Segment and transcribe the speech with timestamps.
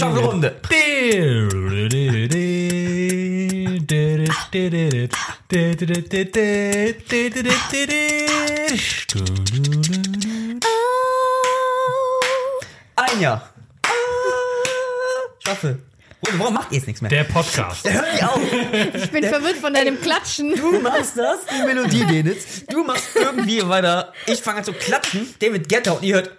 [0.00, 0.56] Schaufelrunde.
[12.96, 13.50] Ein Jahr.
[15.38, 15.93] Schaffel.
[16.38, 17.10] Warum macht ihr jetzt nichts mehr?
[17.10, 17.84] Der Podcast.
[17.88, 18.40] Hör die auf.
[18.94, 20.54] Ich bin verwirrt von deinem Klatschen.
[20.54, 22.64] Du machst das, die Melodie, Denitz.
[22.66, 24.12] Du machst irgendwie weiter.
[24.26, 25.34] Ich fange an zu klatschen.
[25.38, 26.30] David Guetta und ihr hört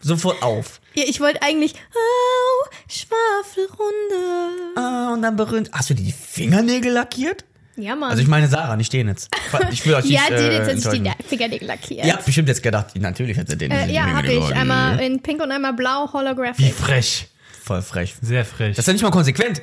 [0.00, 0.80] sofort auf.
[0.94, 1.74] Ja, ich wollte eigentlich.
[1.94, 4.76] Oh, Schwafelrunde.
[4.76, 5.70] Ah, und dann berühmt.
[5.72, 7.44] Hast du dir die Fingernägel lackiert?
[7.76, 8.10] Ja, Mann.
[8.10, 9.28] Also ich meine Sarah, nicht Denitz.
[9.72, 11.24] Ich will euch nicht ja, die äh, hat sich die.
[11.28, 12.06] Fingernägel lackiert.
[12.06, 13.70] Ihr habt bestimmt jetzt gedacht, natürlich hat sie den.
[13.72, 14.54] Äh, ja, habe ich.
[14.54, 16.72] Einmal in pink und einmal blau, Wie holographic.
[16.74, 17.28] frech.
[17.64, 18.14] Voll frech.
[18.20, 18.76] Sehr frech.
[18.76, 19.62] Das ist ja nicht mal konsequent.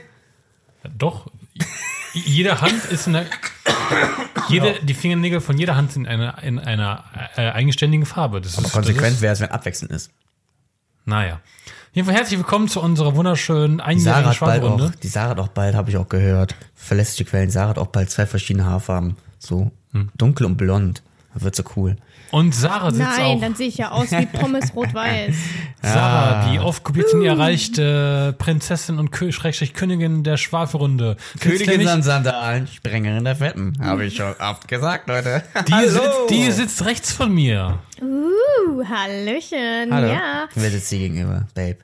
[0.97, 1.27] Doch.
[2.13, 3.27] Jede Hand ist eine.
[4.49, 7.03] Jede, die Fingernägel von jeder Hand sind in einer, in einer
[7.35, 8.41] äh, eigenständigen Farbe.
[8.41, 10.09] Das ist Konsequent wäre es, wenn abwechselnd ist.
[11.05, 11.39] naja.
[11.93, 14.93] Jedenfalls herzlich willkommen zu unserer wunderschönen einjährigen Schwabrunde.
[15.03, 18.09] die Sarah hat auch bald, habe ich auch gehört, verlässliche Quellen, Sarah hat auch bald
[18.09, 19.17] zwei verschiedene Haarfarben.
[19.38, 20.09] So Hm.
[20.15, 21.03] dunkel und blond.
[21.33, 21.97] Das wird so cool.
[22.31, 23.41] Und Sarah sitzt Nein, auch.
[23.41, 25.35] dann sehe ich ja aus wie Pommes rot-weiß.
[25.81, 31.17] Sarah, die aufkopiert erreichte Prinzessin und Kö Schrägstrich Königin der Schwafelrunde.
[31.39, 33.73] Königin an Sandalen, Sprengerin der Fetten.
[33.81, 35.43] Habe ich schon oft gesagt, Leute.
[35.67, 35.89] die, Hallo.
[35.89, 37.79] sitzt, die sitzt rechts von mir.
[38.02, 39.91] Uh, Hallöchen.
[39.93, 40.07] Hallo.
[40.07, 41.77] Ja, Wer sitzt dir gegenüber, Babe?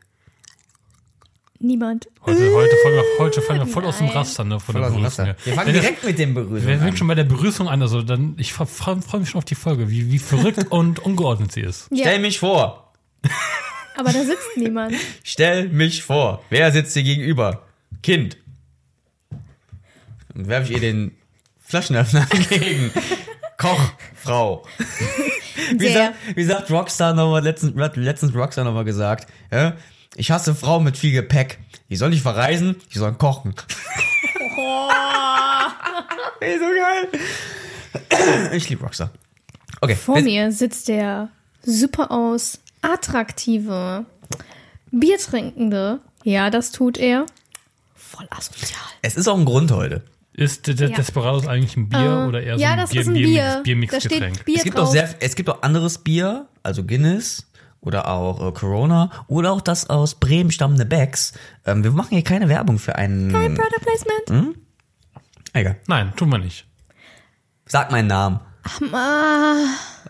[1.59, 2.07] Niemand.
[2.25, 4.07] Heute, heute, fallen wir, heute fallen wir voll aus dem.
[4.07, 5.25] Raster, ne, von Voll der Begrüßung.
[5.25, 5.35] Her.
[5.43, 6.79] Wir fangen das- direkt mit dem Begrüßung Wir an.
[6.81, 9.55] sind schon bei der Begrüßung an, also dann, ich freue freu mich schon auf die
[9.55, 11.87] Folge, wie, wie verrückt und ungeordnet sie ist.
[11.91, 12.93] Ja, Stell mich vor.
[13.97, 14.95] aber da sitzt niemand.
[15.23, 16.43] Stell mich vor.
[16.49, 17.63] Wer sitzt dir gegenüber?
[18.03, 18.37] Kind.
[20.33, 21.11] Dann werfe ich ihr den
[21.59, 22.91] Flaschenöffner entgegen.
[23.57, 24.63] Koch, Frau.
[25.75, 29.73] Wie, sagt, wie sagt Rockstar nochmal, letztens, hat letztens Rockstar nochmal gesagt, ja,
[30.15, 31.59] ich hasse Frauen mit viel Gepäck.
[31.89, 33.53] Die sollen nicht verreisen, die sollen kochen.
[34.57, 34.89] Oh,
[36.39, 38.51] Ey, so geil.
[38.53, 39.11] Ich liebe Rockstar.
[39.81, 39.95] Okay.
[39.95, 41.29] vor mir sitzt der
[41.63, 44.05] super aus, attraktive,
[44.91, 45.99] Biertrinkende.
[46.23, 47.25] Ja, das tut er.
[47.95, 48.79] Voll asozial.
[49.01, 50.03] Es ist auch ein Grund heute.
[50.33, 50.95] Ist der Ja.
[50.95, 53.25] Desperados eigentlich ein Bier Äh, oder eher so ja, ein das Bier, ist ein Bier,
[53.25, 53.33] Bier.
[53.33, 54.45] Bier da steht Biermixgetränk?
[54.45, 54.87] Bier Es gibt drauf.
[54.87, 57.46] auch sehr, es gibt auch anderes Bier, also Guinness
[57.87, 61.33] oder auch äh, Corona oder auch das aus Bremen stammende Becks.
[61.65, 63.31] Ähm, wir machen hier keine Werbung für einen.
[63.31, 64.57] Kein Product Placement.
[65.53, 65.77] Egal.
[65.87, 66.67] Nein, tun wir nicht.
[67.65, 68.39] Sag meinen Namen.
[68.91, 69.55] Ah,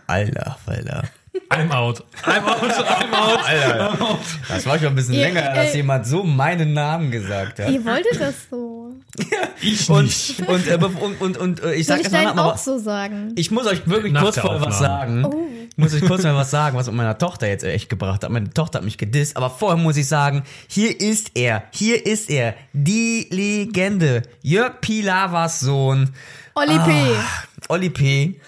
[0.08, 1.04] Alter, Alter.
[1.50, 2.04] I'm out.
[2.24, 3.40] I'm out, I'm out.
[3.48, 3.98] Alter.
[4.50, 7.70] Das war schon ein bisschen Ihr- länger, dass äh, jemand so meinen Namen gesagt hat.
[7.70, 8.94] ihr wolltet das so.
[9.62, 10.42] Ich Und, nicht.
[10.48, 13.34] und, äh, und, und, und äh, ich sag ich mal, auch so sagen?
[13.36, 15.26] ich muss euch wirklich Nach kurz vorher was sagen.
[15.26, 15.48] Oh.
[15.72, 18.30] Ich muss euch kurz mal was sagen, was mit meiner Tochter jetzt echt gebracht hat.
[18.32, 22.30] Meine Tochter hat mich gedisst, aber vorher muss ich sagen, hier ist er, hier ist
[22.30, 26.12] er, die Legende, Jörg Pilavas Sohn,
[26.56, 26.92] Olli P.
[26.92, 27.24] Ah.
[27.70, 28.40] Olli P.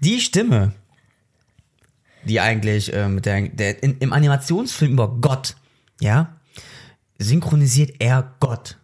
[0.00, 0.72] Die Stimme,
[2.24, 5.56] die eigentlich äh, mit der, der in, im Animationsfilm über Gott,
[6.00, 6.36] ja,
[7.18, 8.76] synchronisiert er Gott.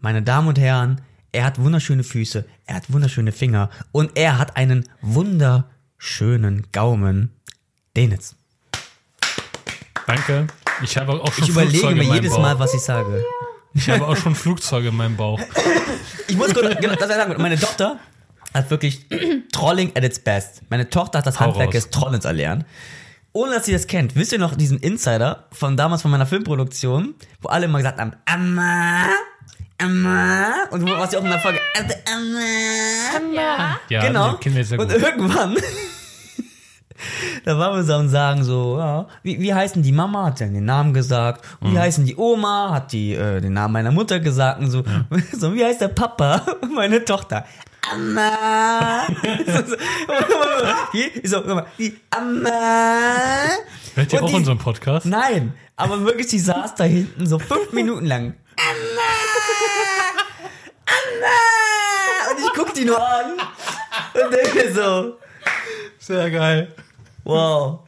[0.00, 1.00] Meine Damen und Herren,
[1.32, 7.30] er hat wunderschöne Füße, er hat wunderschöne Finger und er hat einen wunderschönen Gaumen.
[7.96, 8.34] Denitz.
[10.06, 10.46] Danke.
[10.82, 12.42] Ich habe auch schon Ich überlege Flugzeuge mir jedes Bauch.
[12.42, 13.24] Mal, was ich sage.
[13.74, 15.40] Ich habe auch schon Flugzeuge in meinem Bauch.
[16.28, 17.98] Ich muss kurz, genau, das sagen, meine Tochter
[18.54, 19.06] hat wirklich
[19.52, 20.62] Trolling at its best.
[20.70, 22.64] Meine Tochter hat das Hau Handwerk des Trollens erlernt.
[23.32, 24.14] Ohne dass sie das kennt.
[24.14, 28.12] Wisst ihr noch diesen Insider von damals von meiner Filmproduktion, wo alle immer gesagt haben,
[28.26, 29.06] Amma,
[29.78, 33.34] Amma, und wo, was sie auch in der Folge, also, Amma.
[33.34, 33.80] Ja.
[33.88, 34.34] Ja, genau.
[34.36, 34.46] und
[34.92, 35.56] irgendwann,
[37.44, 40.54] da waren wir so am sagen so, ja, wie, wie heißen die Mama, hat dann
[40.54, 41.74] den Namen gesagt, und Mhm.
[41.74, 44.84] wie heißen die Oma, hat die äh, den Namen meiner Mutter gesagt und so,
[45.32, 46.42] so wie heißt der Papa,
[46.74, 47.44] meine Tochter.
[47.92, 49.06] Amma.
[51.24, 53.48] so, mal, die Amma.
[53.94, 55.06] Hört ihr auch die- unseren Podcast?
[55.06, 58.34] Nein, aber wirklich, die saß da hinten so fünf Minuten lang.
[58.56, 59.12] Anna!
[60.86, 62.32] Anna!
[62.32, 63.32] Und ich guck die nur an
[64.14, 65.18] und denke so,
[65.98, 66.74] Sehr geil.
[67.24, 67.80] wow.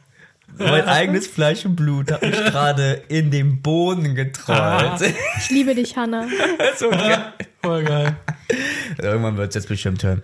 [0.58, 5.02] Mein eigenes Fleisch und Blut hat mich gerade in den Boden getrollt.
[5.38, 6.26] Ich liebe dich, Hannah.
[6.78, 7.32] so geil.
[7.66, 8.16] Voll geil.
[9.02, 10.22] Irgendwann wird es jetzt bestimmt hören.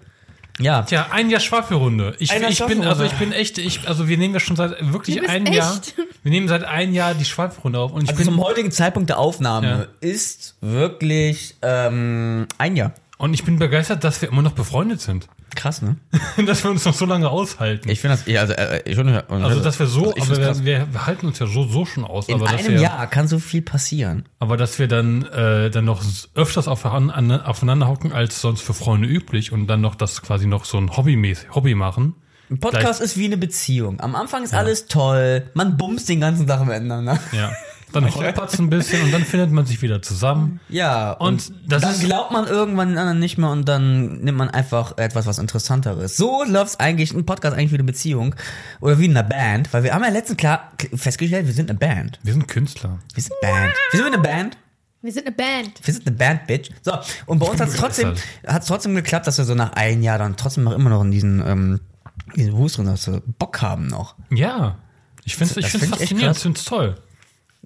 [0.60, 2.14] Ja, Tja, ein Jahr Schwafelrunde.
[2.18, 4.92] Ich, Jahr ich bin, also ich bin echt, ich, also wir nehmen ja schon seit
[4.92, 5.56] wirklich ein echt?
[5.56, 5.80] Jahr.
[6.22, 9.08] Wir nehmen seit ein Jahr die Schwafelrunde auf und ich also bin zum heutigen Zeitpunkt
[9.08, 10.08] der Aufnahme Ja.
[10.08, 12.92] ist wirklich ähm, ein Jahr.
[13.22, 15.28] Und ich bin begeistert, dass wir immer noch befreundet sind.
[15.54, 15.94] Krass, ne?
[16.44, 17.88] dass wir uns noch so lange aushalten.
[17.88, 20.88] Ich finde das, ja, also, äh, ich schon, also, dass wir so, ich aber wir,
[20.92, 22.28] wir halten uns ja so, so schon aus.
[22.28, 24.24] in einem wir, Jahr kann so viel passieren.
[24.40, 26.02] Aber dass wir dann, äh, dann noch
[26.34, 30.64] öfters aufeinander, aufeinander hocken als sonst für Freunde üblich und dann noch das quasi noch
[30.64, 32.16] so ein Hobbymäßig, Hobby machen.
[32.50, 34.00] Ein Podcast ist wie eine Beziehung.
[34.00, 37.20] Am Anfang ist alles toll, man bumst den ganzen Tag miteinander.
[37.30, 37.52] Ja.
[37.92, 40.60] Dann holpert's ein bisschen und dann findet man sich wieder zusammen.
[40.68, 44.20] Ja, und, Und das dann ist- glaubt man irgendwann den anderen nicht mehr und dann
[44.20, 46.16] nimmt man einfach etwas, was Interessanteres.
[46.16, 48.34] So läuft's eigentlich, ein Podcast eigentlich wie eine Beziehung
[48.80, 51.78] oder wie in einer Band, weil wir haben ja letztens klar festgestellt, wir sind eine
[51.78, 52.18] Band.
[52.22, 52.98] Wir sind Künstler.
[53.14, 53.72] Wir sind Band.
[53.92, 54.56] Wir sind eine Band.
[55.04, 55.80] Wir sind eine Band.
[55.86, 56.70] Wir sind eine Band, Bitch.
[56.82, 56.92] So,
[57.26, 58.14] und bei uns hat es trotzdem,
[58.46, 61.10] hat's trotzdem geklappt, dass wir so nach einem Jahr dann trotzdem noch immer noch in
[61.10, 61.80] diesen, ähm,
[62.36, 64.14] diesen Hust drin, dass wir Bock haben noch.
[64.30, 64.76] Ja.
[65.24, 66.94] Ich finde ich find's find ich echt faszinierend, ich find's toll.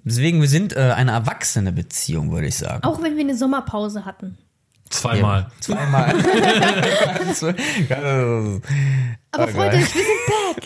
[0.07, 2.83] Deswegen, wir sind äh, eine erwachsene Beziehung, würde ich sagen.
[2.83, 4.37] Auch wenn wir eine Sommerpause hatten.
[4.89, 5.47] Zweimal.
[5.59, 6.15] Zweimal.
[9.31, 10.65] Aber Oh, freut euch, wir sind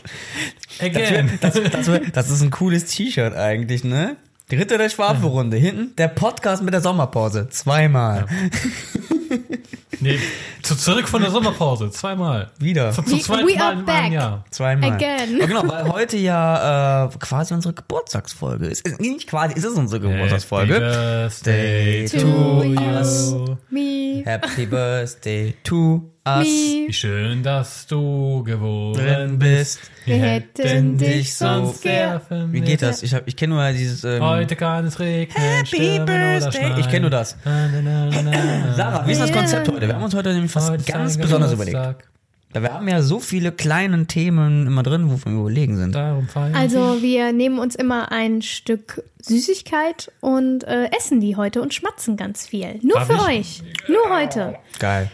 [0.79, 0.95] back.
[0.95, 1.39] Again.
[1.41, 4.15] Das, das, das ist ein cooles T-Shirt eigentlich, ne?
[4.49, 5.57] Dritte der Schwafelrunde.
[5.57, 7.49] Hinten der Podcast mit der Sommerpause.
[7.49, 8.27] Zweimal.
[9.99, 10.17] Nee,
[10.63, 11.91] zu, zurück von der Sommerpause.
[11.91, 12.49] Zweimal.
[12.59, 12.91] Wieder.
[12.91, 14.11] Zum, zum We- zweiten we Mal are in einem back.
[14.11, 14.45] Jahr.
[14.49, 14.91] Zweimal.
[14.93, 15.39] Again.
[15.41, 18.87] Oh, genau, weil heute ja äh, quasi unsere Geburtstagsfolge ist.
[18.87, 20.73] Ist Nicht quasi, es ist unsere Geburtstagsfolge.
[20.73, 22.63] Happy Birthday to To
[22.99, 23.31] us.
[23.31, 26.45] you, me, Happy Birthday to us.
[26.45, 29.79] Wie schön, dass du geboren Drin bist.
[30.05, 32.51] Wir hätten dich sonst sehr gern.
[32.53, 33.03] Wie geht das?
[33.03, 34.03] Ich, hab- ich kenne nur dieses.
[34.03, 36.51] Ähm, Heute kann es regnen, Happy stürmen oder Birthday.
[36.51, 36.79] schneien.
[36.79, 37.37] Ich kenn nur das.
[37.45, 38.73] Na, na, na, na, na.
[38.75, 39.87] Sarah, wie ist das Konzept heute?
[39.87, 41.83] Wir haben uns heute nämlich was Heute ist ganz dein Besonderes Geburtstag.
[41.83, 42.07] überlegt.
[42.53, 45.95] Weil wir haben ja so viele kleine Themen immer drin, wovon wir überlegen sind.
[45.95, 51.61] Darum feiern Also wir nehmen uns immer ein Stück Süßigkeit und äh, essen die heute
[51.61, 52.77] und schmatzen ganz viel.
[52.81, 53.61] Nur Darf für ich?
[53.61, 53.63] euch.
[53.87, 54.55] Nur heute.
[54.79, 55.09] Geil.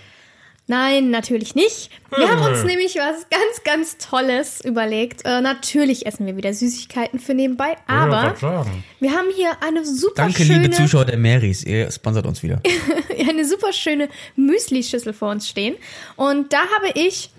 [0.70, 1.90] Nein, natürlich nicht.
[2.16, 5.24] Wir haben uns nämlich was ganz, ganz Tolles überlegt.
[5.24, 8.36] Äh, natürlich essen wir wieder Süßigkeiten für nebenbei, aber
[9.00, 11.64] wir haben hier eine super Danke, schöne, liebe Zuschauer der Marys.
[11.64, 12.62] Ihr sponsert uns wieder.
[13.30, 15.76] eine super schöne Müsli-Schüssel vor uns stehen.
[16.18, 17.30] Und da habe ich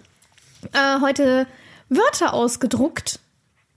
[0.73, 1.47] äh, heute
[1.91, 3.21] Wörter ausgedruckt,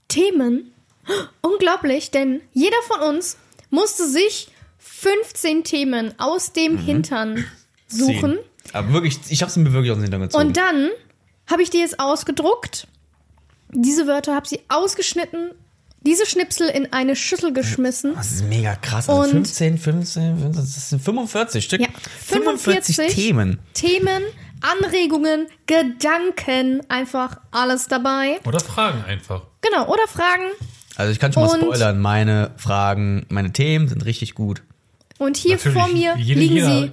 [0.08, 0.72] Themen.
[1.42, 3.36] Unglaublich, denn jeder von uns
[3.68, 7.44] musste sich 15 Themen aus dem Hintern
[7.86, 8.38] suchen.
[8.72, 10.46] Aber wirklich, ich hab's mir wirklich aus dem Hintergrund gezogen.
[10.48, 10.88] Und dann
[11.50, 12.86] habe ich die jetzt ausgedruckt.
[13.70, 15.50] Diese Wörter habe sie ausgeschnitten,
[16.02, 18.14] diese Schnipsel in eine Schüssel geschmissen.
[18.14, 19.08] das ist mega krass.
[19.08, 21.80] Also Und- 15, 15, 15, das sind 45 Stück.
[21.80, 21.88] Ja,
[22.26, 23.58] 45 Themen.
[23.74, 24.22] Themen,
[24.60, 28.40] Anregungen, Gedanken, einfach alles dabei.
[28.44, 29.42] Oder Fragen einfach.
[29.60, 30.44] Genau, oder Fragen.
[30.96, 32.00] Also ich kann schon mal Und- spoilern.
[32.00, 34.62] Meine Fragen, meine Themen sind richtig gut.
[35.18, 36.92] Und hier Natürlich, vor mir liegen jeder- sie.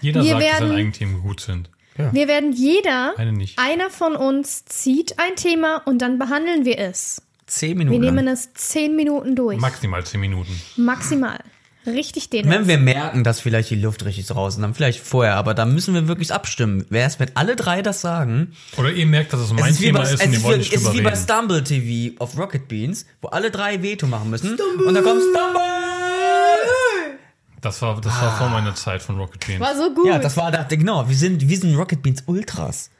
[0.00, 1.70] Jeder Wir sagt, dass werden- seine eigenen Themen gut sind.
[2.12, 3.14] Wir werden jeder,
[3.56, 7.20] einer von uns zieht ein Thema und dann behandeln wir es.
[7.46, 8.00] 10 Wir Minuten.
[8.00, 8.34] nehmen lang.
[8.34, 9.58] es zehn Minuten durch.
[9.58, 10.58] Maximal 10 Minuten.
[10.76, 11.40] Maximal.
[11.86, 12.48] Richtig den.
[12.48, 15.64] Wenn wir merken, dass vielleicht die Luft richtig raus ist, dann vielleicht vorher, aber da
[15.64, 16.86] müssen wir wirklich abstimmen.
[16.90, 18.52] Wer ist, wenn alle drei das sagen?
[18.76, 20.44] Oder ihr merkt, dass es mein es ist Thema bei, ist es und ist ihr
[20.44, 21.16] wollt es nicht ist drüber wie bei.
[21.16, 24.52] Stumble TV auf Rocket Beans, wo alle drei Veto machen müssen.
[24.86, 25.89] Und dann kommt Stumble!
[27.60, 28.22] Das war, das Ah.
[28.22, 29.60] war vor meiner Zeit von Rocket Beans.
[29.60, 30.06] War so gut.
[30.06, 32.90] Ja, das war da, genau, wir sind, wir sind Rocket Beans Ultras.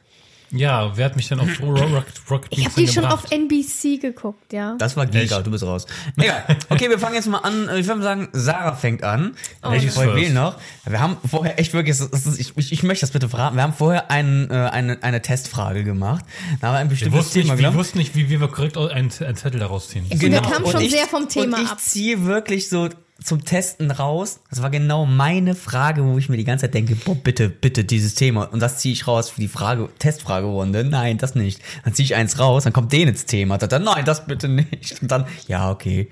[0.53, 3.03] Ja, wer hat mich denn auf Ro- Rocket, Rocket ich Beans habe die denn schon
[3.03, 3.23] gebracht?
[3.23, 4.75] auf NBC geguckt, ja.
[4.77, 5.47] Das war Giga, Echt?
[5.47, 5.85] du bist raus.
[6.17, 6.43] Egal.
[6.67, 7.69] Okay, wir fangen jetzt mal an.
[7.77, 9.33] Ich würde sagen, Sarah fängt an.
[9.61, 9.97] Folge first.
[10.15, 10.57] wählen noch?
[10.85, 11.97] Wir haben vorher echt wirklich,
[12.37, 13.55] ich, ich, ich möchte das bitte verraten.
[13.55, 16.25] Wir haben vorher einen, äh, eine, eine Testfrage gemacht.
[16.59, 17.77] Da haben wir ein Wir bestimmtes wussten, Thema nicht, wir genommen.
[17.77, 20.05] wussten nicht, wie, wie wir korrekt einen, einen Zettel daraus ziehen.
[20.09, 21.79] wir kamen schon sehr vom Thema und ich ab.
[21.79, 22.89] ziehe wirklich so
[23.23, 24.39] zum Testen raus.
[24.49, 27.83] Das war genau meine Frage, wo ich mir die ganze Zeit denke, boah, bitte, bitte
[27.83, 28.45] dieses Thema.
[28.45, 30.83] Und das ziehe ich raus für die Frage, Testfragerunde.
[30.83, 31.61] Nein, das nicht.
[31.83, 33.57] Dann ziehe ich eins raus, dann kommt den ins Thema.
[33.57, 35.01] Dann, nein, das bitte nicht.
[35.01, 36.09] Und dann, ja, okay.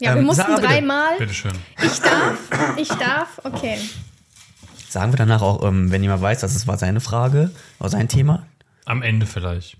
[0.00, 0.68] Ja, wir Ähm, mussten Sarah, bitte.
[0.68, 1.16] dreimal.
[1.18, 1.52] Bitteschön.
[1.82, 2.38] Ich darf,
[2.76, 3.78] ich darf, okay.
[4.88, 8.08] Sagen wir danach auch, ähm, wenn jemand weiß, dass es war seine Frage oder sein
[8.08, 8.46] Thema.
[8.84, 9.76] Am Ende vielleicht.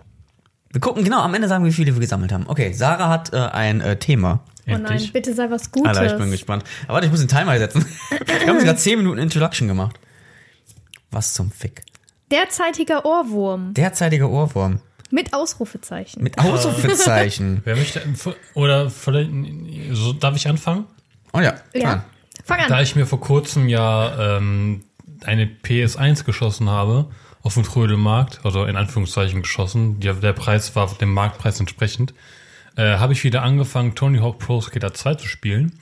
[0.72, 2.46] Wir gucken, genau, am Ende sagen wir, wie viele wir gesammelt haben.
[2.48, 4.40] Okay, Sarah hat äh, ein äh, Thema.
[4.66, 5.12] Oh nein, Endlich.
[5.12, 5.96] bitte sei was Gutes.
[5.96, 6.64] Alter, ich bin gespannt.
[6.84, 7.84] Aber warte, ich muss den Timer setzen.
[8.26, 9.98] Wir haben gerade 10 Minuten Introduction gemacht.
[11.10, 11.82] Was zum Fick.
[12.30, 14.80] Derzeitiger Ohrwurm Derzeitiger Ohrwurm.
[15.10, 16.22] mit Ausrufezeichen.
[16.22, 17.60] Mit Ausrufezeichen.
[17.64, 18.02] Wer möchte,
[18.54, 19.30] oder vielleicht,
[19.92, 20.86] so, darf ich anfangen?
[21.32, 21.80] Oh ja, ja.
[21.80, 22.04] klar.
[22.44, 22.68] Fang an.
[22.68, 24.82] Da ich mir vor kurzem ja ähm,
[25.24, 27.06] eine PS1 geschossen habe,
[27.42, 32.14] auf dem Trödelmarkt, also in Anführungszeichen geschossen, der, der Preis war dem Marktpreis entsprechend,
[32.76, 35.78] äh, habe ich wieder angefangen, Tony Hawk Pro Skater 2 zu spielen.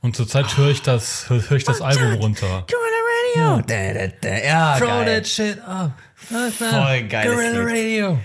[0.00, 2.66] Und zurzeit höre ich das, höre ich das Album runter.
[2.70, 4.36] You wanna Ja, da, da, da.
[4.44, 5.14] ja Throw geil.
[5.16, 5.92] that shit up.
[6.16, 7.68] Voll geiles Guerrilla Lied.
[7.68, 8.18] Radio.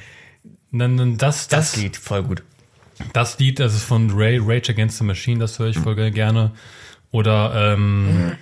[0.72, 2.44] Dann, dann das, Das das, Lied, voll gut.
[3.14, 6.52] das Lied, das ist von Ray, Rage Against the Machine, das höre ich voll gerne.
[7.12, 8.36] Oder ähm,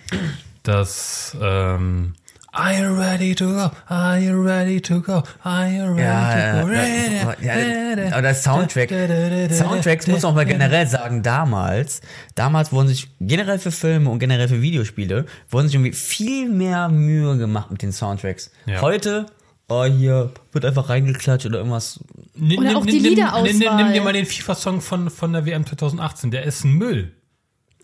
[0.64, 2.14] das ähm,
[2.58, 3.70] Are you ready to go?
[3.88, 5.24] Are you ready to go?
[5.44, 6.74] Are you ready Ja, to go?
[7.46, 8.90] ja, ja, aber der Soundtrack,
[9.52, 12.00] Soundtracks muss man auch mal generell sagen, damals,
[12.36, 16.88] damals wurden sich generell für Filme und generell für Videospiele, wurden sich irgendwie viel mehr
[16.88, 18.52] Mühe gemacht mit den Soundtracks.
[18.66, 18.80] Ja.
[18.82, 19.26] Heute,
[19.68, 22.00] oh hier, wird einfach reingeklatscht oder irgendwas.
[22.36, 23.44] Nimm, Oder nimm, auch nimm, die nimm, Liederauswahl.
[23.44, 26.72] nimm, nimm, nimm dir mal den FIFA-Song von, von der WM 2018, der ist ein
[26.74, 27.12] Müll.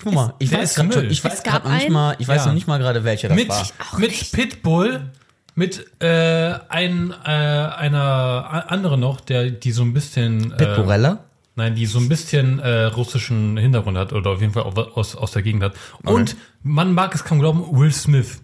[0.03, 1.11] Guck mal, ich weiß grad schon, Müll.
[1.11, 2.47] ich weiß gerade noch nicht mal, ich weiß Ja.
[2.47, 3.67] noch nicht mal gerade welcher das mit, war.
[3.97, 4.33] mit nicht.
[4.33, 5.09] Pitbull,
[5.55, 11.25] mit äh, ein, äh, einer a- andere noch, der die so ein bisschen äh, Pitburella?
[11.55, 15.31] nein, die so ein bisschen äh, russischen Hintergrund hat oder auf jeden Fall aus, aus
[15.31, 15.73] der Gegend hat.
[16.03, 18.41] Und man mag es kaum glauben, Will Smith.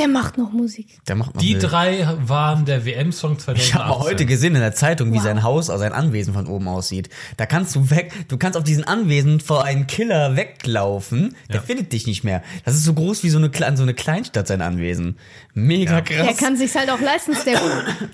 [0.00, 0.88] Der macht noch Musik.
[1.06, 1.60] Der macht noch Die Müll.
[1.62, 3.54] drei waren der WM-Song 2018.
[3.56, 5.22] Ich habe heute gesehen in der Zeitung, wie Wow.
[5.24, 7.10] sein Haus, also sein Anwesen von oben aussieht.
[7.36, 11.62] Da kannst du weg, du kannst auf diesen Anwesen vor einen Killer weglaufen, der Ja.
[11.62, 12.42] findet dich nicht mehr.
[12.64, 15.16] Das ist so groß wie so eine, so eine Kleinstadt, sein Anwesen.
[15.54, 16.00] Mega Ja.
[16.00, 16.26] krass.
[16.28, 17.32] Er kann sich's halt auch leisten.
[17.32, 17.60] Ist der,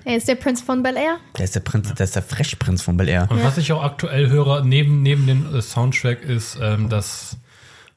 [0.04, 1.18] er ist der Prinz von Bel Air.
[1.38, 3.28] der ist der Prinz, der ist der Freshprinz von Bel Air.
[3.30, 7.36] Und was ich auch aktuell höre, neben, neben dem äh, Soundtrack, ist, ähm, dass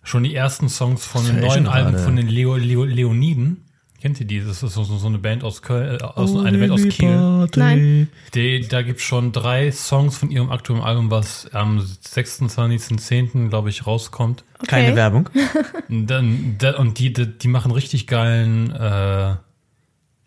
[0.03, 3.65] schon die ersten Songs von den neuen Alben von den Leo, Leo, Leoniden.
[4.01, 4.39] Kennt ihr die?
[4.39, 7.47] Das ist so, so so eine Band aus Köln, äh, aus, eine Band aus Kiel.
[7.55, 8.09] Nein.
[8.33, 13.49] Die, da gibt's schon drei Songs von ihrem aktuellen Album, was am 26.10.
[13.49, 14.45] glaube ich rauskommt.
[14.59, 14.67] Okay.
[14.67, 15.29] Keine Werbung.
[15.89, 19.35] Und, dann, da, und die, die, die machen richtig geilen, äh,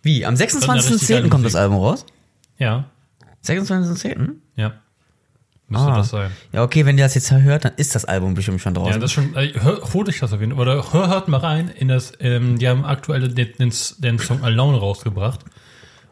[0.03, 0.27] Wie?
[0.27, 1.09] Am richtig 26.10.
[1.09, 1.55] geile kommt das.
[1.55, 2.05] Album raus?
[2.59, 2.91] ja,
[3.45, 4.33] 26.10.?
[4.57, 4.82] ja.
[5.73, 5.97] Müsste Ah.
[5.97, 6.31] das sein.
[6.53, 8.93] Ja, okay, wenn ihr das jetzt hört, dann ist das Album bestimmt schon draußen.
[8.93, 10.61] Ja, das schon, äh, hör, holt euch das auf jeden Fall.
[10.63, 14.43] Oder hör, hört mal rein in das, ähm, die haben aktuell den, den, den Song
[14.45, 15.41] Alone rausgebracht.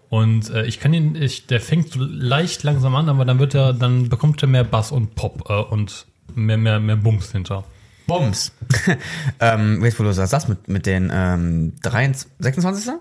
[0.09, 3.55] Und äh, ich kann ihn, ich, der fängt so leicht langsam an, aber dann wird
[3.55, 7.63] er, dann bekommt er mehr Bass und Pop äh, und mehr, mehr, mehr Bums hinter.
[8.09, 8.53] Bombs.
[9.41, 12.93] ähm, jetzt, wo du sagst, das mit, mit den ähm, 23, 26.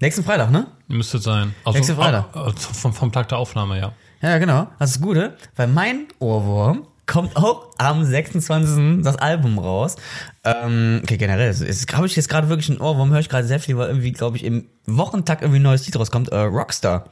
[0.00, 0.66] Nächsten Freitag, ne?
[0.86, 1.54] Müsste sein.
[1.64, 2.26] Also, Nächste Freitag.
[2.36, 3.92] äh, äh, vom, vom Tag der Aufnahme, ja.
[4.24, 4.68] Ja, genau.
[4.78, 9.02] Das ist das Gute, weil mein Ohrwurm kommt auch am 26.
[9.02, 9.96] das Album raus.
[10.44, 13.60] Ähm, okay, generell, ist, glaube ich, jetzt gerade wirklich ein Ohrwurm, höre ich gerade sehr
[13.60, 17.04] viel, weil irgendwie, glaube ich, im Wochentakt irgendwie ein neues Lied rauskommt, äh, Rockstar.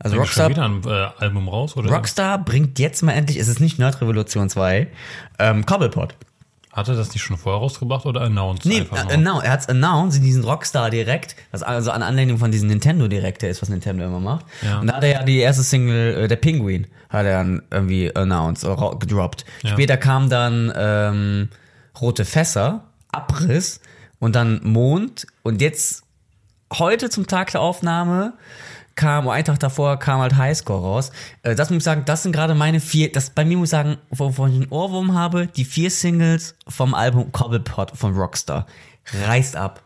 [0.00, 1.90] Also schon Rockstar, wieder ein äh, Album raus, oder?
[1.92, 4.88] Rockstar bringt jetzt mal endlich, es ist nicht Nerd Revolution 2,
[5.38, 6.16] ähm, Cobblepot.
[6.76, 8.66] Hat er das nicht schon vorher rausgebracht oder announced?
[8.66, 12.52] Nee, äh, annou- er hat's announced in diesen Rockstar Direkt, was also an Anlehnung von
[12.52, 14.44] diesem Nintendo Director ist, was Nintendo immer macht.
[14.62, 14.80] Ja.
[14.80, 18.14] Und da hat er ja die erste Single, äh, der Penguin, hat er dann irgendwie
[18.14, 19.46] announced, oder ra- gedroppt.
[19.62, 19.70] Ja.
[19.70, 21.48] Später kam dann ähm,
[21.98, 23.80] Rote Fässer, Abriss
[24.18, 26.02] und dann Mond und jetzt
[26.74, 28.34] heute zum Tag der Aufnahme
[28.96, 31.12] kam, einen Tag davor kam halt Highscore raus.
[31.42, 33.70] Äh, Das muss ich sagen, das sind gerade meine vier, das bei mir muss ich
[33.70, 38.66] sagen, wovon ich einen Ohrwurm habe, die vier Singles vom Album Cobblepot von Rockstar.
[39.26, 39.82] Reißt ab.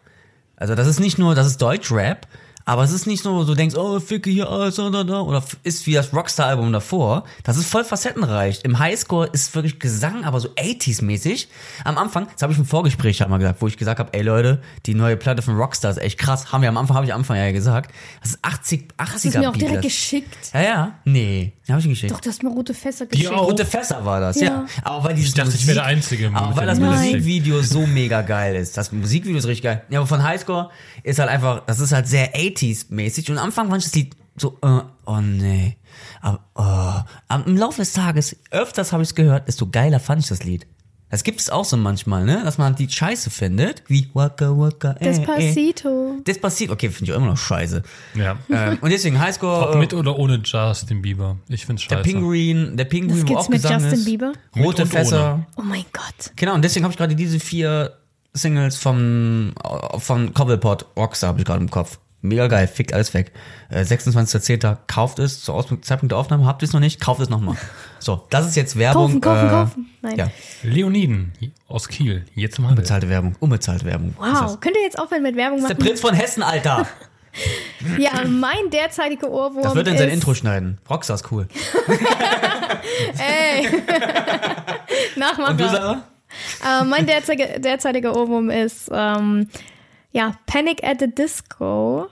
[0.56, 2.26] Also das ist nicht nur, das ist Deutschrap,
[2.70, 5.42] aber es ist nicht nur, du denkst, oh, ficke hier alles, da, da, da, oder
[5.64, 7.24] ist wie das Rockstar-Album davor.
[7.42, 8.60] Das ist voll facettenreich.
[8.62, 11.48] Im Highscore ist wirklich Gesang, aber so 80s-mäßig.
[11.82, 14.62] Am Anfang, das habe ich im Vorgespräch einmal gesagt, wo ich gesagt habe, ey Leute,
[14.86, 16.52] die neue Platte von Rockstar ist echt krass.
[16.52, 17.92] Haben wir am Anfang, habe ich am Anfang ja gesagt.
[18.20, 20.52] Das ist 80, 80er Hast du es mir auch direkt geschickt?
[20.54, 20.92] Ja, ja.
[21.04, 22.12] Nee, habe ich nicht geschickt.
[22.12, 23.32] Doch, du hast mir rote Fässer Die geschickt.
[23.32, 23.48] auch.
[23.48, 24.46] Rote Fässer war das, ja.
[24.46, 24.66] Ja.
[24.82, 26.90] Aber weil dieses Ich dachte, ich wäre der Einzige im Aber weil das Nein.
[26.90, 28.76] Musikvideo so mega geil ist.
[28.76, 29.82] Das Musikvideo ist richtig geil.
[29.88, 30.70] Ja, aber von Highscore
[31.02, 33.30] ist halt einfach, das ist halt sehr 80s-mäßig.
[33.30, 35.76] Und am Anfang fand ich das Lied so, äh, oh nee.
[36.22, 37.10] Aber, oh.
[37.28, 40.44] Aber im Laufe des Tages, öfters habe ich es gehört, desto geiler fand ich das
[40.44, 40.66] Lied.
[41.10, 42.40] Das gibt es auch so manchmal, ne?
[42.44, 43.82] Dass man die scheiße findet.
[43.88, 44.92] Wie Waka Waka.
[44.92, 45.04] Äh, Äh.
[45.08, 46.20] Despacito.
[46.24, 46.72] Despacito.
[46.72, 47.82] Okay, finde ich auch immer noch scheiße.
[48.14, 48.38] Ja.
[48.48, 49.70] ähm, und deswegen Highscore.
[49.70, 51.36] Ob äh, mit oder ohne Justin Bieber.
[51.48, 52.08] Ich find's der scheiße.
[52.10, 54.04] Pinguin, der Pinguin, Was wo gibt's auch mit Gesang Justin ist.
[54.04, 54.32] Bieber?
[54.56, 55.34] Rote und Fässer.
[55.34, 55.46] ohne.
[55.56, 56.32] Oh mein Gott.
[56.36, 57.96] Genau, und deswegen habe ich gerade diese vier
[58.32, 59.52] Singles vom,
[59.98, 61.98] von Cobblepot Rockstar habe ich gerade im Kopf.
[62.22, 63.32] Mega geil, fickt alles weg.
[63.70, 64.76] Äh, 26.10.
[64.86, 67.56] kauft es, zur Aus Zeitpunkt der Aufnahme habt ihr es noch nicht, kauft es nochmal.
[68.02, 69.20] So, das ist jetzt Werbung.
[69.20, 69.90] Kaufen, kaufen, äh, kaufen.
[70.00, 70.16] Nein.
[70.16, 70.30] Ja,
[70.62, 71.34] Leoniden
[71.68, 72.24] aus Kiel.
[72.34, 72.70] Jetzt Handel.
[72.70, 74.14] unbezahlte Werbung, unbezahlte Werbung.
[74.18, 74.58] Wow.
[74.58, 75.86] Könnt ihr jetzt aufhören mit Werbung Das ist der machen?
[75.86, 76.86] Prinz von Hessen, Alter.
[77.98, 80.08] Ja, mein derzeitiger Ohrwurm Das wird in sein.
[80.08, 80.78] Intro schneiden.
[80.90, 81.46] Rockstar ist cool.
[83.18, 83.68] Ey.
[85.16, 85.50] Nachmacher.
[85.50, 86.02] Und du, Sarah?
[86.64, 89.48] Äh, mein derzeitiger, derzeitiger Ohrwurm ist, ähm,
[90.12, 92.08] ja, Panic at the Disco.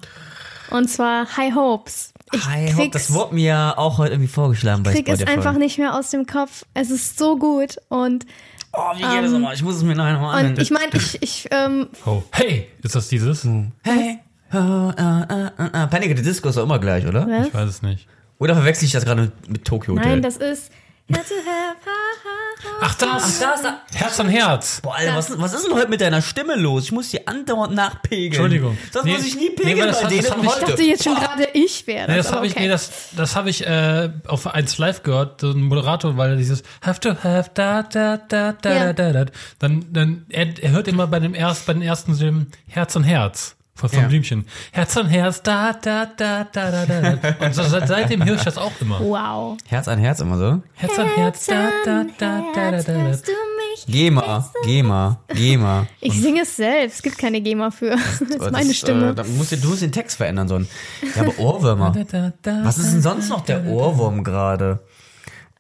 [0.71, 2.13] Und zwar High Hopes.
[2.33, 5.39] Ich Hi, hopp, krieg's, das wurde mir auch heute irgendwie vorgeschlagen bei krieg es Spotify.
[5.39, 6.65] einfach nicht mehr aus dem Kopf.
[6.75, 8.27] Es ist so gut und
[8.75, 9.55] Oh, wie geht das nochmal?
[9.55, 10.61] Ich muss es mir nachher nochmal Und anhören.
[10.61, 13.45] ich meine, ich, ich, ähm, Oh, hey, ist das dieses?
[13.83, 14.19] Hey,
[14.53, 15.87] oh, uh, uh, uh, uh.
[15.89, 17.25] Panic at the Disco ist doch immer gleich, oder?
[17.25, 17.47] ne?
[17.49, 18.07] Ich weiß es nicht.
[18.39, 20.07] Oder verwechsel ich das gerade mit, mit Tokyo Hotel?
[20.13, 20.71] nein, das ist.
[21.11, 21.91] Had to have, ha,
[22.25, 22.79] ha, ha.
[22.83, 23.39] Ach, das!
[23.41, 23.81] da ist da.
[23.95, 24.81] Herz an Herz!
[24.83, 26.85] Boah, Alter, was, was ist denn heute mit deiner Stimme los?
[26.85, 28.27] Ich muss die andauernd nachpegeln.
[28.27, 28.77] Entschuldigung.
[28.93, 30.67] Sonst Nee, muss ich nie nee, pegeln weil das bei hat- denen das hab ich-
[30.67, 32.27] dachte jetzt schon gerade, ich wäre Nee, das.
[32.27, 32.63] das habe aber ich, okay.
[32.65, 36.37] nee, das, das habe ich äh, auf 1 Live gehört, so ein Moderator, weil er
[36.37, 38.93] dieses have to have da da da da Ja.
[38.93, 39.25] da da.
[39.59, 43.05] Dann, dann er, er hört immer bei dem erst bei den ersten Silben Herz und
[43.05, 44.09] Herz von, von Ja.
[44.09, 44.45] Blümchen.
[44.73, 47.13] Herz und Herz da da da da da da.
[47.13, 47.47] da.
[47.47, 48.99] Und so, seit, seitdem höre ich das auch immer.
[49.01, 49.57] Wow.
[49.69, 50.61] Herz an Herz immer so.
[50.75, 52.83] Herz an Herz da da da da da da.
[52.83, 52.93] da.
[52.93, 53.87] Hörst du mich?
[53.87, 55.87] GEMA, GEMA, GEMA.
[56.01, 56.97] Ich singe es selbst.
[56.97, 57.97] Es gibt keine GEMA für.
[58.19, 59.11] Das ist meine Stimme.
[59.11, 60.69] Äh, da musst du, du musst den Text verändern, so ein.
[61.15, 61.95] Ja, aber Ohrwürmer.
[62.65, 64.81] Was ist denn sonst noch der Ohrwurm gerade?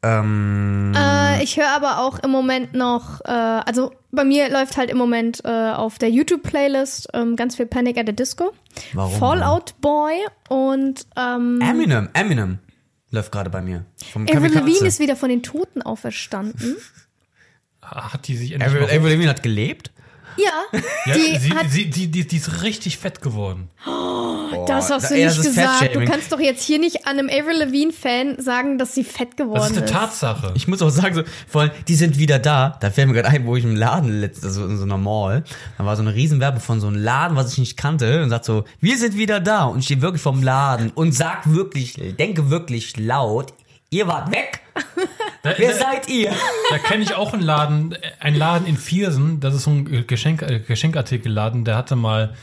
[0.03, 4.91] Ähm, Äh, ich höre aber auch im Moment noch, äh, also bei mir läuft halt
[4.91, 8.53] im Moment äh, auf der YouTube-Playlist ähm, ganz viel Panic at the Disco.
[8.93, 9.19] Warum?
[9.19, 10.15] Fallout Boy
[10.49, 12.59] und ähm, Eminem, Eminem
[13.11, 13.85] läuft gerade bei mir.
[14.15, 14.55] Avril.
[14.55, 16.77] Lavigne ist wieder von den Toten auferstanden.
[17.83, 19.91] Hat die sich endlich Avril, Lavigne hat gelebt?
[20.39, 23.69] Ja, ja, die sie, hat, sie, die, die, die ist richtig fett geworden.
[24.67, 25.95] das hast du ey, nicht ist gesagt.
[25.95, 29.59] Du kannst doch jetzt hier nicht an einem Avril Lavigne-Fan sagen, dass sie fett geworden
[29.59, 29.93] Das ist eine ist.
[29.93, 30.53] Tatsache.
[30.55, 32.77] Ich muss auch sagen, so, vor allem, die sind wieder da.
[32.81, 35.45] Da fällt mir gerade ein, wo ich im Laden, also in so einer Mall,
[35.77, 38.45] da war so eine Riesenwerbe von so einem Laden, was ich nicht kannte, und sagt
[38.45, 39.65] so, wir sind wieder da.
[39.65, 43.53] Und ich stehe wirklich vom Laden und sag wirklich, denke wirklich laut,
[43.91, 44.61] ihr wart weg.
[45.43, 46.33] Da- Wer da- seid ihr?
[46.71, 50.43] Da kenne ich auch einen Laden, ein Laden in Viersen, das ist so ein Geschenk,
[50.43, 52.35] äh, Geschenkartikelladen, der hatte mal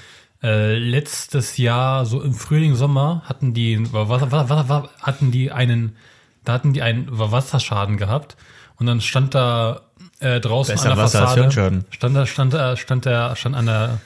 [0.41, 5.51] äh, letztes Jahr, so im Frühling, Sommer, hatten die, was, was, was, was, hatten die
[5.51, 5.97] einen,
[6.45, 8.37] da hatten die einen Wasserschaden gehabt
[8.77, 9.81] und dann stand da
[10.21, 13.65] äh, draußen Besser an der Wasser Fassade, stand da, stand da, stand der, stand an
[13.65, 13.99] der,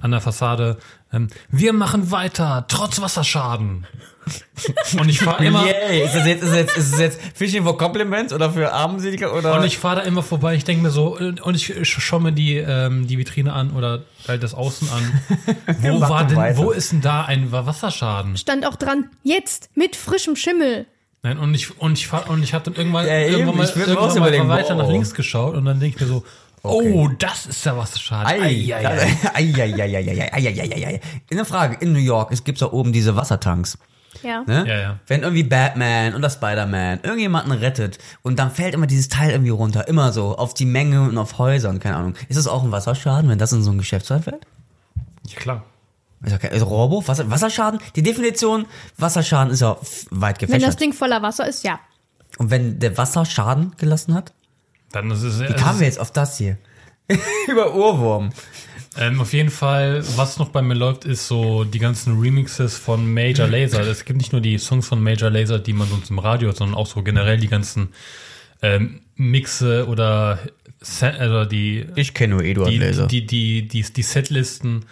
[0.00, 0.78] an der Fassade,
[1.12, 3.86] ähm, wir machen weiter, trotz Wasserschaden.
[4.98, 5.64] Und ich fahre immer.
[5.64, 8.72] Yeah, ist das jetzt, ist das jetzt, ist das jetzt Fishing for Compliments oder für
[8.72, 9.58] Armseliger oder?
[9.58, 10.54] Und ich fahre da immer vorbei.
[10.54, 14.42] Ich denke mir so, und ich schaue mir die, ähm, die Vitrine an oder halt
[14.42, 15.20] das Außen an.
[15.80, 18.36] Wo war denn, wo ist denn da ein Wasserschaden?
[18.36, 20.86] Stand auch dran, jetzt mit frischem Schimmel.
[21.22, 23.68] Nein, und ich, und ich fahr, und ich habe dann irgendwann, ja, eben, irgendwann mal,
[23.68, 24.78] irgendwann mal weiter oh.
[24.78, 26.24] nach links geschaut und dann denke ich mir so,
[26.62, 26.92] oh, Okay.
[26.94, 28.42] Oh, das ist der Wasserschaden.
[28.42, 31.00] Eieieiei.
[31.30, 33.78] Eine Frage, in New York, es gibt da oben diese Wassertanks.
[34.22, 34.44] Ja.
[34.46, 34.64] Ne?
[34.68, 34.98] Ja, ja.
[35.06, 39.88] Wenn irgendwie Batman oder Spider-Man irgendjemanden rettet und dann fällt immer dieses Teil irgendwie runter,
[39.88, 42.14] immer so, auf die Menge und auf Häuser und keine Ahnung.
[42.28, 44.46] Ist das auch ein Wasserschaden, wenn das in so ein Geschäftsfall fällt?
[45.26, 45.64] Ja, klar.
[46.24, 46.54] Ist okay.
[46.54, 47.80] Ist Robo, Wasser, Wasserschaden?
[47.96, 49.76] Die Definition Wasserschaden ist ja
[50.10, 50.80] weit Wenn das gefächert.
[50.80, 51.80] Ding voller Wasser ist, ja.
[52.38, 54.32] Und wenn der Wasser Schaden gelassen hat?
[54.92, 56.58] Dann ist es, Wie kamen wir jetzt auf das hier?
[57.48, 58.30] Über Ohrwurm.
[58.98, 63.12] Ähm, auf jeden Fall, was noch bei mir läuft, ist so die ganzen Remixes von
[63.12, 63.80] Major Laser.
[63.80, 66.58] Es gibt nicht nur die Songs von Major Laser, die man sonst im Radio hört,
[66.58, 67.88] sondern auch so generell die ganzen
[68.60, 70.38] ähm, Mixe oder
[70.80, 73.06] Set, also die, Ich kenne nur Eduard die, Laser.
[73.06, 74.84] die, die, die, die Setlisten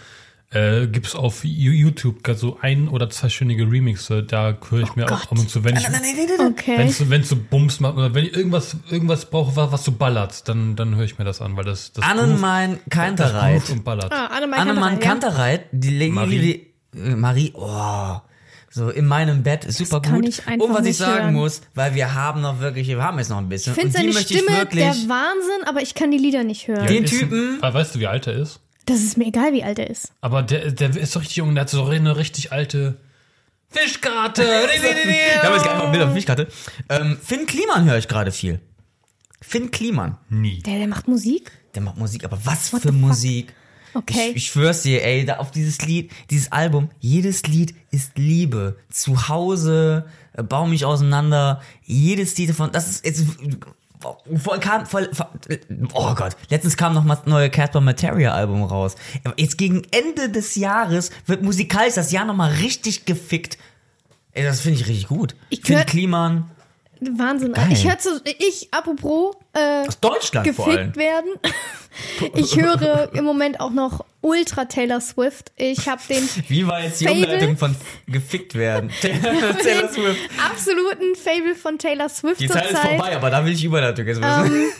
[0.52, 4.22] äh, gibt's auf Ju- YouTube gerade so ein- oder zweistündige Remixe.
[4.24, 6.46] Da höre ich mir auch ab und zu, wenn ich, Nein, nein, nein, nein, nein.
[6.52, 6.78] Okay.
[6.78, 9.92] wenn so, wenn's so Bums macht oder wenn ich irgendwas, irgendwas brauche, was, was so
[9.92, 13.52] ballert, dann, dann höre ich mir das an, weil das, das Annenmann das Kantereit.
[13.58, 14.12] groovt und ballert.
[14.12, 16.38] Ah, Annemann Annemann Kantereit, die Lady, Marie.
[16.94, 18.16] die, äh, Marie, oh,
[18.72, 20.28] so in meinem Bett, ist super kann gut.
[20.28, 21.34] ich einfach Und was ich sagen hören.
[21.34, 23.72] muss, weil wir haben noch wirklich, wir haben jetzt noch ein bisschen.
[23.72, 26.18] Ich finde und die seine möchte ich Stimme wirklich, der Wahnsinn, aber ich kann die
[26.18, 26.86] Lieder nicht hören.
[26.88, 28.60] Den Typen- Ah, Weißt du, wie alt er ist?
[28.86, 30.12] Das ist mir egal, wie alt er ist.
[30.20, 32.96] Aber der, der ist doch richtig jung, der hat so eine richtig alte
[33.70, 34.42] Fischkarte.
[34.42, 34.82] ich
[35.42, 36.48] habe jetzt gar nicht Bilder auf mich hatte.
[36.88, 38.60] Ähm, Finn Kliman höre ich gerade viel.
[39.40, 40.60] Finn Kliman, Nie.
[40.62, 41.52] Der, der macht Musik?
[41.74, 42.92] der macht Musik, aber was What für?
[42.92, 43.54] Musik.
[43.94, 44.30] Okay.
[44.30, 48.76] Ich, ich schwör's dir, ey, da auf dieses Lied, dieses Album, jedes Lied ist Liebe.
[48.88, 53.24] Zu Hause, äh, bau mich auseinander, jedes Lied davon, das ist jetzt,
[54.00, 55.10] vor, kam, voll,
[55.94, 58.96] oh Gott, letztens kam noch mal das neue Casper Materia Album raus.
[59.36, 63.58] Jetzt gegen Ende des Jahres wird musikalisch das Jahr noch mal richtig gefickt.
[64.32, 65.34] Ey, das finde ich richtig gut.
[65.50, 66.50] Ich hör- Kliman,
[67.00, 67.52] Wahnsinn.
[67.52, 67.68] Geil.
[67.72, 71.30] Ich höre zu, ich, apropos, äh, aus Deutschland gefickt werden.
[72.36, 75.50] Ich höre im Moment auch noch Ultra Taylor Swift.
[75.56, 77.24] Ich habe den Wie war jetzt die Fable?
[77.24, 78.90] Umleitung von gefickt werden?
[79.00, 80.20] Taylor Swift.
[80.50, 82.90] absoluten Fable von Taylor Swift Die Zeit ist zurzeit.
[82.96, 84.46] vorbei, aber da will ich Überleitung jetzt wissen.
[84.46, 84.72] Ähm,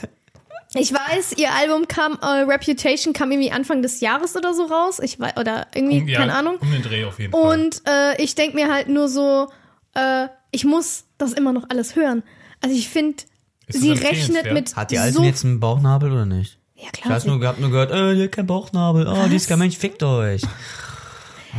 [0.73, 4.99] Ich weiß, ihr Album kam, äh, Reputation kam irgendwie Anfang des Jahres oder so raus.
[5.03, 6.57] Ich weiß, oder irgendwie, Ja, keine Ahnung.
[6.61, 7.57] Um den Dreh auf jeden Fall.
[7.57, 9.49] Und äh, ich denk mir halt nur so,
[9.95, 12.23] äh, ich muss das immer noch alles hören.
[12.61, 13.23] Also ich finde,
[13.69, 16.57] sie rechnet mit Hat die Alten so jetzt einen Bauchnabel oder nicht?
[16.75, 17.15] Ja Ich klar.
[17.15, 19.07] weiß nur, hab nur gehört, äh, die hat keinen Bauchnabel.
[19.07, 20.41] Oh, die ist kein Mensch, fickt euch.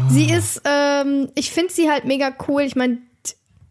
[0.08, 2.62] Sie ist, ähm, ich finde sie halt mega cool.
[2.62, 2.98] Ich meine,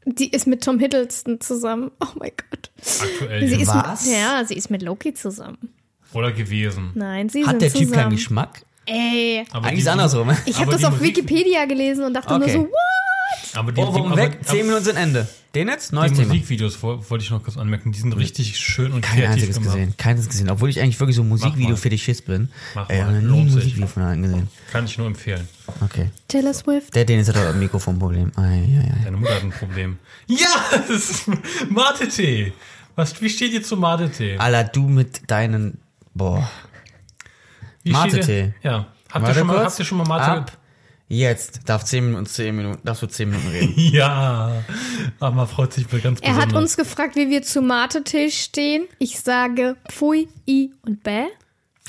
[0.06, 1.92] die ist mit Tom Hiddleston zusammen.
[2.00, 2.70] Oh mein Gott.
[3.02, 4.06] Aktuell Sie ist Was?
[4.06, 5.58] Mit, ja, sie ist mit Loki zusammen.
[6.14, 6.92] oder gewesen.
[6.94, 7.88] Nein, sie Hat sind der zusammen.
[7.92, 8.62] Typ keinen Geschmack?
[8.86, 9.46] Ey.
[9.52, 10.32] Aber Eigentlich die- ist andersrum.
[10.46, 12.40] Ich habe das auf Musik- Wikipedia gelesen und dachte Okay.
[12.40, 13.56] nur so, what?
[13.58, 14.38] Aber die, Oh, warum die, weg?
[14.40, 15.28] aber, Zehn Minuten sind Ende.
[15.54, 15.92] Den jetzt?
[15.92, 16.22] Neues Die.
[16.24, 17.92] Musikvideos wo- wollte ich noch kurz anmerken.
[17.92, 19.74] Die sind richtig schön und Kein kreativ einziges gemacht.
[19.76, 19.94] gesehen.
[19.98, 20.50] Keines gesehen.
[20.50, 21.76] Obwohl ich eigentlich wirklich so Musikvideo mal.
[21.76, 22.50] für dich Schiss bin.
[22.74, 23.02] Mach mal.
[23.02, 23.56] habe nie ein Lohnt sich.
[23.56, 24.48] Musikvideo von einem gesehen.
[24.72, 25.46] Kann ich nur empfehlen.
[25.82, 26.10] Okay.
[26.30, 26.96] Taylor Swift.
[26.96, 28.32] Der Dennis hat auch ein Mikrofonproblem.
[28.38, 29.04] Ei, ei, ei.
[29.04, 29.98] Deine Mutter hat ein Problem.
[30.28, 30.48] Ja,
[30.88, 31.28] das ist
[31.70, 32.54] Mate-Tee.
[32.96, 34.38] Was, wie steht ihr zu Mate-Tee?
[34.38, 35.80] Alter, du mit deinen.
[36.14, 36.50] Boah.
[37.84, 38.22] Wie Mate-Tee.
[38.24, 38.88] steht ihr- Ja.
[39.12, 39.66] Habt ihr, Warte schon mal, kurz.
[39.66, 40.24] habt ihr schon mal Mate?
[40.32, 40.58] Ab.
[41.14, 43.74] Jetzt darf 10 Minuten, 10 Minuten, darfst du 10 Minuten reden.
[43.78, 44.64] Ja.
[45.20, 46.62] Aber man freut sich ganz Er hat besonders.
[46.62, 48.88] uns gefragt, wie wir zu Mate-Tee stehen.
[48.98, 51.26] Ich sage Pfui, I und Bäh.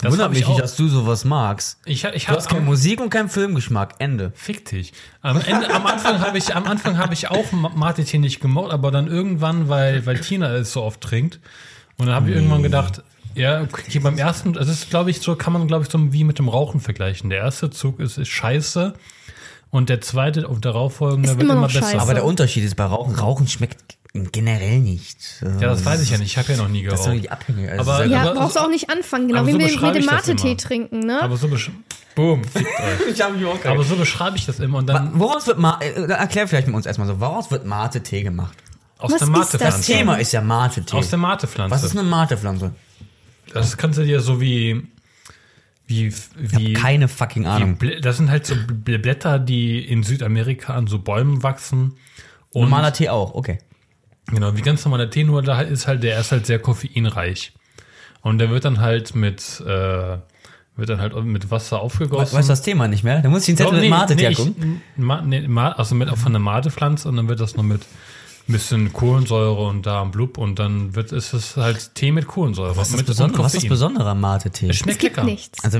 [0.00, 1.78] Das Wundert hab ich mich nicht, dass du sowas magst.
[1.84, 3.94] Ich, ich Du hast keine Musik und keinen Filmgeschmack.
[3.98, 4.32] Ende.
[4.34, 4.92] Fick dich.
[5.20, 8.72] Am, Ende, am Anfang habe ich, am Anfang habe ich auch Ma- Mate-Tee nicht gemocht,
[8.72, 11.38] aber dann irgendwann, weil, weil Tina es so oft trinkt.
[11.98, 15.36] Und dann habe ich irgendwann gedacht, ja, okay, beim ersten, das ist, glaube ich, so
[15.36, 17.30] kann man, glaube ich, so wie mit dem Rauchen vergleichen.
[17.30, 18.94] Der erste Zug ist, ist scheiße
[19.70, 21.80] und der zweite und darauffolgende Ist wird immer immer, besser.
[21.80, 22.00] scheiße.
[22.00, 25.16] Aber der Unterschied ist bei Rauchen, Rauchen schmeckt generell nicht.
[25.42, 26.26] ja, das weiß ich ja nicht.
[26.32, 27.22] Ich habe ja noch nie Das ist geraucht.
[27.24, 27.72] die Abhängige.
[27.72, 30.56] Also Aber- Ja, aber- brauchst du auch nicht anfangen, genau wie so mit, dem Mate-Tee
[30.56, 31.22] trinken, ne?
[31.22, 31.70] Aber so, besch
[32.14, 32.42] Boom.
[33.10, 35.78] Ich habe mich auch Aber so beschreibe ich das immer und dann Woraus wird Ma
[35.80, 38.52] äh, erklär vielleicht mit uns erstmal so, woraus wird Mate-Tee gemacht?
[38.98, 39.92] aus Was der ist das Mate-Pflanze.
[39.92, 40.94] Thema ist ja Mate-Tee.
[40.96, 41.74] Aus der Mate-Pflanze.
[41.74, 42.72] Was ist eine Mate-Pflanze?
[43.54, 44.86] Das kannst du dir so wie,
[45.86, 47.76] wie, wie, Keine fucking wie Ahnung.
[47.78, 51.94] Blä- das sind halt so Bl- Blätter, die in Südamerika an so Bäumen wachsen.
[52.52, 53.58] Und Normaler Tee auch, okay.
[54.26, 57.52] genau, wie ganz normaler Tee, nur da ist halt, der ist halt sehr koffeinreich.
[58.20, 60.18] Und der wird dann halt mit, äh,
[60.76, 62.36] wird dann halt mit Wasser aufgegossen.
[62.38, 63.20] Weißt du das Thema nicht mehr?
[63.20, 64.80] Da muss ich einen Zettel mit Mate-Tee ich- gucken.
[64.96, 67.82] Ma, nee, Ma, also mit von der Mate-Pflanze und dann wird das noch mit
[68.52, 72.76] bisschen Kohlensäure und da am Blub und dann wird ist es halt Tee mit Kohlensäure.
[72.76, 73.68] Was ist, mit das Besondere, was ist das.
[73.68, 74.66] Besondere am Mate-Tee?
[74.66, 75.26] Es es schmeckt gibt lecker.
[75.26, 75.64] nichts.
[75.64, 75.78] Also,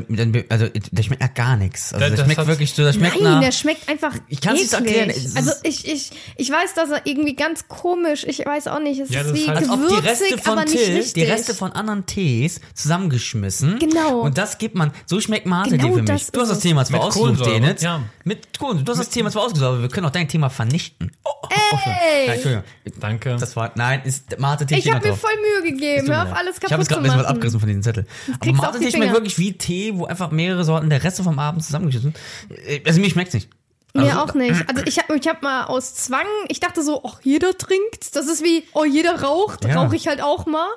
[0.49, 1.93] also, der schmeckt nach gar nichts.
[1.93, 3.41] Also, der das schmeckt wirklich so, der schmeckt Nein, nach.
[3.41, 5.25] der schmeckt einfach Ich nicht erklären, es eklig.
[5.27, 9.01] ist- Also ich, ich, ich weiß, dass er irgendwie ganz komisch, ich weiß auch nicht,
[9.01, 11.15] es Ja, ist wie halt- gewürzig, die Reste von aber nicht Till, richtig.
[11.15, 13.79] die Reste von anderen Tees zusammengeschmissen.
[13.79, 14.21] Genau.
[14.21, 16.07] Und das gibt man, so schmeckt Mate-Tee Genau für mich.
[16.31, 16.61] Du hast das es.
[16.61, 17.83] Thema zwar Mit ausgesucht, Kohlensäure, Denitz.
[17.83, 18.03] ja.
[18.25, 18.85] Mit Kohlensäure.
[18.85, 21.11] Du hast das Thema zwar ausgesucht, aber wir können auch dein Thema vernichten.
[21.25, 21.93] Oh, oh, oh, schon.
[21.93, 22.53] Ey!
[22.53, 22.62] Ja,
[23.01, 23.37] Danke.
[23.39, 25.31] Das war, nein, ist Mate-Tee ich steht habe mir voll
[25.63, 27.83] Mühe gegeben, hör auf alles Ich habe kaputt es zu gerade ein abgerissen von diesem
[27.83, 28.07] Zettel.
[28.29, 31.65] Aber die Mate-Tee schmeckt wirklich wie Tee, wo einfach mehrere Sorten der Reste vom Abend
[31.65, 32.87] zusammengeschmissen sind.
[32.87, 33.49] Also mir schmeckt's nicht.
[33.95, 34.65] Mir auch nicht.
[34.71, 38.17] Also ich habe ich hab mal aus Zwang, ich dachte so, ach, jeder trinkt.
[38.17, 39.83] Das ist wie, oh, jeder raucht, Ja.
[39.83, 40.69] rauche ich halt auch mal.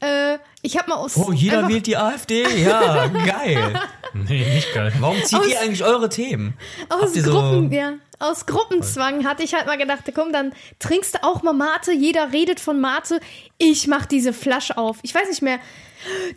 [0.00, 2.44] Äh, ich habe mal aus Oh, jeder wählt die AfD?
[2.62, 3.80] Ja, geil.
[4.14, 4.92] Nee, nicht geil.
[5.00, 6.54] Warum zieht Aus- ihr eigentlich eure Themen?
[6.88, 11.14] aus ihr so- Gruppen, ja, aus Gruppenzwang hatte ich halt mal gedacht, komm, dann trinkst
[11.14, 11.92] du auch mal Mate.
[11.92, 13.20] Jeder redet von Mate.
[13.58, 14.98] Ich mach diese Flasche auf.
[15.02, 15.58] Ich weiß nicht mehr.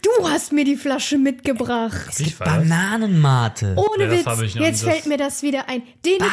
[0.01, 2.19] Du hast mir die Flasche mitgebracht.
[2.19, 2.47] Ich weiß.
[2.47, 3.75] Bananenmate.
[3.77, 5.83] Ohne Ja, Witz, jetzt fällt mir das wieder ein.
[6.05, 6.23] Denitz.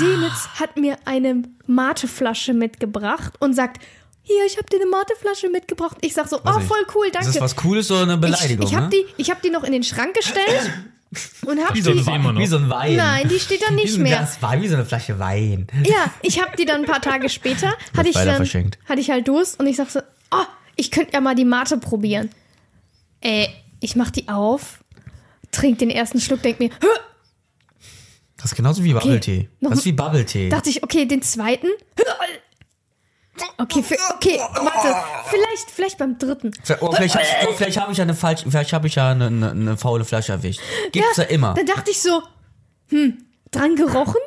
[0.00, 3.82] Denitz hat mir eine Mateflasche mitgebracht und sagt,
[4.22, 5.96] hier, ich habe dir eine Mateflasche mitgebracht.
[6.02, 7.32] Ich sag so, oh, ich- voll cool, Ist danke.
[7.32, 8.64] das was Cooles oder eine Beleidigung?
[8.66, 8.90] ich ich habe ne?
[8.90, 10.70] die, ich hab die noch in den Schrank gestellt
[11.46, 11.94] und habe Wie die...
[11.96, 12.40] das immer noch?
[12.40, 12.96] Wie so ein Wein.
[12.96, 14.18] Nein, die steht da nicht mehr.
[14.18, 15.66] Glas Wein, wie so eine Flasche Wein.
[15.84, 18.78] Ja, ich habe die dann ein paar Tage später, hatte ich, dann, verschenkt.
[18.86, 20.44] hatte ich halt Durst und ich sag so, oh,
[20.76, 22.30] ich könnte ja mal die Mate probieren.
[23.20, 23.48] Äh,
[23.80, 24.84] ich mach die auf,
[25.50, 26.88] trink den ersten Schluck, denk mir, Hö!
[28.36, 29.48] Das ist genauso wie Bubble-Tee.
[29.60, 30.48] Noch Das ist wie Bubble-Tee.
[30.48, 31.66] dachte ich, okay, den zweiten.
[31.98, 32.04] Hö!
[33.58, 34.94] Okay, für, okay, warte,
[35.30, 36.52] vielleicht, vielleicht beim dritten.
[36.80, 37.16] Oh, vielleicht
[37.48, 40.04] oh, vielleicht habe ich ja eine falsche, vielleicht habe ich ja eine, eine, eine faule
[40.04, 40.60] Flasche erwischt.
[40.92, 41.54] Gibt's ja, immer.
[41.54, 42.22] Dann dachte ich so,
[42.90, 44.20] hm, dran gerochen?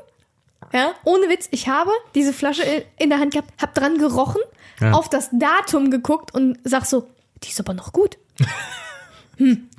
[0.73, 4.41] Ja, ohne Witz, ich habe diese Flasche in- in der Hand gehabt, hab dran gerochen,
[4.79, 4.91] Ja.
[4.93, 7.07] auf das Datum geguckt und sag so,
[7.43, 8.17] die ist aber noch gut.
[9.37, 9.69] hm.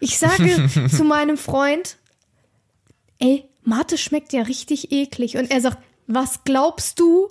[0.00, 1.96] Ich sage zu meinem Freund,
[3.18, 5.36] ey, Mate schmeckt ja richtig eklig.
[5.38, 7.30] Und er sagt, was glaubst du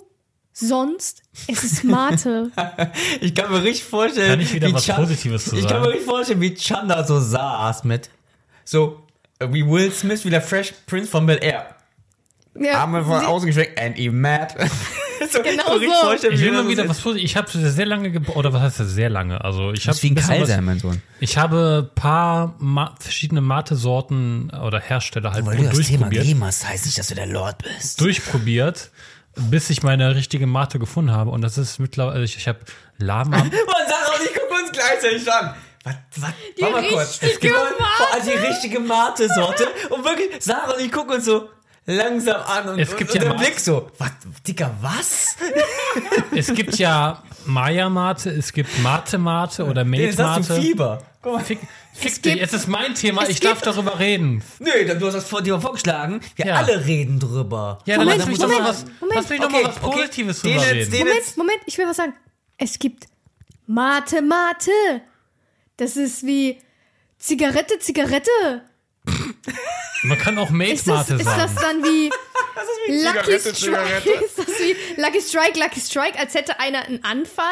[0.54, 1.22] sonst?
[1.48, 2.50] Es ist Mate.
[3.20, 5.68] Ich kann mir richtig vorstellen, Kann ich wieder wie was Chan- Positives zu Ich kann
[5.70, 5.82] sagen?
[5.82, 8.08] mir richtig vorstellen, wie Chanda so saß mit
[8.64, 9.02] so
[9.40, 11.66] äh, wie Will Smith, wie der Fresh Prince von Bel Air.
[12.58, 14.54] ja, Arme von außen gestreckt and he mad.
[15.30, 16.06] so, Genau richtig so.
[16.06, 17.30] vorstellen, Ich will mal wieder was Positives.
[17.32, 19.42] Ich habe sehr lange gebraucht, oder was heißt das sehr lange?
[19.44, 21.02] Also ich Das habe wie ein Keil sein, mein Sohn.
[21.20, 26.24] Ich habe paar Ma verschiedene Mate-Sorten oder Hersteller halt Weil du das Thema durchprobiert.
[26.26, 28.00] Game hast, heißt nicht, dass du der Lord bist.
[28.00, 28.90] durchprobiert,
[29.36, 31.30] bis ich meine richtige Mate gefunden habe.
[31.30, 32.60] Und das ist mittlerweile, also ich, ich habe
[32.98, 33.38] Lama.
[33.38, 35.54] Man sagt auch nicht, guck uns gleichzeitig an.
[35.84, 36.30] Was, was?
[36.56, 37.20] Die Warte mal kurz.
[37.22, 37.74] richtige Es gibt Mate.
[37.96, 39.68] vor allem die richtige Mate-Sorte.
[39.90, 41.50] Und wirklich, Sarah und ich gucken uns so
[41.86, 43.44] langsam an und, Es gibt und ja der Mate.
[43.44, 44.10] Blick so, was,
[44.46, 45.36] Dicker, was?
[46.34, 50.60] es gibt ja Maya-Mate, es gibt Mate-Mate oder Mate-Mate.
[50.60, 51.02] Fieber.
[51.22, 51.44] Guck mal.
[51.44, 51.58] Fick,
[51.94, 54.42] fick Es dich, gibt- es ist mein Thema, ich darf darüber reden.
[54.58, 56.20] Nö, du hast das vor dir vorgeschlagen.
[56.36, 56.54] Wir Ja.
[56.56, 57.80] alle reden drüber.
[57.86, 59.14] Ja, Moment, lass mich Moment, doch mal was, Moment.
[59.16, 60.90] lass mich doch mal was Positives den drüber jetzt, reden.
[60.92, 61.36] den Moment.
[61.36, 62.14] Moment, ich will was sagen.
[62.58, 63.06] Es gibt
[63.66, 64.70] Mate, Mate.
[65.76, 66.58] Das ist wie
[67.18, 68.30] Zigarette, Zigarette.
[70.04, 71.82] Man kann auch Ist das, Mate-Mate ist das sagen.
[71.82, 72.10] dann wie
[72.88, 73.54] Lucky Zigarette, Strike?
[73.54, 74.10] Zigarette.
[74.24, 77.44] Ist das wie Lucky Strike, Lucky Strike, als hätte einer einen Anfall?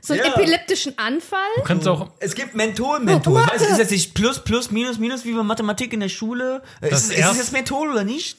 [0.00, 0.34] So einen Ja.
[0.34, 1.38] epileptischen Anfall?
[1.56, 3.40] Du kannst auch, Es gibt Menthol, Menthol.
[3.40, 6.62] Oh, weißt, ist das nicht plus, plus, minus, minus, wie bei Mathematik in der Schule?
[6.80, 8.38] Äh, Das ist, ist es jetzt Menthol oder nicht?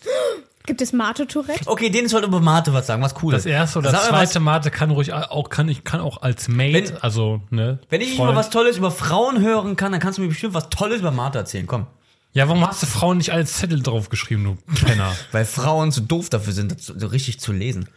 [0.65, 1.61] Gibt es Mate-Tourette?
[1.67, 4.71] Okay, den sollte über Mate was sagen, was cool das erste oder Sag zweite Mate
[4.71, 7.79] kann ruhig auch, kann ich, kann auch als Mate, Wenn- also, ne.
[7.89, 8.31] Wenn ich Freund.
[8.31, 11.11] mal was Tolles über Frauen hören kann, dann kannst du mir bestimmt was Tolles über
[11.11, 11.67] Mate erzählen.
[11.67, 11.87] Komm.
[12.33, 15.15] Ja, warum hast du Frauen nicht als Zettel draufgeschrieben, du Penner?
[15.31, 17.87] Weil Frauen zu doof dafür sind, das so, so richtig zu lesen.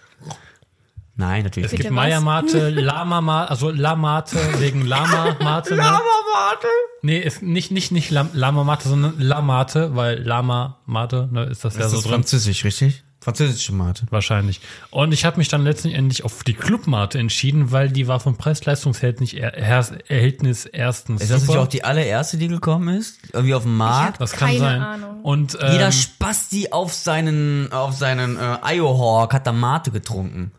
[1.19, 1.81] Nein, natürlich Es nicht.
[1.83, 1.95] gibt?
[1.95, 5.71] Maya-Mate, Lama-Mate, also Lamate wegen Lama-Mate.
[5.77, 5.83] Ne?
[5.83, 6.67] Mate?
[7.01, 11.81] Nee, ist nicht, nicht, nicht Lam- Lama-Mate, sondern Lamate, weil Lama-Mate, ne, ist das, ja
[11.81, 12.13] Das so ist drin.
[12.13, 13.05] französisch, richtig?
[13.21, 14.07] Französische Mate.
[14.11, 14.61] Wahrscheinlich.
[14.91, 19.33] Und ich habe mich dann letztendlich auf die Clubmate entschieden, weil die war vom Preis-Leistungsverhältnis
[19.33, 21.63] er, Erhältnis erstens Ist das nicht super.
[21.63, 23.19] auch die allererste, die gekommen ist?
[23.33, 24.21] Irgendwie auf dem Markt?
[24.21, 24.83] das kann Keine sein.
[24.83, 25.21] Ahnung.
[25.23, 30.53] Und ähm, Jeder Spasti auf seinen, auf seinen äh, Iohawk hat da Mate getrunken.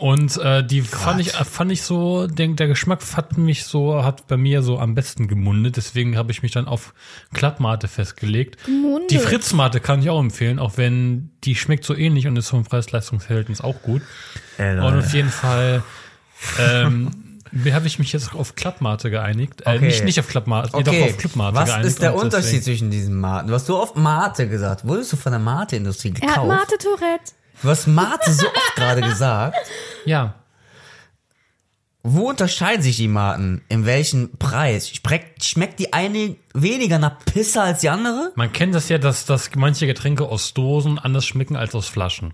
[0.00, 4.02] Und äh, die fand ich, äh, fand ich so, der, der Geschmack hat mich so,
[4.02, 5.76] hat bei mir so am besten gemundet.
[5.76, 6.94] Deswegen habe ich mich dann auf
[7.34, 8.64] Klappmate festgelegt.
[8.64, 9.10] Gemundet.
[9.10, 12.64] Die Fritzmate kann ich auch empfehlen, auch wenn die schmeckt so ähnlich und ist vom
[12.64, 14.00] Preis-Leistungs-Verhältnis auch gut.
[14.56, 15.82] Ey, Und auf jeden Fall
[16.58, 17.10] ähm,
[17.72, 19.62] habe ich mich jetzt auf Klappmate geeinigt.
[19.66, 19.86] Äh, Okay.
[19.86, 21.88] nicht, nicht auf Klappmate, nee, doch auf Clubmate was geeinigt.
[21.88, 23.48] ist der Unterschied deswegen- zwischen diesen Maten?
[23.48, 24.86] Du hast so oft Mate gesagt.
[24.86, 26.48] Wurdest du von der Mate-Industrie Er hat gekauft?
[26.48, 27.32] Mate-Tourette.
[27.62, 29.56] Du hast Mate so oft gerade gesagt.
[30.06, 30.34] Ja,
[32.02, 33.60] Wo unterscheiden sich die Maten?
[33.68, 34.88] In welchem Preis?
[34.88, 38.32] Schmeckt, schmeckt die eine weniger nach Pisse als die andere?
[38.36, 42.32] Man kennt das ja, dass, dass manche Getränke aus Dosen anders schmecken als aus Flaschen.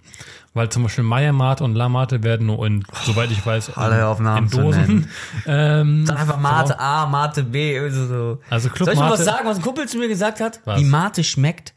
[0.55, 5.11] Weil zum Beispiel Meiermate und Lamate werden nur in, soweit ich weiß, in, in Dosen.
[5.47, 8.39] Ähm, Sag einfach Mate A, Mate B, so.
[8.49, 10.61] Also Soll ich mal was sagen, was ein Kumpel zu mir gesagt hat?
[10.65, 10.81] Was?
[10.81, 11.75] Wie Mate schmeckt.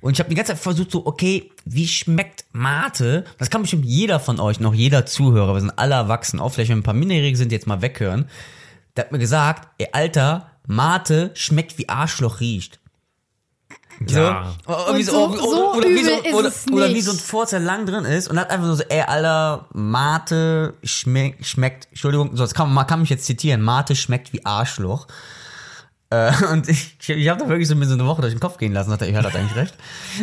[0.00, 3.24] Und ich habe die ganze Zeit versucht, so, okay, wie schmeckt Mate?
[3.38, 6.70] Das kann bestimmt jeder von euch, noch jeder Zuhörer, wir sind alle erwachsen, auch vielleicht
[6.70, 8.28] wenn ein paar Minderjährige sind, die jetzt mal weghören.
[8.96, 12.80] Der hat mir gesagt, ey, Alter, Mate schmeckt wie Arschloch riecht.
[14.08, 14.54] Ja.
[14.66, 17.84] So, oder, wie so- oder, so oder, wie so, oder, wie so ein Furzer lang
[17.84, 22.54] drin ist und hat einfach nur so, ey, Alter, Mate schmeckt, schmeckt, Entschuldigung, so, das
[22.54, 25.06] kann, man kann mich jetzt zitieren, Mate schmeckt wie Arschloch.
[26.10, 28.58] Äh, und ich, ich habe da wirklich so mir so eine Woche durch den Kopf
[28.58, 29.74] gehen lassen, hat er, ich hat eigentlich recht.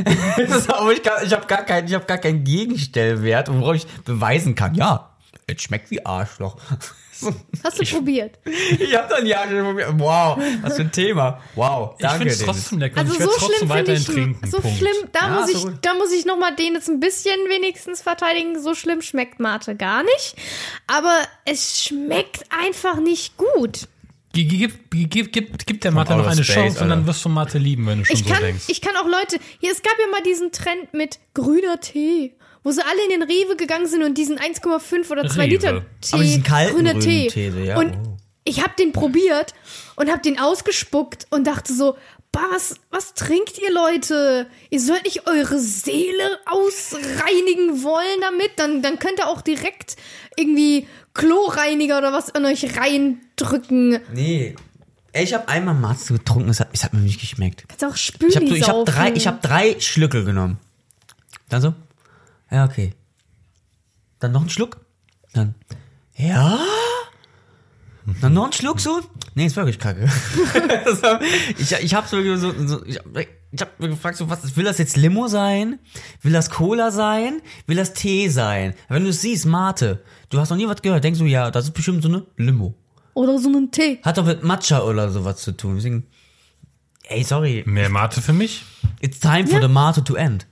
[0.67, 4.53] Aber ich kann, ich habe gar keinen, ich habe gar keinen Gegenstellwert, worauf ich beweisen
[4.55, 5.11] kann, ja,
[5.47, 6.57] es schmeckt wie Arschloch.
[7.63, 8.37] Hast du probiert?
[8.77, 9.89] Ich habe dann ja schon probiert.
[9.97, 11.39] Wow, was für ein Thema.
[11.55, 12.17] Wow, Ich danke.
[12.17, 12.55] finde es Dennis.
[12.57, 12.99] trotzdem lecker.
[12.99, 14.47] Also ich werde so trotzdem schlimm finde weiterhin ich, trinken.
[14.51, 14.77] so Punkt.
[14.77, 15.77] schlimm, da Ja, muss ich, so gut.
[15.81, 18.61] da muss ich noch mal den jetzt ein bisschen wenigstens verteidigen.
[18.61, 20.35] So schlimm schmeckt Mate gar nicht,
[20.85, 23.87] aber es schmeckt einfach nicht gut.
[24.45, 27.07] Gib, gib, gib, gib, der Mathe noch eine Space, Chance und dann Alter.
[27.07, 28.65] wirst du Mathe lieben, wenn du schon Ich so kann, denkst.
[28.67, 32.71] ich kann auch Leute, hier, es gab ja mal diesen Trend mit grüner Tee, wo
[32.71, 35.49] sie alle in den Rewe gegangen sind und diesen 1,5 oder 2 Rewe.
[35.49, 37.27] Liter Aber Tee, diesen kalten grüner grünen Tee.
[37.29, 38.17] Tee, ja, Und oh.
[38.43, 39.55] ich habe den probiert
[39.95, 41.97] und habe den ausgespuckt und dachte so,
[42.31, 44.45] was, was trinkt ihr Leute?
[44.69, 49.95] Ihr sollt nicht eure Seele ausreinigen wollen damit, dann, dann könnt ihr auch direkt
[50.35, 52.77] irgendwie Kloreiniger oder was in euch
[53.41, 53.99] reindrücken.
[54.13, 54.55] Nee.
[55.13, 57.65] Ey, ich habe einmal Mate getrunken, es hat, es hat mir nicht geschmeckt.
[57.67, 60.59] Kannst auch Spüli Ich habe so, ich hab drei, ich hab drei Schlücke genommen.
[61.49, 61.73] Dann so,
[62.51, 62.93] ja, okay.
[64.19, 64.85] Dann noch ein Schluck.
[65.33, 65.55] Dann,
[66.15, 66.59] ja.
[68.21, 69.01] Dann noch ein Schluck so.
[69.35, 70.01] Nee, ist wirklich kacke.
[71.01, 71.21] War-
[71.57, 74.77] ich, ich hab so, so, ich, hab, ich hab mir gefragt, so, was, will das
[74.77, 75.79] jetzt Limo sein?
[76.21, 77.41] Will das Cola sein?
[77.65, 78.75] Will das Tee sein?
[78.87, 81.65] Wenn du es siehst, Mate, du hast noch nie was gehört, denkst du, ja, das
[81.65, 82.75] ist bestimmt so eine Limo.
[83.17, 83.99] Oder so einen Tee.
[84.03, 85.75] Hat doch mit Matcha oder sowas zu tun.
[85.75, 86.05] Deswegen,
[87.05, 87.63] ey, sorry.
[87.65, 88.63] Mehr Mathe für mich?
[88.99, 90.45] It's time for the Mate to end.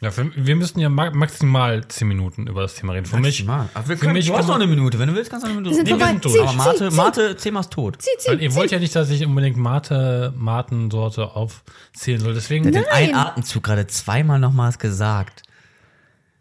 [0.00, 3.06] Ja, für, wir müssen ja ma maximal 10 Minuten über das Thema reden.
[3.06, 4.98] Für mich, Ach, wir für können, mich du hast noch eine Minute.
[4.98, 5.76] Wenn du willst, kannst du noch eine Minute.
[5.80, 6.12] Wir sind wir vorbei.
[6.12, 6.34] sind durch.
[6.34, 7.96] Zieh, Aber Mate, zieh, Mate, Thema ist tot.
[8.00, 8.56] zieh, zieh, weil ihr zieh.
[8.56, 12.34] wollt ja nicht, dass ich unbedingt Mate, Matensorte aufzählen soll.
[12.34, 12.84] Deswegen, Den Nein.
[12.92, 15.42] einen Atemzug gerade zweimal nochmals gesagt.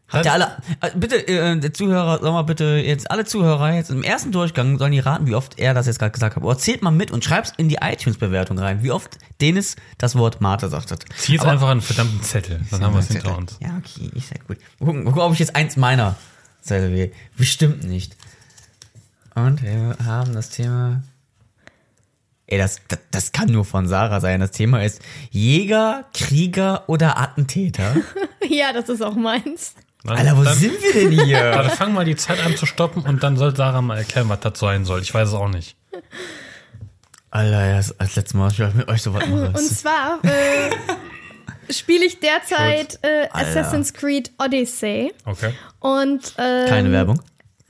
[0.10, 3.90] Habt ihr alle, äh, bitte, äh, der Zuhörer, sag mal bitte, jetzt alle Zuhörer, jetzt
[3.90, 6.44] im ersten Durchgang sollen die raten, wie oft er das jetzt gerade gesagt hat.
[6.44, 10.40] Aber zählt mal mit und schreibt's in die iTunes-Bewertung rein, wie oft Dennis das Wort
[10.40, 11.04] Mate sagt hat.
[11.18, 13.58] Zieh jetzt Aber- einfach einen verdammten Zettel, dann haben wir es hinter uns.
[13.60, 14.58] Ja, okay, ist ja gut.
[14.80, 16.16] Gucken, mal gucken, ob ich jetzt eins meiner
[16.62, 17.12] Zettel wähle.
[17.38, 18.16] Bestimmt nicht.
[19.36, 21.04] Und wir haben das Thema.
[22.48, 24.40] Ey, das, das, das kann nur von Sarah sein.
[24.40, 27.96] Das Thema ist Jäger, Krieger oder Attentäter.
[28.50, 29.76] Ja, das ist auch meins.
[30.08, 31.52] Dann, Alter, wo dann, sind wir denn hier?
[31.56, 34.40] Warte, fang mal die Zeit an zu stoppen und dann soll Sarah mal erklären, was
[34.40, 35.02] das sein soll.
[35.02, 35.76] Ich weiß es auch nicht.
[37.30, 39.48] Alter, ja, als letztes Mal, ich mit euch sowas mache.
[39.56, 45.14] Und zwar äh, spiele ich derzeit äh, Assassin's Creed Odyssey.
[45.26, 45.52] Okay.
[45.80, 47.22] Und ähm, Keine Werbung.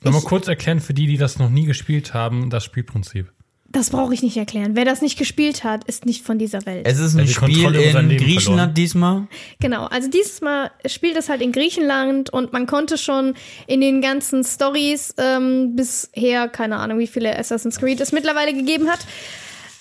[0.02, 3.34] Nochmal kurz erklären für die, die das noch nie gespielt haben, das Spielprinzip.
[3.69, 4.75] Das brauche ich nicht erklären.
[4.75, 6.88] Wer das nicht gespielt hat, ist nicht von dieser Welt.
[6.88, 8.73] Es ist ein die Spiel in Griechenland verloren.
[8.73, 9.27] diesmal.
[9.60, 13.36] Genau, also dieses Mal spielt es halt in Griechenland und man konnte schon
[13.67, 18.89] in den ganzen Stories ähm, bisher, keine Ahnung, wie viele Assassin's Creed es mittlerweile gegeben
[18.89, 18.99] hat,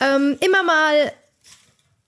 [0.01, 1.13] ähm, immer mal,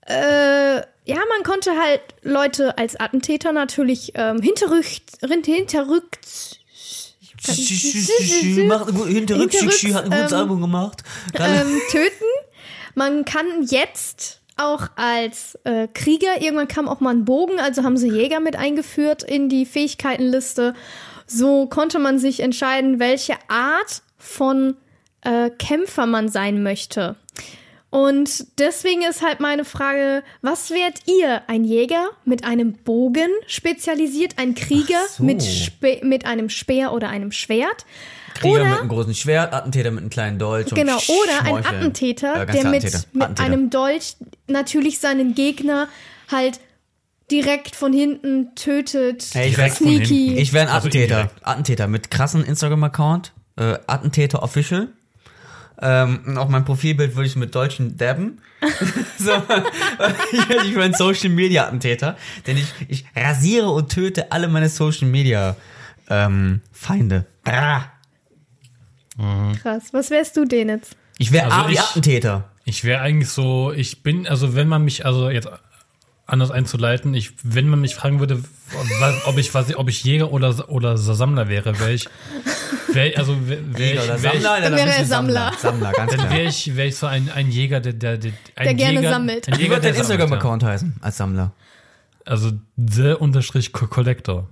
[0.05, 6.58] äh, ja, man konnte halt Leute als Attentäter natürlich ähm, hinterrückt, hinterrückt,
[8.67, 11.03] Macht gut, hinterrücks, Hinterrücks, hat ein gutes Album gemacht.
[11.91, 12.25] Töten.
[12.95, 17.97] Man kann jetzt auch als äh, Krieger, irgendwann kam auch mal ein Bogen, also haben
[17.97, 20.73] sie Jäger mit eingeführt in die Fähigkeitenliste.
[21.25, 24.75] So konnte man sich entscheiden, welche Art von
[25.21, 27.15] äh, Kämpfer man sein möchte.
[27.91, 31.41] Und deswegen ist halt meine Frage, was wärt ihr?
[31.47, 35.23] Ein Jäger mit einem Bogen spezialisiert, ein Krieger so.
[35.23, 37.85] mit, Spe mit einem Speer oder einem Schwert?
[38.35, 40.67] Krieger oder- mit einem großen Schwert, Attentäter mit einem kleinen Dolch.
[40.71, 41.65] und Genau, oder ein.
[41.65, 43.03] Attentäter, Äh, der mit, Attentäter.
[43.11, 43.45] mit Attentäter.
[43.45, 44.15] einem Dolch
[44.47, 45.87] natürlich seinen Gegner
[46.31, 46.59] halt
[47.31, 49.25] direkt von hinten tötet.
[49.33, 50.35] Hey, ich von Sneaky.
[50.37, 51.21] Ich wäre ein Also Attentäter.
[51.21, 51.47] indirekt.
[51.47, 53.33] Attentäter mit krassen Instagram-Account.
[53.57, 54.89] Äh, Attentäter Official.
[55.81, 58.39] Ähm, und auch mein Profilbild würde ich mit Dolchen dabben.
[59.17, 59.31] so,
[60.31, 64.69] ich, ich bin ein Social Media Attentäter, denn ich, ich rasiere und töte alle meine
[64.69, 65.55] Social Media
[66.09, 67.25] ähm, Feinde.
[67.45, 67.83] Ah.
[69.61, 69.89] Krass.
[69.91, 70.95] Was wärst du denn jetzt?
[71.17, 72.49] Ich wäre Also Attentäter.
[72.63, 75.49] Ich wäre eigentlich so, ich bin, also wenn man mich, also jetzt
[76.29, 78.43] anders einzuleiten, ich, wenn man mich fragen würde,
[79.25, 82.07] ob ich, was, ob ich Jäger oder, oder Sammler wäre, wäre ich,
[82.93, 84.61] wär, also wäre wär Jäger ich, oder wär ich, Sammler?
[84.61, 85.51] Dann wäre er Sammler.
[85.59, 86.31] Sammler, ganz dann klar.
[86.31, 89.09] wäre ich, wär ich so ein, ein Jäger, der, der, der, ein Der gerne Jäger,
[89.09, 89.47] sammelt.
[89.47, 90.15] Ein Wie Jäger, der dein sammelt, ja.
[90.25, 91.51] Instagram-Account heißen als Sammler?
[92.25, 94.47] Also the unterstrich Co- Collector.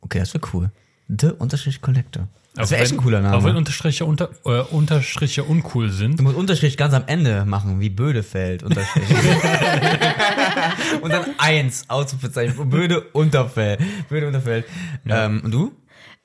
[0.00, 0.70] Okay, das wäre cool.
[1.08, 2.28] The Unterstrich Collector.
[2.56, 3.36] Das wäre echt ein cooler Name.
[3.36, 6.20] Auch wenn Unterstriche, unter, äh, Unterstriche uncool sind.
[6.20, 9.04] Du musst Unterstrich ganz am Ende machen, wie Bödefeld, Unterstrich.
[11.02, 13.80] und dann eins, Ausrufezeichen, Böde, Unterfeld.
[14.08, 14.66] Böde, Unterfeld.
[15.08, 15.72] Ähm, und du?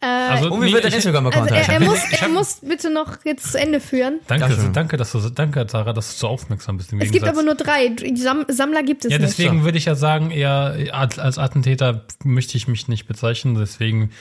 [0.02, 3.18] Also, Und wie nee, wird dein Instagram-Account Also er, er, muss, er muss bitte noch
[3.26, 4.20] jetzt zu Ende führen.
[4.28, 4.74] Danke, Dankeschön.
[4.74, 6.94] danke, dass du, danke, Sarah, dass du so aufmerksam bist.
[6.94, 7.94] Im Es gibt aber nur drei.
[8.16, 9.32] Sam Sammler gibt es Ja, nicht.
[9.32, 13.56] deswegen würde ich ja sagen, eher als als Attentäter möchte ich mich nicht bezeichnen.
[13.56, 14.12] Deswegen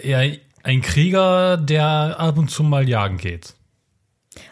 [0.00, 3.54] eher ein Krieger, der ab und zu mal jagen geht.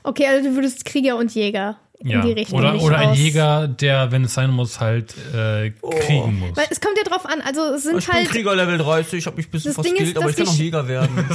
[0.04, 2.20] Okay, also du würdest Krieger und Jäger in Ja.
[2.20, 2.58] die Richtung.
[2.58, 6.56] Oder, oder ein Jäger, der, wenn es sein muss, halt äh, kriegen muss.
[6.56, 8.28] Weil es kommt ja drauf an, also es sind Ich bin halt.
[8.28, 10.44] Krieger Level 30, ich habe mich ein bisschen Das Ding ist, verskillt, aber dass ich
[10.46, 11.16] kann Sch- Jäger werden.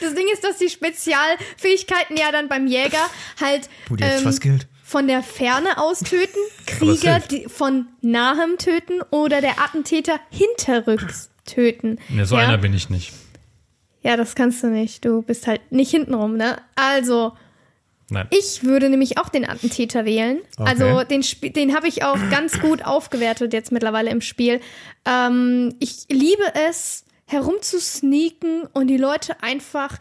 [0.00, 2.98] Das Ding ist, dass die Spezialfähigkeiten ja dann beim Jäger
[3.40, 4.66] halt sich ähm, verskillt.
[4.86, 11.98] Von der Ferne aus töten, Krieger von nahem töten oder der Attentäter hinterrücks töten.
[12.10, 12.42] Ne, so ja?
[12.42, 13.12] einer bin ich nicht.
[14.02, 15.04] Ja, das kannst du nicht.
[15.06, 16.58] Du bist halt nicht hintenrum, ne?
[16.74, 17.32] Also,
[18.10, 18.26] Nein.
[18.30, 20.40] ich würde nämlich auch den Attentäter wählen.
[20.58, 20.68] Okay.
[20.70, 24.60] Also, den, Sp- den habe ich auch ganz gut aufgewertet jetzt mittlerweile im Spiel.
[25.06, 29.96] Ähm, ich liebe es, herumzusneaken und die Leute einfach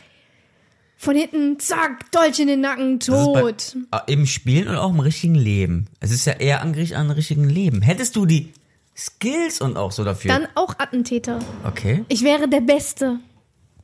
[1.04, 3.76] von hinten, zack, Dolch in den Nacken, tot.
[3.92, 5.88] Bei, äh, Im Spielen und auch im richtigen Leben.
[6.00, 7.82] Es ist ja eher an, an richtigen Leben.
[7.82, 8.54] Hättest du die
[8.96, 10.32] Skills und auch so dafür.
[10.32, 11.40] Dann auch Attentäter.
[11.66, 12.06] okay.
[12.08, 13.20] Ich wäre der Beste.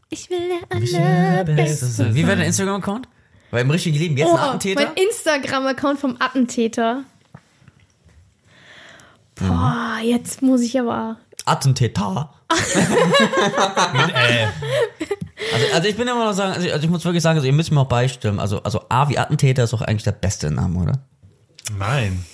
[0.09, 2.15] Ich will der Allerbeste.
[2.15, 3.07] Wie wäre dein Instagram-Account?
[3.51, 4.85] Weil im richtigen Leben jetzt Oh, ein Attentäter?
[4.85, 7.03] mein Instagram-Account vom Attentäter.
[9.35, 11.17] Boah, jetzt muss ich aber.
[11.45, 12.33] Attentäter.
[12.51, 14.47] Äh,
[15.51, 17.47] Also, also ich bin immer noch sagen, also ich, also ich muss wirklich sagen, also
[17.47, 18.39] ihr müsst mir auch beistimmen.
[18.39, 20.99] Also, also A wie Attentäter ist doch eigentlich der beste Name, oder?
[21.77, 22.25] nein.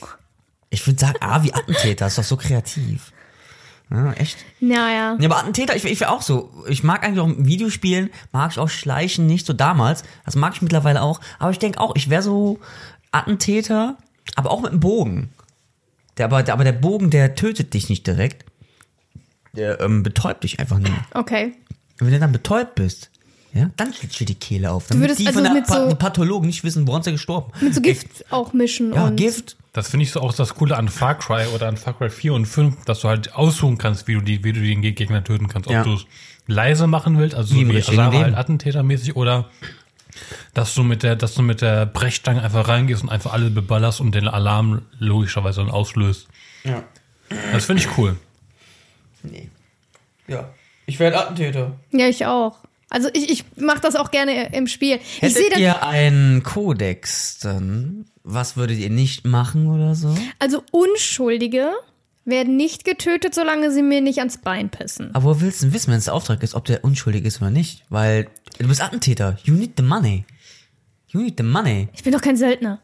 [0.72, 3.14] Ich würde sagen, A wie Attentäter ist doch so kreativ.
[3.90, 4.38] Ja, echt?
[4.60, 5.16] Naja.
[5.20, 6.52] Ja, aber Attentäter, ich, ich wäre auch so.
[6.68, 10.04] Ich mag eigentlich auch Videospielen, mag ich auch Schleichen nicht so damals.
[10.26, 11.22] Das mag ich mittlerweile auch.
[11.40, 12.60] Aber ich denke auch, ich wäre so
[13.12, 13.96] Attentäter,
[14.36, 15.30] aber auch mit einem Bogen.
[16.18, 18.44] Der, aber, der, aber der Bogen, der tötet dich nicht direkt.
[19.56, 20.94] Der ähm, betäubt dich einfach nur.
[21.14, 21.54] Okay.
[22.00, 23.10] Und wenn du dann betäubt bist,
[23.54, 24.88] ja, dann schlitzt dir die Kehle auf.
[24.90, 27.52] Damit würdest die also von der mit pa so- Pathologen nicht wissen, woran sie gestorben.
[27.62, 29.16] Mit so Gift auch mischen Ja, und.
[29.16, 29.56] Gift.
[29.72, 32.34] Das finde ich so auch das Coole an Far Cry oder an Far Cry 4
[32.34, 35.48] und 5, dass du halt aussuchen kannst, wie du, die, wie du den Gegner töten
[35.48, 35.68] kannst.
[35.68, 35.84] Ob Ja.
[35.84, 36.06] du es
[36.48, 39.50] leise machen willst, also Wie wie Asara halt attentätermäßig, oder
[40.54, 44.00] dass du mit der, dass du mit der Brechstange einfach reingehst und einfach alle beballerst
[44.00, 46.28] und den Alarm logischerweise dann auslöst.
[46.64, 46.84] Ja.
[47.52, 48.16] Das finde ich cool.
[49.32, 49.50] Nee.
[50.28, 50.50] Ja.
[50.86, 51.78] Ich werde Attentäter.
[51.92, 52.60] Ja, ich auch.
[52.90, 55.00] Also ich, ich mache das auch gerne im Spiel.
[55.22, 58.06] ich sehe Hättet dann, ihr einen Kodex dann?
[58.24, 60.16] Was würdet ihr nicht machen oder so?
[60.40, 61.72] also Unschuldige
[62.26, 65.14] werden nicht getötet, solange sie mir nicht ans Bein pissen.
[65.14, 67.42] Aber wo willst du denn wissen, wenn es der Auftrag ist, ob der unschuldig ist
[67.42, 67.84] oder nicht?
[67.90, 69.38] Weil du bist Attentäter.
[69.44, 70.26] You need the money.
[71.10, 71.88] You need the money.
[71.94, 72.80] Ich bin doch kein Söldner.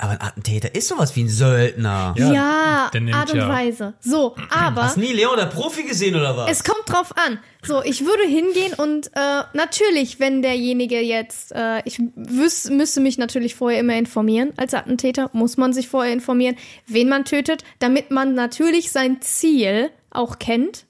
[0.00, 2.14] Aber ein Attentäter ist sowas wie ein Söldner.
[2.16, 3.94] Ja, Ja, Art und ja- Weise.
[3.98, 6.48] So, aber Hast nie Leon der Profi gesehen oder was?
[6.52, 7.38] es kommt drauf an.
[7.66, 13.18] So, ich würde hingehen und äh, natürlich, wenn derjenige jetzt, äh, ich wüs müsste mich
[13.18, 14.52] natürlich vorher immer informieren.
[14.56, 16.54] Als Attentäter muss man sich vorher informieren,
[16.86, 20.84] wen man tötet, damit man natürlich sein Ziel auch kennt,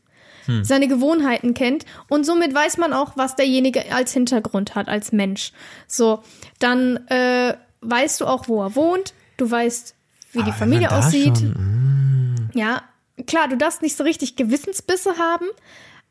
[0.63, 5.53] seine Gewohnheiten kennt und somit weiß man auch, was derjenige als Hintergrund hat, als Mensch.
[5.87, 6.23] So,
[6.59, 9.95] dann äh, weißt du auch, wo er wohnt, du weißt,
[10.33, 11.39] wie die Aber wenn Familie man da aussieht.
[11.39, 12.83] schon- Ja,
[13.27, 15.47] klar, du darfst nicht so richtig Gewissensbisse haben.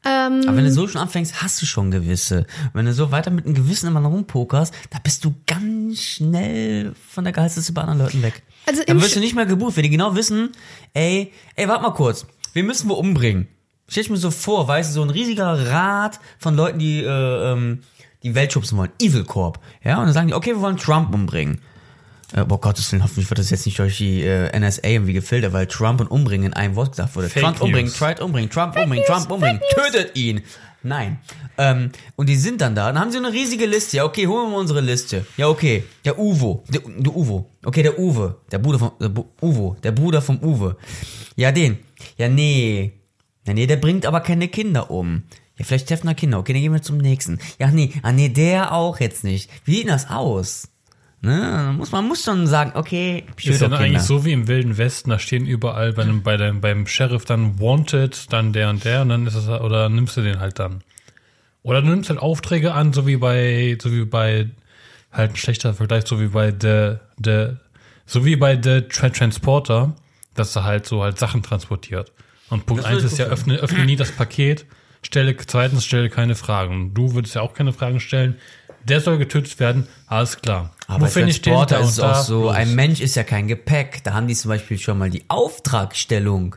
[0.05, 2.45] Ähm, Aber wenn du so schon anfängst, hast du schon gewisse.
[2.73, 7.23] Wenn du so weiter mit einem Gewissen immer rumpokerst, da bist du ganz schnell von
[7.23, 8.43] der Gehaltsliste bei anderen Leuten weg.
[8.67, 10.51] Also Dann wirst du nicht mehr gebucht, wenn die genau wissen,
[10.93, 13.47] ey, ey, warte mal kurz, wir müssen wir umbringen.
[13.89, 17.51] Stell ich mir so vor, weißt du, so ein riesiger Rat von Leuten, die äh,
[17.53, 17.81] ähm,
[18.29, 18.91] die Welt schubsen wollen.
[19.01, 19.59] Evil Corp.
[19.83, 21.59] Ja, und dann sagen die, okay, wir wollen Trump umbringen.
[22.33, 25.53] Äh, boah, Gottes Willen, hoffentlich wird das jetzt nicht durch die äh, NSA irgendwie gefiltert,
[25.53, 27.29] weil Trump und umbringen in einem Wort gesagt wurde.
[27.29, 27.97] Fake Trump umbringen, News.
[27.97, 30.41] Trump umbringen, Trump umbringen, Trump umbringen, tötet ihn.
[30.83, 31.19] Nein.
[31.57, 33.97] Ähm, und die sind dann da, dann haben sie eine riesige Liste.
[33.97, 35.25] Ja, okay, holen wir mal unsere Liste.
[35.37, 35.83] Ja, okay.
[36.05, 37.49] Der Uvo, der, der Uvo.
[37.65, 40.77] Okay, der Uwe, der Bruder vom, der Bu Uvo, der Bruder vom Uwe.
[41.35, 41.79] Ja, den.
[42.17, 42.93] Ja, nee.
[43.45, 45.23] Ja, nee, der bringt aber keine Kinder um.
[45.57, 46.39] Ja, vielleicht treffen wir Kinder.
[46.39, 47.39] Okay, dann gehen wir zum nächsten.
[47.59, 49.49] Ja, nee, ah, nee, der auch jetzt nicht.
[49.65, 50.69] Wie sieht das aus?
[51.19, 53.79] Ne, muss, man muss schon sagen, okay, Ist ja dann Kinder.
[53.79, 57.25] eigentlich so wie im Wilden Westen, da stehen überall bei dem, bei dem, beim Sheriff
[57.25, 60.59] dann Wanted, dann der und der und dann ist es, oder nimmst du den halt
[60.59, 60.83] dann.
[61.63, 64.51] Oder du nimmst halt Aufträge an, so wie bei, so wie bei,
[65.11, 67.57] halt ein schlechter Vergleich, so wie bei The, The,
[68.05, 69.95] so wie bei The Tra Transporter,
[70.35, 72.11] dass er halt so halt Sachen transportiert.
[72.49, 74.67] Und Punkt Das würde eins ich ist ja, öffne, öffne nie das Paket,
[75.01, 76.93] stelle, zweitens stelle keine Fragen.
[76.93, 78.37] Du würdest ja auch keine Fragen stellen.
[78.83, 80.73] Der soll getötet werden, alles klar.
[80.87, 82.55] Aber finde ich den Transporter da ist es auch so, Los.
[82.55, 84.03] ein Mensch ist ja kein Gepäck.
[84.03, 86.55] Da haben die zum Beispiel schon mal die Auftragstellung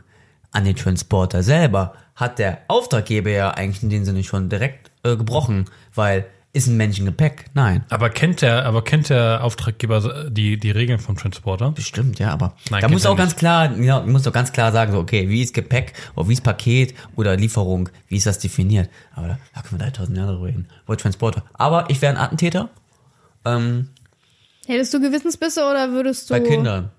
[0.51, 1.93] an den Transporter selber.
[2.15, 6.77] Hat der Auftraggeber ja eigentlich in dem Sinne schon direkt äh, gebrochen, weil ist ein
[6.77, 7.45] Mensch ein Gepäck?
[7.53, 7.85] Nein.
[7.89, 11.71] Aber kennt der, aber kennt der Auftraggeber die, die Regeln vom Transporter?
[11.71, 14.71] Bestimmt, ja, aber Nein, da muss er auch ganz klar, ja, muss doch ganz klar
[14.71, 18.39] sagen, so, okay, wie ist Gepäck oder wie ist Paket oder Lieferung, wie ist das
[18.39, 18.89] definiert?
[19.13, 20.67] Aber da, da können wir 3000 Jahre drüber reden.
[20.85, 21.43] Wo Transporter.
[21.53, 22.69] Aber ich wäre ein Attentäter.
[23.45, 23.87] Ähm,
[24.67, 26.33] Hättest du Gewissensbisse oder würdest du.
[26.33, 26.91] bei Kindern.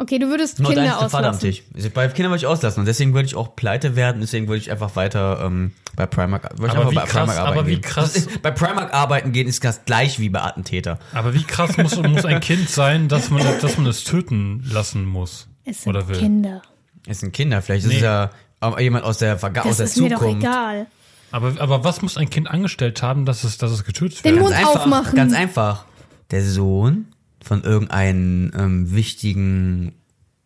[0.00, 1.40] Okay, du würdest Nur Kinder auslassen.
[1.40, 1.62] Tisch.
[1.74, 4.58] Also Bei Kindern würde ich auslassen und deswegen würde ich auch pleite werden, deswegen würde
[4.58, 7.66] ich einfach weiter ähm, bei Primark, ich Aber einfach wie bei krass- Primark arbeiten aber
[7.66, 7.82] wie gehen.
[7.82, 10.98] krass- ist, bei Primark arbeiten gehen ist das gleich wie bei Attentäter.
[11.12, 15.04] Aber wie krass muss, muss ein Kind sein, dass man, dass man es töten lassen
[15.04, 15.48] muss?
[15.66, 16.16] Es sind oder will?
[16.16, 16.62] Kinder.
[17.06, 17.96] Es sind Kinder, vielleicht ist Nee.
[17.96, 18.30] es ja
[18.78, 20.42] jemand aus der, Verga aus Das der ist mir doch Zukunft.
[20.42, 20.86] egal.
[21.32, 24.44] Aber, aber was muss ein Kind angestellt haben, dass es, dass es getötet Den wird?
[24.44, 25.14] Mund einfach, aufmachen.
[25.14, 25.84] Ganz einfach.
[26.30, 27.06] Der Sohn
[27.42, 29.94] von irgendeinem ähm, wichtigen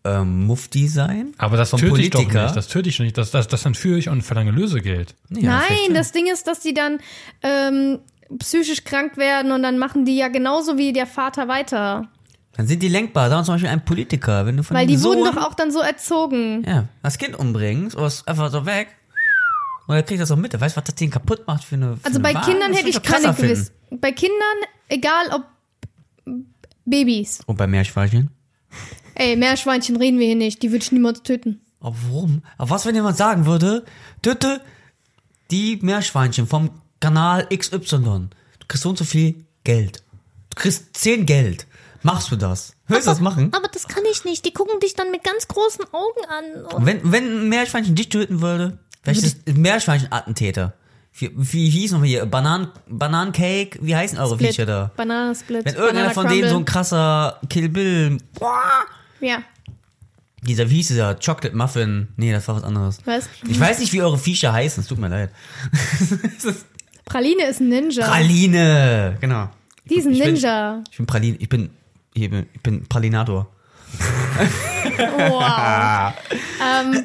[0.05, 1.35] ähm, Mufti sein.
[1.39, 2.45] Aber das vom töte ich doch Politiker.
[2.45, 2.57] nicht.
[2.57, 3.17] Das töte ich nicht.
[3.19, 5.15] Das, das, das entführe ich und verlange Lösegeld.
[5.31, 6.99] Ja, Nein, das Ding ist, dass die dann
[7.43, 7.99] ähm,
[8.39, 12.09] psychisch krank werden und dann machen die ja genauso wie der Vater weiter.
[12.57, 13.29] Dann sind die lenkbar.
[13.31, 14.47] Sagen wir zum Beispiel ein Politiker.
[14.47, 16.63] Wenn du von Weil die Sohn, wurden doch auch dann so erzogen.
[16.67, 18.89] ja, das Kind umbringst oder es einfach so weg.
[19.87, 20.55] Und er kriegt das auch mit.
[20.55, 21.97] Er weiß, was das Ding kaputt macht für eine.
[21.97, 22.45] Für Also eine bei Wahl.
[22.45, 23.35] Kindern Das hätte ich keine.
[23.35, 23.73] Gewiss.
[23.91, 24.39] Bei Kindern,
[24.89, 25.43] egal ob
[26.85, 27.41] Babys.
[27.47, 28.31] Und bei Meerschweinchen?
[29.15, 30.63] Ey, Meerschweinchen reden wir hier nicht.
[30.63, 31.61] Die würde ich niemals töten.
[31.81, 32.43] Aber warum?
[32.59, 33.85] Aber was, wenn jemand sagen würde,
[34.23, 34.61] töte
[35.51, 36.71] die Meerschweinchen vom
[37.01, 37.89] Kanal XY.
[37.89, 40.03] Du kriegst so und so viel Geld.
[40.51, 41.67] Du kriegst 10 Geld.
[42.03, 42.75] Machst du das?
[42.87, 43.53] Willst du das machen?
[43.55, 44.45] Aber das kann ich nicht.
[44.45, 46.85] Die gucken dich dann mit ganz großen Augen an.
[46.85, 50.75] Wenn, wenn ein Meerschweinchen dich töten würde, vielleicht ist ein Meerschweinchen-Attentäter.
[51.17, 52.27] Wie, wie hieß nochmal hier?
[52.27, 53.79] Banan, Bananencake?
[53.81, 54.51] Wie heißen eure Split.
[54.51, 54.91] Viecher da?
[54.97, 55.65] Bananensplit.
[55.65, 56.73] Wenn irgendeiner Banana von denen so ein Crumble.
[56.73, 58.61] krasser Kill Bill, boah,
[59.21, 59.39] Ja.
[60.43, 62.09] Dieser, wie hieß dieser Chocolate Muffin?
[62.17, 62.99] Nee, das war was anderes.
[63.07, 63.29] Was?
[63.49, 65.31] Ich weiß nicht, wie eure Viecher heißen, es tut mir leid.
[67.07, 68.07] Praline ist ein Ninja.
[68.07, 69.49] Praline, genau.
[69.89, 70.83] Die ist ein Ich bin- Ninja.
[70.91, 71.71] Ich bin Praline, ich bin,
[72.13, 73.47] ich bin, ich bin Pralinator.
[74.99, 76.13] Wow.
[76.63, 77.05] ähm,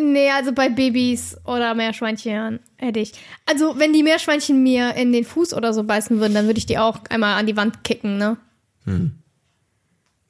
[0.00, 3.12] nee, also bei Babys oder Meerschweinchen hätte ich.
[3.46, 6.66] Also, wenn die Meerschweinchen mir in den Fuß oder so beißen würden, dann würde ich
[6.66, 8.36] die auch einmal an die Wand kicken, ne?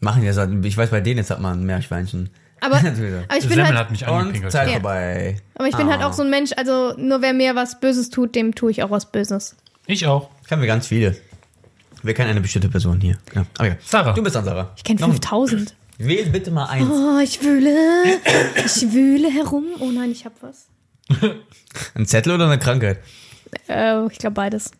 [0.01, 2.31] Machen ja so, ich weiß, bei denen jetzt hat man ein Meerschweinchen.
[2.61, 4.51] Aber, aber ich bin Semmel halt, hat mich Und.
[4.51, 4.75] Zeit Ja.
[4.75, 5.37] vorbei.
[5.55, 6.09] aber ich bin halt Ah.
[6.09, 8.91] auch so ein Mensch, also nur wer mir was Böses tut, dem tue ich auch
[8.91, 9.57] was Böses.
[9.87, 10.31] Ich auch.
[10.47, 11.17] Kennen wir ganz viele.
[12.03, 13.17] Wir kennen eine bestimmte Person hier.
[13.35, 13.45] Ja.
[13.59, 13.75] Aber ja.
[13.85, 14.13] Sarah.
[14.13, 14.73] Du bist dann Sarah.
[14.77, 15.75] Ich kenne Noch ein- 5000.
[16.01, 16.89] Wähl bitte mal eins.
[16.91, 17.77] Oh, ich wühle,
[18.65, 19.67] ich wühle herum.
[19.81, 20.67] Oh nein, ich hab was.
[21.95, 23.01] Ein Zettel oder eine Krankheit?
[23.69, 24.71] Äh, ich glaube beides.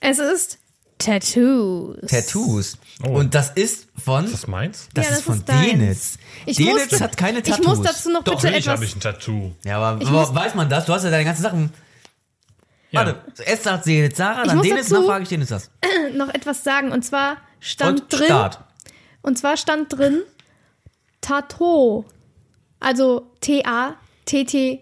[0.00, 0.58] Es ist
[0.98, 1.96] Tattoos.
[2.08, 2.78] Tattoos.
[3.04, 3.10] Oh.
[3.10, 4.24] Und das ist von.
[4.24, 4.88] Ist das meins?
[4.94, 5.48] Das Ja, ist das von ist.
[5.48, 6.18] Denitz.
[6.46, 7.66] Ich Denitz hat keine Ich Tattoos.
[7.66, 8.74] muss dazu noch Doch, bitte natürlich etwas.
[8.76, 9.52] habe ich ein Tattoo.
[9.64, 10.86] Ja, aber Ich wo- weiß man das?
[10.86, 11.72] Du hast ja deine ganzen Sachen.
[12.92, 13.00] Ja.
[13.04, 15.70] Warte, erst sagt Denitz Sarah, Ich dann Denitz, dazu- dann frage ich Denitz das.
[16.14, 16.92] noch etwas sagen.
[16.92, 18.24] Und zwar stand Und drin.
[18.26, 18.60] Start.
[19.24, 20.22] Und zwar stand drin
[21.20, 22.04] Tato.
[22.80, 24.78] Also T-A-T-T-O.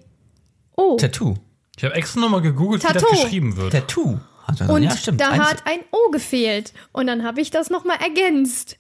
[0.97, 1.35] Tattoo.
[1.77, 3.07] Ich habe extra nochmal gegoogelt, wie Tattoo.
[3.11, 3.73] das geschrieben wird.
[3.73, 4.19] Tattoo.
[4.59, 5.21] Er- Und ja, stimmt.
[5.21, 6.73] da Eins- hat ein O gefehlt.
[6.93, 8.77] Und dann habe ich das nochmal ergänzt.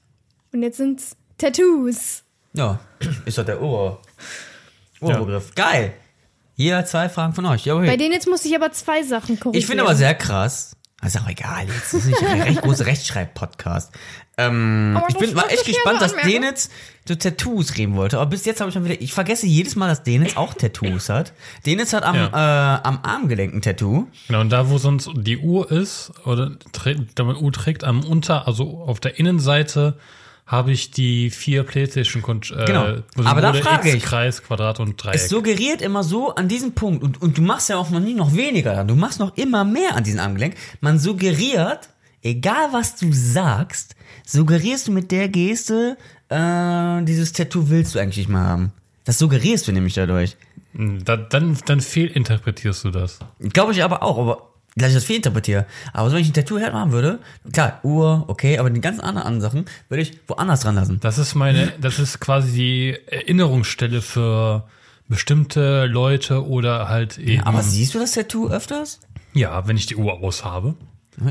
[0.53, 2.25] Und jetzt sind's Tattoos.
[2.53, 2.81] Ja,
[3.25, 4.03] ist doch der Ohr.
[5.01, 5.55] Ohrbegriff.
[5.55, 5.95] Geil.
[6.55, 7.65] Hier zwei Fragen von euch.
[7.65, 7.87] Ja, okay.
[7.87, 9.59] Bei denen jetzt musste ich aber zwei Sachen korrigieren.
[9.61, 10.77] Ich finde aber sehr krass.
[11.01, 13.93] Das ist auch egal, jetzt ist nicht ein recht großer Rechtschreib-Podcast.
[14.49, 16.14] Ähm, ich bin möchte echt gespannt, dass.
[16.16, 16.70] Denitz
[17.05, 18.18] zu Tattoos reden wollte.
[18.18, 21.09] Aber bis jetzt habe ich schon wieder, ich vergesse jedes Mal, dass Denitz auch Tattoos
[21.09, 21.32] hat.
[21.66, 24.07] Denitz hat am, äh, am Armgelenk ein Tattoo.
[24.28, 28.05] Genau, und da, wo sonst die Uhr ist, oder trägt, da man Uhr trägt, am
[28.05, 29.99] Unter, also auf der Innenseite,
[30.47, 32.97] habe ich die vier PlayStation äh, Genau.
[33.24, 34.03] Aber da frage X, ich.
[34.03, 35.14] Kreis, Quadrat und Dreieck.
[35.14, 38.14] Es suggeriert immer so an diesem Punkt, und, und du machst ja auch noch nie
[38.14, 38.88] noch weniger, dran.
[38.88, 40.55] du machst noch immer mehr an diesem Armgelenk.
[40.80, 41.88] Man suggeriert,
[42.23, 43.97] egal was du sagst,
[44.27, 45.97] suggerierst du mit der Geste,
[46.29, 48.73] äh, dieses Tattoo willst du eigentlich nicht mehr haben.
[49.05, 50.37] Das suggerierst du nämlich dadurch.
[50.75, 53.18] da, dann, dann fehlinterpretierst du das.
[53.41, 55.66] Glaube ich aber auch, aber gleich ich das fehlinterpretiere.
[55.93, 57.18] Aber so, wenn ich ein Tattoo haben würde,
[57.53, 61.01] klar, Uhr, okay, aber die ganzen anderen Sachen würde ich woanders dran lassen.
[61.01, 64.68] Das ist meine, das ist quasi die Erinnerungsstelle für
[65.09, 67.43] bestimmte Leute oder halt eben.
[67.43, 69.01] Aber siehst du das Tattoo öfters?
[69.35, 70.75] ja, wenn ich die Uhr aus habe.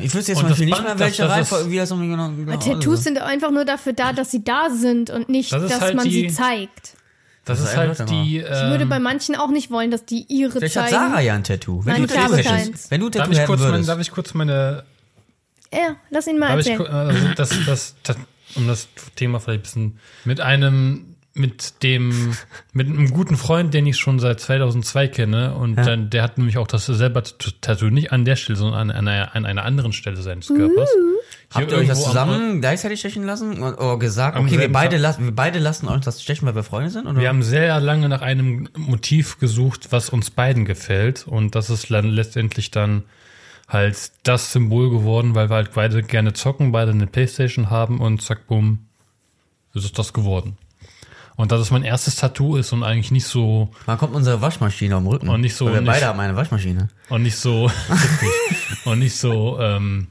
[0.01, 2.57] Ich wüsste jetzt das Beispiel nicht mehr, das- welche Reihenfolge, wie das nochmal genau, genau
[2.57, 5.95] Tattoos sind einfach nur dafür da, dass sie da sind und nicht, Das dass halt
[5.95, 6.93] man sie die- zeigt.
[7.45, 8.37] Das, Das ist halt die.
[8.37, 11.09] Ich würde Ähm, bei manchen auch nicht wollen, dass die ihre Vielleicht hat zeigen.
[11.09, 11.83] Sarah ja ein Tattoo.
[11.83, 12.91] Wenn Nein, du ich Tattoo hättest.
[12.91, 13.89] Wenn du darf, Tattoo ich hätten kurz meine, würdest.
[13.89, 14.83] darf ich kurz meine.
[15.73, 16.87] Ja, lass ihn mal Darf ich, erzählen.
[16.87, 18.17] ku- also das, das, das,
[18.55, 19.99] um das Thema vielleicht ein bisschen.
[20.25, 21.10] Mit einem.
[21.33, 22.35] Mit dem,
[22.73, 26.57] mit einem guten Freund, den ich schon seit 2002 kenne, und dann, der hat nämlich
[26.57, 30.21] auch das selber Tattoo nicht an der Stelle, sondern an einer, an einer anderen Stelle
[30.21, 30.89] seines Körpers.
[31.53, 33.63] Hier Habt ihr euch das am- zusammen gleichzeitig stechen lassen?
[33.63, 36.63] Oder gesagt, Am okay, wir beide, lassen, wir beide lassen uns das stechen, weil wir
[36.63, 37.07] Freunde sind?
[37.07, 37.19] Oder?
[37.21, 41.25] Wir haben sehr lange nach einem Motiv gesucht, was uns beiden gefällt.
[41.27, 43.03] Und das ist dann letztendlich dann
[43.69, 48.21] halt das Symbol geworden, weil wir halt beide gerne zocken, beide eine Playstation haben und
[48.21, 48.79] zack, bumm,
[49.73, 50.57] ist es das geworden.
[51.37, 54.95] Und dass es mein erstes Tattoo ist und eigentlich nicht so, Wann kommt unsere Waschmaschine
[54.95, 55.29] am Rücken?
[55.29, 56.89] Und nicht so- Weil wir nicht- beide haben eine Waschmaschine.
[57.09, 58.29] und nicht so, richtig,
[58.85, 60.07] und nicht so, ähm,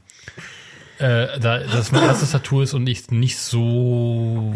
[0.97, 4.55] äh, da, dass es mein erstes Tattoo ist und ich nicht so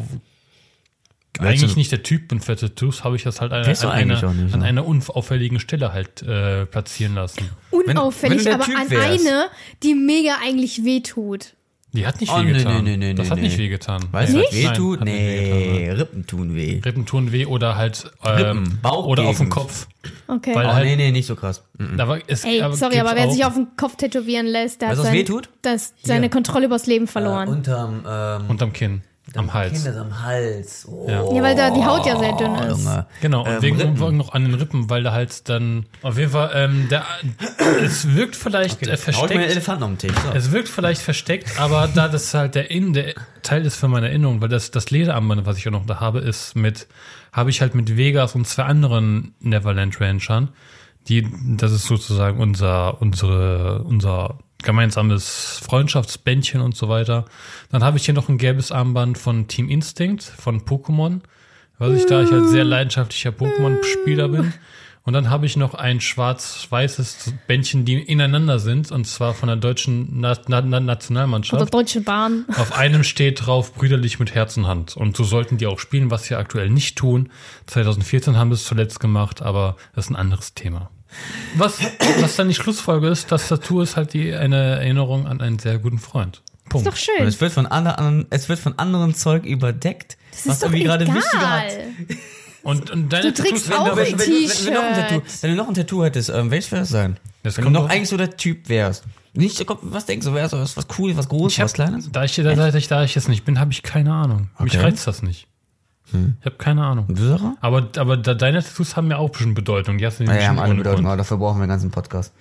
[1.39, 4.23] eigentlich nicht der Typ bin für Tattoos, habe ich das halt an, du an, eigentlich
[4.23, 4.65] einer, nicht, an ne?
[4.65, 7.49] einer unauffälligen Stelle halt äh, platzieren lassen.
[7.71, 9.27] Unauffällig, wenn du der aber Typ an wärst.
[9.27, 9.45] eine,
[9.83, 11.55] die mega eigentlich wehtut.
[11.95, 12.83] Die hat nicht Oh, weh nee, getan.
[12.83, 13.63] nee, nee, nee, das nee, hat nicht nee.
[13.63, 14.03] weh getan.
[14.11, 14.99] Weißt du, was weh tut?
[15.01, 16.81] wehgetan, Nee, Rippen tun weh.
[16.83, 19.07] Rippen tun weh oder halt ähm, Rippen, Bauchgegend.
[19.19, 19.87] oder auf dem Kopf.
[20.27, 20.53] Okay.
[20.53, 21.63] Weil Oh, halt, nee, nee, nicht so krass.
[21.77, 21.99] Mhm.
[21.99, 24.89] aber es, Ey, aber sorry, aber wer auch, sich auf den Kopf tätowieren lässt, der
[24.89, 25.49] Weißt hat sein, weh tut?
[25.61, 26.29] das, seine.
[26.29, 27.47] Kontrolle übers Leben Äh, verloren.
[27.47, 29.01] unterm, ähm, unterm Kinn,
[29.35, 29.83] am Hals.
[29.83, 30.87] Kinder am Hals.
[30.89, 31.23] Oh, Ja.
[31.33, 32.83] ja, weil da die Haut ja sehr dünn ist.
[32.85, 33.05] Junge.
[33.21, 33.99] Genau, und Ähm, wegen Rippen.
[33.99, 37.03] wegen noch an den Rippen, weil da halt dann auf jeden Fall, ähm, der,
[37.83, 39.51] es wirkt vielleicht äh, Hau ich mir versteckt.
[39.51, 40.13] Elefanten auf den Tisch.
[40.13, 40.31] So.
[40.37, 44.07] Es wirkt vielleicht versteckt, aber da das halt der, In, der Teil ist für meine
[44.09, 46.87] Erinnerung, weil das, das Lederarmband, was ich auch noch da habe, ist mit,
[47.33, 50.49] habe ich halt mit Vegas und zwei anderen Neverland Ranchern.
[51.07, 57.25] Die, das ist sozusagen unser, unsere, unser gemeinsames Freundschaftsbändchen und so weiter.
[57.71, 61.21] Dann habe ich hier noch ein gelbes Armband von Team Instinct, von Pokémon,
[61.77, 64.53] was ich da ich halt sehr leidenschaftlicher Pokémon-Spieler bin.
[65.05, 69.55] Und dann habe ich noch ein schwarz-weißes Bändchen, die ineinander sind, und zwar von der
[69.55, 71.71] deutschen Na Na Na Oder Nationalmannschaft.
[71.71, 72.45] Deutsche Bahn.
[72.57, 74.97] Auf einem steht drauf, brüderlich mit Herz und Hand.
[74.97, 77.29] Und so sollten die auch spielen, was sie aktuell nicht tun.
[77.67, 80.89] 2014 haben wir es zuletzt gemacht, aber das ist ein anderes Thema.
[81.55, 81.77] Was,
[82.19, 85.77] was dann die Schlussfolge ist, das Tattoo ist halt die, eine Erinnerung an einen sehr
[85.77, 86.41] guten Freund.
[86.69, 86.87] Punkt.
[86.87, 87.27] Ist doch Und schön.
[87.27, 90.83] es wird von anderen, es wird von anderen Zeug überdeckt, Das was ist doch irgendwie
[90.83, 91.63] gerade wichtiger hat.
[91.71, 92.17] egal.
[92.63, 94.87] Und, und deine Du trägst Tattoos, auch wenn, ein wenn, wenn, wenn, wenn, du noch
[94.87, 95.43] ein Tattoo, T-Shirt.
[95.43, 97.17] wenn du noch ein Tattoo hättest, ähm, welches wäre das sein?
[97.43, 99.03] Das wenn du kommt noch eigentlich so der Typ wärst.
[99.33, 102.09] Nicht, was denkst du, wärst du was, was cool, was groß, Ich hab, was kleines?
[102.11, 104.49] da, ich, da, da, ich, da ich jetzt nicht bin, habe ich keine Ahnung.
[104.59, 104.83] Mich Okay.
[104.83, 105.47] reizt das nicht.
[106.11, 107.07] Ich habe keine Ahnung.
[107.15, 107.55] Sarah?
[107.61, 109.97] Aber, aber da, deine Tattoos haben ja auch bestimmt Bedeutung.
[109.97, 111.07] Die hast du Ja, nicht ja, haben alle Bedeutung, Grund.
[111.07, 112.33] aber dafür brauchen wir einen ganzen Podcast.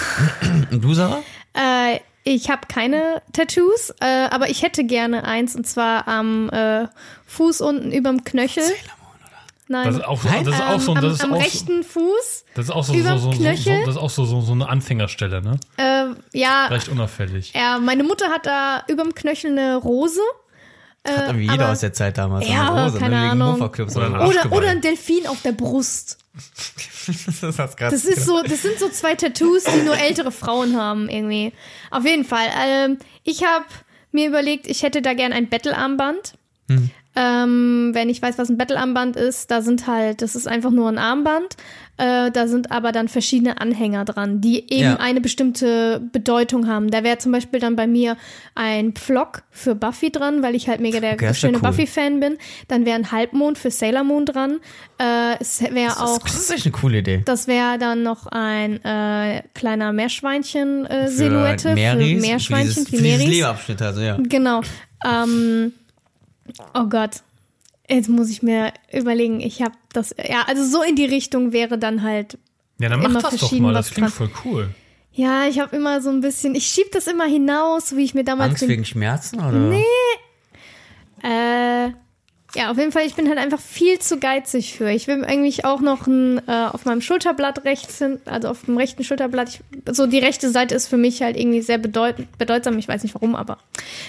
[0.70, 1.18] Und du, Sarah?
[1.54, 6.86] Äh, ich habe keine Tattoos, äh, aber ich hätte gerne eins und zwar am äh,
[7.26, 8.62] Fuß unten überm Knöchel.
[9.68, 9.86] Nein.
[9.86, 11.42] Das ist auch, so- Nein, das ist auch so, am, das ist am auch so,
[11.42, 12.44] rechten Fuß.
[12.54, 15.42] das ist auch so, so, so, so, das ist auch so, so, so eine Anfängerstelle,
[15.42, 15.60] ne?
[15.76, 16.06] Äh,
[16.36, 17.52] ja, Recht unauffällig.
[17.54, 20.20] ja, meine Mutter hat da überm Knöchel eine Rose.
[21.06, 22.48] Hat irgendwie jeder aber- aus der Zeit damals.
[22.48, 23.60] Ja, eine Rose, keine ne, Ahnung.
[23.60, 24.52] Oder oder.
[24.52, 26.18] Oder, ein Delfin auf der Brust.
[27.06, 27.92] das ist krass.
[27.92, 31.52] Das ist so, das sind so zwei Tattoos, die nur ältere Frauen haben irgendwie.
[31.90, 32.46] Auf jeden Fall.
[32.66, 33.64] Ähm, ich habe
[34.12, 36.34] mir überlegt, ich hätte da gern ein Battle-Armband.
[37.16, 40.88] Ähm, wenn ich weiß, was ein Battle-Armband ist, da sind halt, das ist einfach nur
[40.88, 41.56] ein Armband.
[42.00, 44.96] Äh, da sind aber dann verschiedene Anhänger dran, die eben Ja.
[44.96, 46.90] eine bestimmte Bedeutung haben.
[46.90, 48.16] Da wäre zum Beispiel dann bei mir
[48.54, 51.62] ein Pflock für Buffy dran, weil ich halt mega der Okay, schöne cool.
[51.62, 52.38] Buffy-Fan bin.
[52.68, 54.60] Dann wäre ein Halbmond für Sailor Moon dran.
[54.98, 57.22] Äh, es wäre Das auch ist, das ist echt eine coole Idee.
[57.24, 63.26] das wäre dann noch ein äh, kleiner Meerschweinchen-Silhouette für, Meris, Meerschweinchen, für dieses, für Meris.
[63.28, 64.16] Leberabschnitt, also ja.
[64.22, 64.62] Genau.
[65.06, 65.72] Ähm,
[66.74, 67.22] oh Gott.
[67.88, 71.78] Jetzt muss ich mir überlegen, ich habe das, ja, also so in die Richtung wäre
[71.78, 72.38] dann halt,
[72.78, 73.74] Ja, dann mach immer das doch verschieden mal.
[73.74, 74.28] was Das klingt dran.
[74.30, 74.68] voll cool.
[75.12, 78.24] ja, ich habe immer so ein bisschen, ich schieb das immer hinaus, wie ich mir
[78.24, 79.52] damals Angst wegen Schmerzen oder?
[79.52, 79.84] Nee.
[81.22, 81.90] Äh,
[82.54, 84.90] ja, auf jeden Fall, ich bin halt einfach viel zu geizig für.
[84.90, 88.76] Ich will eigentlich auch noch ein, äh, auf meinem Schulterblatt rechts hin, also auf dem
[88.76, 89.60] rechten Schulterblatt, ich,
[89.94, 93.14] so die rechte Seite ist für mich halt irgendwie sehr bedeut, bedeutsam, ich weiß nicht
[93.14, 93.58] warum, aber.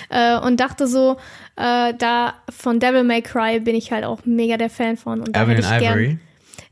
[0.09, 1.17] Äh, und dachte so,
[1.55, 5.21] äh, da von Devil May Cry bin ich halt auch mega der Fan von.
[5.21, 6.19] Und da and ich gern, Ivory.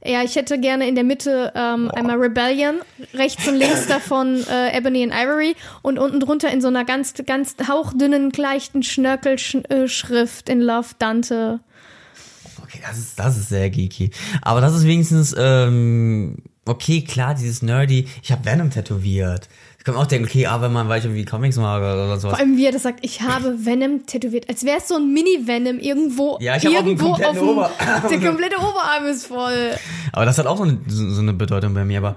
[0.06, 2.76] Ja, ich hätte gerne in der Mitte ähm, einmal Rebellion,
[3.14, 7.14] rechts und links davon äh, Ebony and Ivory und unten drunter in so einer ganz,
[7.26, 11.60] ganz hauchdünnen, leichten Schnörkelschrift in Love Dante.
[12.64, 14.12] Okay, das ist, das ist sehr geeky.
[14.42, 18.08] Aber das ist wenigstens, ähm, okay, klar, dieses Nerdy.
[18.24, 19.50] Ich habe Venom tätowiert.
[19.90, 22.18] Ich kann mir auch denken, okay, aber wenn man, weil ich irgendwie Comics mag oder
[22.20, 22.22] sowas.
[22.32, 24.48] Vor allem, wie er das sagt, ich habe Venom tätowiert.
[24.50, 26.38] Als wäre es so ein Mini-Venom irgendwo.
[26.42, 27.72] Ja, ich hab auch einen irgendwo kompletten dem- Oberarm.
[28.10, 29.72] Der komplette Oberarm ist voll.
[30.12, 31.98] Aber das hat auch so eine, so so eine Bedeutung bei mir.
[32.00, 32.16] Aber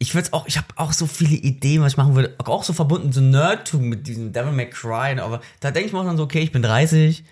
[0.00, 2.34] ich würde auch, ich habe auch so viele Ideen, was ich machen würde.
[2.44, 5.18] Auch so verbunden zu Nerdtum mit diesem Devil May Cry.
[5.20, 7.24] Aber da denke ich mir auch dann so, okay, ich bin 30.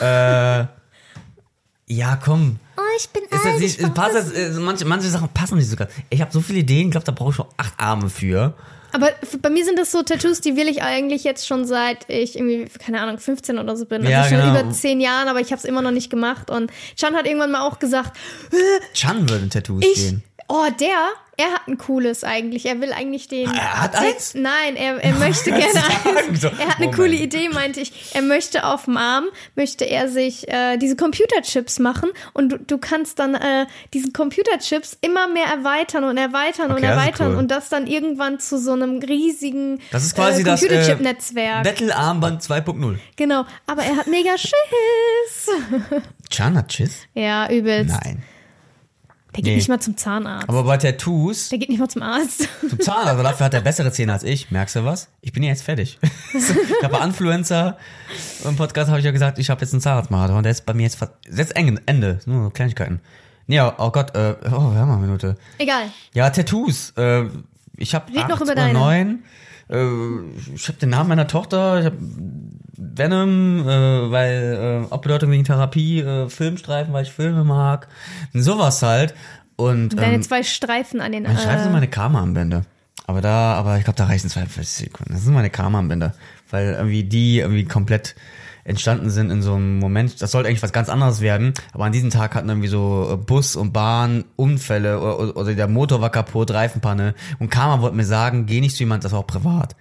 [0.00, 0.64] äh,
[1.88, 2.58] ja, komm.
[2.76, 5.88] Oh, ich bin Das nicht, passt das, äh, manche, manche Sachen passen nicht sogar.
[6.10, 8.54] Ich habe so viele Ideen, ich glaube, da brauche ich schon acht Arme für.
[8.92, 9.10] Aber
[9.42, 12.66] bei mir sind das so Tattoos, die will ich eigentlich jetzt schon seit ich irgendwie,
[12.78, 14.00] keine Ahnung, 15 oder so bin.
[14.00, 14.60] Also Ja, schon genau.
[14.60, 16.50] über 10 Jahren, aber ich habe es immer noch nicht gemacht.
[16.50, 18.16] Und Chan hat irgendwann mal auch gesagt,
[18.94, 20.22] Chan würde in Tattoos ich, gehen.
[20.48, 21.08] oh, der,
[21.38, 22.66] er hat ein cooles eigentlich.
[22.66, 23.52] Er will eigentlich den.
[23.52, 24.34] Er hat eins?
[24.34, 25.80] Nein, er, er möchte gerne
[26.28, 26.42] eins.
[26.44, 26.94] Er hat eine Moment.
[26.96, 28.14] coole Idee, meinte ich.
[28.14, 32.78] Er möchte auf dem Arm, möchte er sich äh, diese Computerchips machen und du, du
[32.78, 37.36] kannst dann äh, diesen Computerchips immer mehr erweitern und erweitern und Okay, ist erweitern cool.
[37.38, 41.64] und das dann irgendwann zu so einem riesigen Das ist quasi äh, äh, Computerchip-Netzwerk.
[41.64, 42.96] Battle-Armband 2.0.
[43.16, 45.50] genau, aber er hat mega Schiss.
[46.30, 47.00] Chan hat Schiss?
[47.14, 47.94] ja, übelst.
[48.02, 48.22] Nein.
[49.36, 49.56] Der geht Nee.
[49.56, 50.48] nicht mal zum Zahnarzt.
[50.48, 52.48] Aber bei Tattoos, Der geht nicht mal zum Arzt.
[52.68, 54.50] zum Zahnarzt, aber dafür hat er bessere Zähne als ich.
[54.50, 55.08] Merkst du was?
[55.20, 55.98] Ich bin ja jetzt fertig.
[56.32, 57.76] ich habe bei Influencer
[58.44, 60.42] im Podcast habe ich ja gesagt, ich habe jetzt einen Zahnarztmarathon.
[60.42, 62.18] Der ist bei mir jetzt fast, jetzt Ende, Ende.
[62.26, 63.00] Nur so Kleinigkeiten.
[63.46, 65.36] Nee, oh Gott, äh, oh, wir haben mal eine Minute.
[65.58, 65.84] Egal.
[66.14, 66.90] Ja, Tattoos.
[66.96, 67.26] Äh,
[67.76, 68.72] ich habe Red acht noch über oder deine.
[68.72, 69.22] neun.
[69.68, 71.78] Äh, ich habe den Namen meiner Tochter.
[71.80, 71.96] Ich habe
[72.76, 77.88] Venom, äh, weil äh, auch Bedeutung wegen Therapie, äh, Filmstreifen, weil ich Filme mag.
[78.32, 79.14] Sowas halt.
[79.56, 82.62] Und Deine ähm, zwei Streifen an den mein Streifen sind äh, meine Karma-Armbänder.
[83.06, 85.12] Aber da, aber ich glaube, da reichen 42 Sekunden.
[85.14, 86.14] Das sind meine Karma-Armbänder.
[86.50, 88.14] Weil irgendwie die irgendwie komplett
[88.66, 90.20] entstanden sind in so einem Moment.
[90.20, 91.54] Das sollte eigentlich was ganz anderes werden.
[91.72, 95.68] Aber an diesem Tag hatten irgendwie so äh, Bus und Bahn Unfälle oder, oder der
[95.68, 97.14] Motor war kaputt, Reifenpanne.
[97.38, 99.76] Und Karma wollte mir sagen, geh nicht zu jemand, das war auch privat.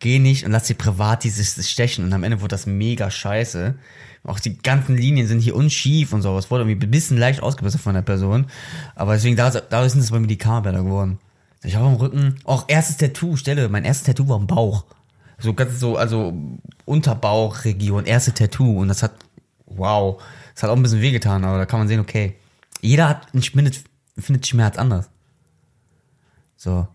[0.00, 3.74] Geh nicht und lass dir privat dieses stechen und am Ende wurde das mega scheiße.
[4.24, 6.36] Auch die ganzen Linien sind hier unschief und so.
[6.36, 8.46] Es wurde irgendwie ein bisschen leicht ausgebessert von der Person.
[8.94, 11.18] Aber deswegen, dadurch, sind es bei mir die Kammerbilder geworden.
[11.62, 14.84] Ich habe am Rücken, auch erstes Tattoo, Stelle, mein erstes Tattoo war am Bauch.
[15.38, 16.34] So ganz so, also
[16.84, 18.80] Unterbauchregion, erste Tattoo.
[18.80, 19.12] Und das hat,
[19.66, 20.22] wow,
[20.54, 22.36] das hat auch ein bisschen wehgetan, aber da kann man sehen, okay.
[22.82, 23.84] Jeder hat, findet,
[24.18, 25.08] findet Schmerz anders.
[26.56, 26.88] So.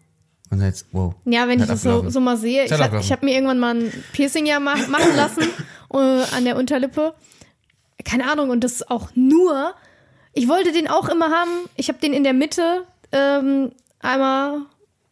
[0.52, 1.16] Und jetzt, wow.
[1.26, 2.66] Ja, wenn ich das so, so mal sehe.
[2.66, 5.44] Ich, Hat hab- habe mir irgendwann mal ein Piercing ja ma machen lassen
[5.94, 5.98] äh,
[6.36, 7.14] an der Unterlippe.
[8.04, 9.74] Keine Ahnung, und das auch nur.
[10.34, 11.50] Ich wollte den auch immer haben.
[11.76, 14.62] Ich habe den in der Mitte ähm, einmal,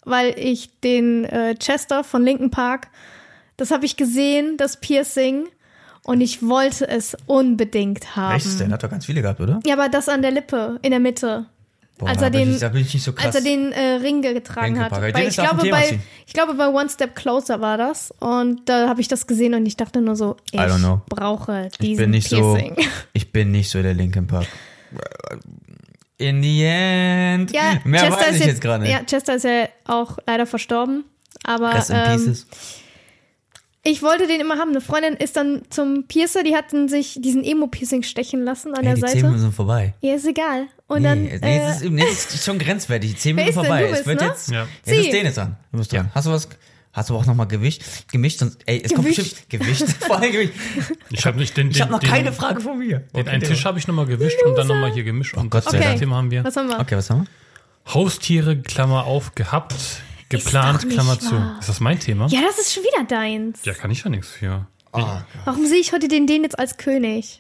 [0.06, 2.90] weil ich den äh, Chester von Linkin Park,
[3.58, 5.48] das habe ich gesehen, das Piercing.
[6.06, 8.36] Und ich wollte es unbedingt haben.
[8.36, 8.60] Echt?
[8.60, 9.62] Der hat doch ganz viele gehabt, oder?
[9.66, 11.46] Ja, aber das an der Lippe, in der Mitte.
[12.04, 14.92] Boah, als er den, ich- ich so als er den äh, Ring getragen hat.
[14.92, 18.12] Weil ich, glaube, bei, ich glaube, bei One Step Closer war das.
[18.20, 20.60] Und da habe ich das gesehen und ich dachte nur so, ich
[21.10, 22.76] brauche ich diesen bin nicht Piercing.
[22.78, 22.84] so,
[23.14, 24.48] ich bin nicht so der Linkin Park.
[26.18, 27.52] In the end.
[27.52, 28.92] Ja, Mehr Chester weiß ist ich jetzt, jetzt gerade nicht.
[28.94, 31.06] Ja, Chester ist ja auch leider verstorben.
[31.44, 32.46] Aber Rest in ähm, Pieces.
[33.84, 34.70] ich wollte den immer haben.
[34.70, 38.94] Eine Freundin ist dann zum Piercer, die hatten sich diesen Emo-Piercing stechen lassen an Ey,
[38.94, 39.24] der die 10 Seite.
[39.24, 39.96] Minuten sind vorbei.
[40.02, 40.68] Ja, ist egal.
[40.94, 41.24] Und nee, dann.
[41.24, 43.12] nee, äh, das ist, nee, das ist schon grenzwertig.
[43.12, 43.82] Die 10 Wer Minuten vorbei.
[43.82, 44.28] Du es bist, wird ne?
[44.28, 44.68] jetzt, Ja.
[44.86, 45.58] jetzt ist den jetzt an.
[45.72, 46.12] Du bist dran.
[46.14, 46.48] Hast du was,
[46.94, 47.84] hast du auch nochmal Gewicht?
[48.12, 49.48] Gemischt, sonst, ey, es kommt Gewicht.
[49.50, 50.54] bestimmt, Gewicht, vor allem Gewicht.
[51.10, 53.00] Ich habe nicht den, Ich habe noch den, keine den, Frage von mir.
[53.16, 55.36] Den einen Tisch habe ich nochmal gewischt und dann nochmal hier gemischt.
[55.36, 56.00] Und Gott das sei zweite Dank.
[56.00, 56.44] Thema haben wir.
[56.44, 56.80] was haben wir?
[56.80, 57.28] Okay, was haben
[57.94, 59.76] Haustiere, Klammer auf, gehabt,
[60.30, 61.32] geplant, Klammer zu.
[61.34, 61.58] wahr.
[61.60, 62.28] Ist das mein Thema?
[62.28, 63.60] Ja, das ist schon wieder deins.
[63.66, 64.46] Ja, kann ich ja nichts für.
[64.46, 64.68] wir?
[64.94, 67.40] Ah, Warum sehe ich heute den, den jetzt als König?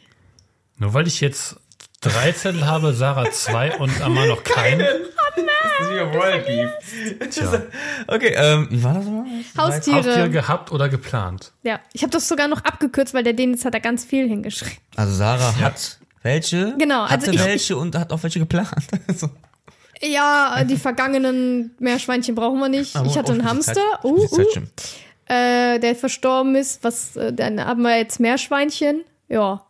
[0.78, 1.56] Nur weil ich jetzt
[2.04, 4.80] drei Zettel habe, Sarah zwei und Amar noch keinen.
[4.80, 7.30] das ist wieder.
[7.30, 7.62] Tja.
[8.08, 9.26] Okay, ähm, wie war das nochmal?
[9.58, 9.98] Haustiere.
[9.98, 11.52] Haustiere gehabt oder geplant?
[11.64, 14.28] Ja, ich habe das sogar noch abgekürzt, weil der den jetzt hat da ganz viel
[14.28, 14.78] hingeschrieben.
[14.96, 18.70] Also Sarah hat welche, Genau, also hatte ich- welche und hat auch welche geplant.
[19.16, 19.30] so.
[20.02, 22.94] Ja, die vergangenen Meerschweinchen brauchen wir nicht.
[23.06, 24.70] Ich hatte einen Oh, Hamster, Zeit- uh, Zeit uh, schon.
[25.28, 26.84] äh, der verstorben ist.
[26.84, 29.04] Was, äh, dann haben wir jetzt Meerschweinchen.
[29.30, 29.66] Ja.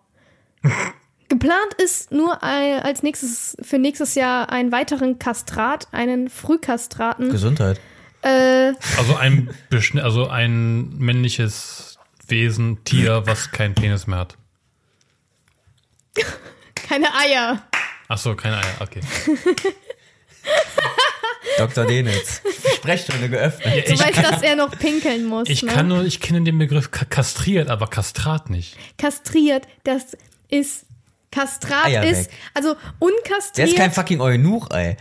[1.39, 7.31] Geplant ist nur ein, als nächstes für nächstes Jahr einen weiteren Kastrat, einen Frühkastraten.
[7.31, 7.79] Gesundheit.
[8.21, 9.49] Äh, Also ein,
[10.01, 14.37] also ein männliches Wesen, Tier, was keinen Penis mehr hat.
[16.75, 17.63] keine Eier.
[18.07, 18.99] Ach so, keine Eier, okay.
[21.57, 21.85] Dr.
[21.85, 22.41] Denitz.
[22.75, 23.75] Sprechstunde geöffnet.
[23.75, 25.49] Ja, Du ich weißt, kann, dass er noch pinkeln muss.
[25.49, 25.71] ich ne?
[25.71, 28.77] kann nur, ich kenne den Begriff ka- kastriert, aber kastrat nicht.
[28.97, 30.15] Kastriert, das
[30.49, 30.85] ist
[31.33, 32.31] Kastrat Eier ist, weg.
[32.53, 34.97] also Der ist kein unkastriert, fucking Eunuch, ey.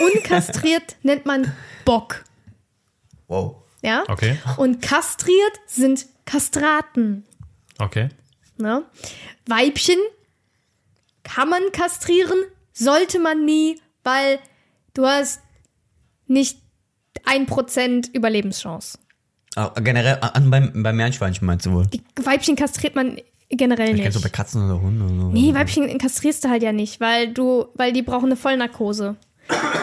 [0.00, 1.52] unkastriert nennt man
[1.84, 2.24] Bock.
[3.26, 3.56] Wow.
[3.82, 4.04] Ja?
[4.08, 7.24] Okay, Und kastriert sind Kastraten.
[7.78, 8.08] okay.
[8.56, 8.84] Ne?
[9.46, 9.98] Weibchen
[11.24, 12.38] kann man kastrieren,
[12.72, 14.38] sollte man nie, weil
[14.94, 15.40] du hast
[16.28, 16.58] nicht
[17.24, 18.98] ein Prozent Überlebenschance.
[19.56, 21.86] Ah, generell, an, beim, beim Meerschweinchen meinst du wohl?
[21.88, 23.18] Die Weibchen kastriert man
[23.56, 24.02] generell Ich nicht.
[24.02, 25.28] kenn so bei Katzen oder Hunden oder so.
[25.28, 29.16] Nee, Weibchen kastrierst du halt ja nicht, weil du, weil die brauchen eine Vollnarkose.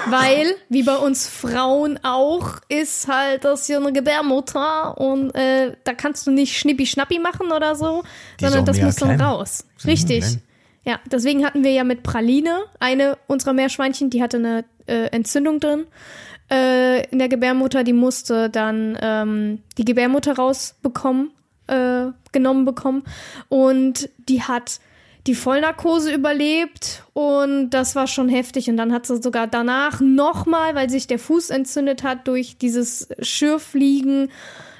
[0.10, 5.94] Weil, wie bei uns Frauen auch, ist halt das hier eine Gebärmutter und äh, da
[5.94, 8.04] kannst du nicht Schnippi-Schnappi machen oder so,
[8.40, 9.66] Die sondern das muss dann raus.
[9.86, 10.26] Richtig.
[10.84, 15.60] Ja, deswegen hatten wir ja mit Praline eine unserer Meerschweinchen, die hatte eine äh, Entzündung
[15.60, 15.86] drin
[16.52, 21.30] äh, in der Gebärmutter, die musste dann ähm, die Gebärmutter rausbekommen,
[21.72, 23.04] äh, genommen bekommen.
[23.50, 24.80] Und die hat
[25.28, 28.70] die Vollnarkose überlebt und das war schon heftig.
[28.70, 33.08] Und dann hat sie sogar danach nochmal, weil sich der Fuß entzündet hat durch dieses
[33.20, 34.32] Schürfliegen,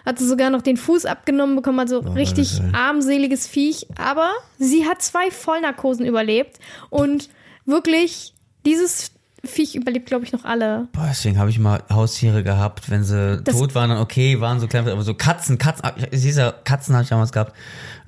[0.06, 2.78] hat sie sogar noch den Fuß abgenommen bekommen, also richtig Alter.
[2.78, 6.58] armseliges Viech, aber sie hat zwei Vollnarkosen überlebt
[6.90, 7.30] und
[7.66, 8.34] wirklich
[8.66, 9.12] dieses
[9.44, 10.88] Viech überlebt, glaube ich, noch alle.
[10.94, 14.60] Boah, deswegen habe ich mal Haustiere gehabt, wenn sie Das- tot waren, dann okay, waren
[14.60, 17.54] so klein, aber so Katzen, Katzen, dieser Katzen habe ich damals gehabt,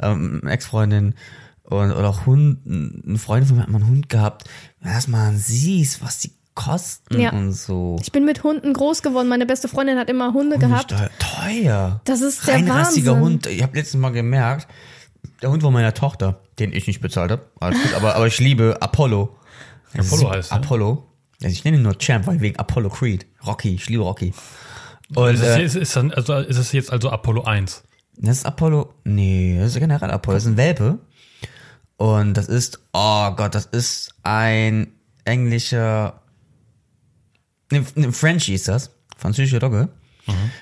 [0.01, 1.15] ähm, Ex-Freundin
[1.63, 4.43] und, oder auch Hund, eine Freundin von mir hat mal einen Hund gehabt,
[4.81, 7.31] wenn das mal siehst, was die kosten Ja.
[7.31, 7.97] und so.
[8.03, 9.27] Ich bin mit Hunden groß geworden.
[9.27, 10.91] Meine beste Freundin hat immer Hunde gehabt.
[10.91, 11.09] Teuer.
[11.17, 12.01] teuer.
[12.05, 13.09] Das ist der Wahnsinn.
[13.19, 13.47] Hund.
[13.47, 14.67] Ich habe letztens mal gemerkt,
[15.41, 18.37] der Hund von meiner Tochter, den ich nicht bezahlt habe, alles gut, aber, aber ich
[18.39, 19.35] liebe Apollo.
[19.97, 20.51] Apollo heißt?
[20.51, 21.07] Apollo.
[21.51, 23.25] Ich nenne ihn nur Champ, weil wegen Apollo Creed.
[23.45, 24.33] Rocky, ich liebe Rocky.
[25.15, 27.83] Und ist, es, äh, ist, dann, also, ist es jetzt also Apollo 1?
[28.17, 28.93] das ist Apollo.
[29.03, 30.35] Nee, das ist generell Apollo.
[30.37, 30.99] Das ist ein Welpe.
[31.97, 34.87] Und das ist, oh Gott, das ist ein
[35.25, 36.21] englischer.
[37.71, 38.91] Ne, ne Frenchie ist das.
[39.17, 39.89] Französischer Dogge.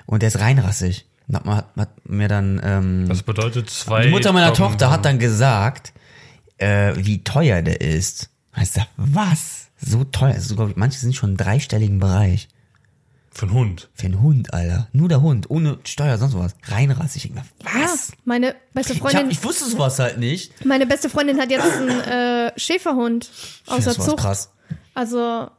[0.05, 1.05] Und der ist reinrassig.
[1.31, 4.03] Hat, hat, hat mir dann ähm, Das bedeutet zwei.
[4.05, 5.93] die Mutter meiner Doggen- Tochter hat dann gesagt,
[6.57, 8.29] äh, wie teuer der ist.
[8.55, 9.67] Heißt da, was?
[9.81, 10.33] So teuer?
[10.33, 12.47] Also, glaub ich, manche sind schon im dreistelligen Bereich.
[13.33, 13.89] Für einen Hund.
[13.93, 14.87] Für einen Hund, Alter.
[14.91, 16.53] Nur der Hund, ohne Steuer, sonst was.
[16.65, 17.31] Reinrassig.
[17.63, 18.09] Was?
[18.09, 20.65] Ja, meine beste Ich, hab, Freundin, ich wusste sowas halt nicht.
[20.65, 23.31] meine beste Freundin hat jetzt einen äh, Schäferhund
[23.67, 24.17] aus der Zucht.
[24.17, 24.49] krass.
[24.93, 25.49] Also,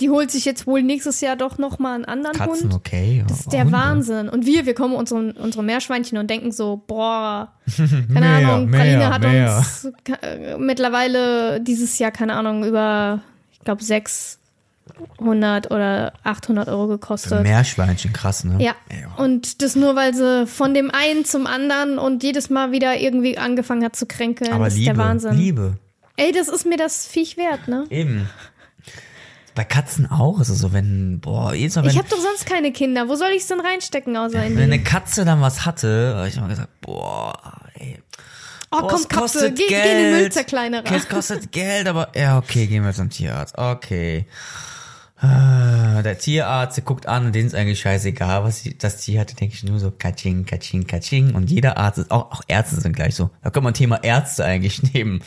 [0.00, 2.74] die holt sich jetzt wohl nächstes Jahr doch noch mal einen anderen Katzen, Hund.
[2.74, 3.24] okay.
[3.26, 3.76] Das ist der Hunde.
[3.76, 4.28] Wahnsinn.
[4.28, 9.08] Und wir, wir kommen unsere, unsere Meerschweinchen und denken so, boah, keine Mehr, Ahnung, Praline
[9.12, 9.56] hat mehr.
[9.58, 9.88] uns
[10.22, 13.20] äh, mittlerweile dieses Jahr, keine Ahnung, über,
[13.66, 17.42] glaube, 600 oder 800 Euro gekostet.
[17.42, 18.56] Meerschweinchen, krass, ne?
[18.62, 18.74] Ja.
[19.16, 23.36] Und das nur, weil sie von dem einen zum anderen und jedes Mal wieder irgendwie
[23.36, 24.52] angefangen hat zu kränkeln.
[24.52, 25.34] Aber das ist Liebe, der Wahnsinn.
[25.34, 25.78] Liebe.
[26.16, 27.84] Ey, das ist mir das Viech wert, ne?
[27.90, 28.28] Eben.
[29.54, 32.44] Bei Katzen auch ist es so, wenn, boah, jedes Mal, wenn, Ich habe doch sonst
[32.44, 33.08] keine Kinder.
[33.08, 34.74] Wo soll ich es denn reinstecken, außer in wenn die?
[34.74, 37.32] eine Katze dann was hatte, habe ich immer gesagt, boah,
[38.78, 39.96] Oh, boah, komm, Katze, kostet geh, geh in Geld.
[39.96, 40.92] den Müllzerkleinerer.
[40.92, 43.56] Es kostet Geld, aber, ja, okay, gehen wir zum Tierarzt.
[43.58, 44.26] Okay.
[45.18, 49.54] Ah, Der Tierarzt der guckt an denen ist eigentlich scheißegal, was das Tier hatte, denke
[49.54, 51.34] ich nur so katsching, katsching, katsching.
[51.34, 53.30] Und jeder Arzt ist, auch, auch Ärzte sind gleich so.
[53.42, 55.22] Da kann man Thema Ärzte eigentlich nehmen.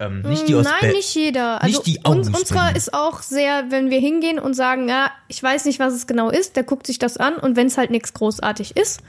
[0.00, 1.62] Ähm, nicht die aus Nein, Be- nicht jeder.
[1.62, 5.40] Also nicht die uns, unserer ist auch sehr, wenn wir hingehen und sagen, ja, ich
[5.40, 7.92] weiß nicht, was es genau ist, der guckt sich das an und wenn es halt
[7.92, 9.00] nichts großartig ist,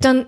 [0.00, 0.24] dann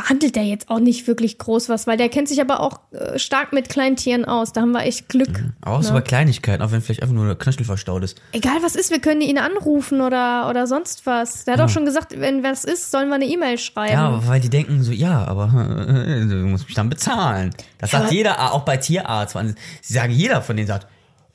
[0.00, 3.18] behandelt der jetzt auch nicht wirklich groß was, weil der kennt sich aber auch äh,
[3.18, 4.52] stark mit Kleintieren aus.
[4.52, 5.44] Da haben wir echt Glück.
[5.60, 8.20] Aber auch so bei Kleinigkeiten, auch wenn vielleicht einfach nur der Knöchel verstaut ist.
[8.32, 11.44] Egal was ist, wir können ihn anrufen oder, oder sonst was.
[11.44, 13.92] Der hat auch schon gesagt, wenn was ist, sollen wir eine E-Mail schreiben.
[13.92, 17.50] Ja, aber weil die denken so, ja, aber du musst mich dann bezahlen.
[17.78, 19.36] Das sagt aber- jeder, auch bei Tierarzt.
[19.82, 20.86] Sie sagen, jeder von denen sagt,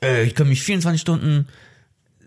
[0.02, 1.46] äh, ich kann mich 24 Stunden,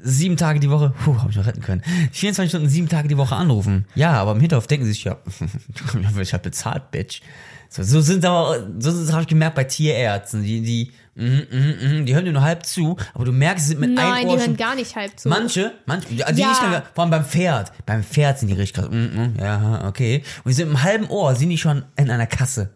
[0.01, 1.81] sieben Tage die Woche, puh, hab ich noch retten können,
[2.11, 3.85] 24 Stunden, sieben Tage die Woche anrufen.
[3.95, 5.17] Ja, aber im Hinterhof denken sie sich, ja,
[6.21, 7.21] ich hab bezahlt, Bitch.
[7.69, 12.05] So, so sind aber, so habe ich gemerkt bei Tierärzten, die, die, mhm, mhm, mhm,
[12.05, 14.37] die hören dir nur halb zu, aber du merkst, sie sind mit einem Nein, Ohr
[14.37, 15.29] die hören gar nicht halb zu.
[15.29, 16.49] Manche, manche, die Ja.
[16.49, 17.71] nicht nur, vor allem beim Pferd.
[17.85, 18.89] Beim Pferd sind die richtig krass.
[18.91, 20.23] Mm, mm, ja, okay.
[20.43, 22.71] Und die sind im halben Ohr, sind die schon in einer Kasse.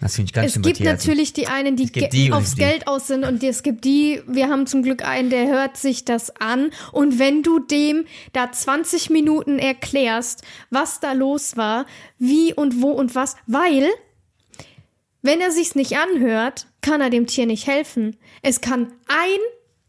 [0.00, 2.60] Das finde ich ganz Es gibt natürlich die einen, die, ge- die aufs die.
[2.60, 6.04] Geld aus sind und es gibt die, wir haben zum Glück einen, der hört sich
[6.04, 11.86] das an und wenn du dem da 20 Minuten erklärst, was da los war,
[12.18, 13.88] wie und wo und was, weil
[15.22, 18.16] wenn er sich's nicht anhört, kann er dem Tier nicht helfen.
[18.42, 19.38] Es kann ein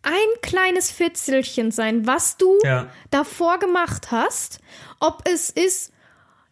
[0.04, 2.88] ein kleines Fitzelchen sein, was du Ja.
[3.10, 4.60] davor gemacht hast,
[5.02, 5.92] ob es ist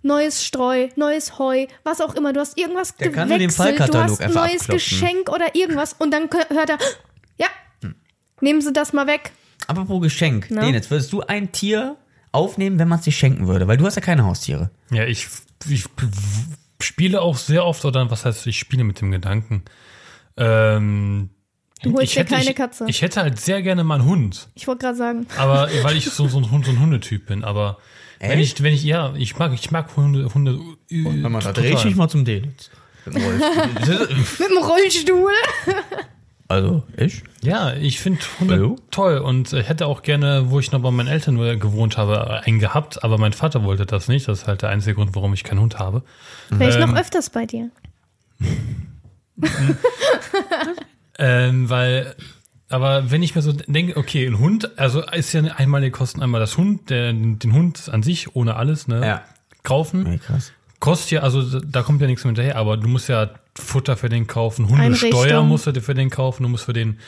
[0.06, 2.32] neues Streu, neues Heu, was auch immer.
[2.32, 4.74] Du hast irgendwas Der kann nur den gewechselt, du Fallkatalog hast neues abklopfen.
[4.76, 6.78] Geschenk oder irgendwas und dann hört er,
[7.38, 7.48] ja,
[8.42, 9.32] nehmen Sie das mal weg.
[9.68, 10.48] Apropos Geschenk.
[10.50, 10.62] Na?
[10.62, 11.98] Dennis, würdest du ein Tier
[12.32, 13.68] aufnehmen, wenn man es dir schenken würde?
[13.68, 14.70] Weil du hast ja keine Haustiere.
[14.92, 15.28] Ja, ich,
[15.68, 15.86] ich
[16.82, 19.64] spiele auch sehr oft, oder was heißt, ich spiele mit dem Gedanken.
[20.38, 21.30] Ähm,
[21.82, 22.86] Du holst ich dir hätte, keine ich, Katze.
[22.88, 24.50] Ich hätte halt sehr gerne mal einen Hund.
[24.56, 27.44] Ich wollte gerade sagen, Aber weil ich so, so, ein, Hund- so ein Hundetyp bin.
[27.44, 27.78] Aber
[28.20, 30.60] wenn ich, wenn ich, ja, ich mag, ich mag Hunde, Hunde.
[30.90, 31.04] äh,
[31.42, 31.96] total.
[31.96, 32.70] mal zum Dennis.
[33.06, 35.32] mit dem Rollstuhl.
[36.48, 37.24] also, ich?
[37.42, 38.76] Ja, ich finde Hunde Hallo?
[38.92, 42.42] toll und äh, hätte auch gerne, wo ich noch bei meinen Eltern äh, gewohnt habe,
[42.44, 44.28] einen gehabt, aber mein Vater wollte das nicht.
[44.28, 46.04] Das ist halt der einzige Grund, warum ich keinen Hund habe.
[46.50, 47.70] Wäre ich Ähm, noch öfters bei dir.
[51.18, 52.16] Ähm, weil,
[52.76, 56.22] aber wenn ich mir so denke, okay, ein Hund, also ist ja einmal die Kosten
[56.22, 59.06] einmal das Hund, der, den Hund an sich ohne alles, ne?
[59.06, 59.22] Ja.
[59.64, 60.04] Kaufen.
[60.04, 60.52] Nee, krass.
[60.80, 64.10] Kostet ja, also da kommt ja nichts mehr hinterher, aber du musst ja Futter für
[64.10, 67.00] den kaufen, Hundesteuer musst du für den kaufen, du musst für den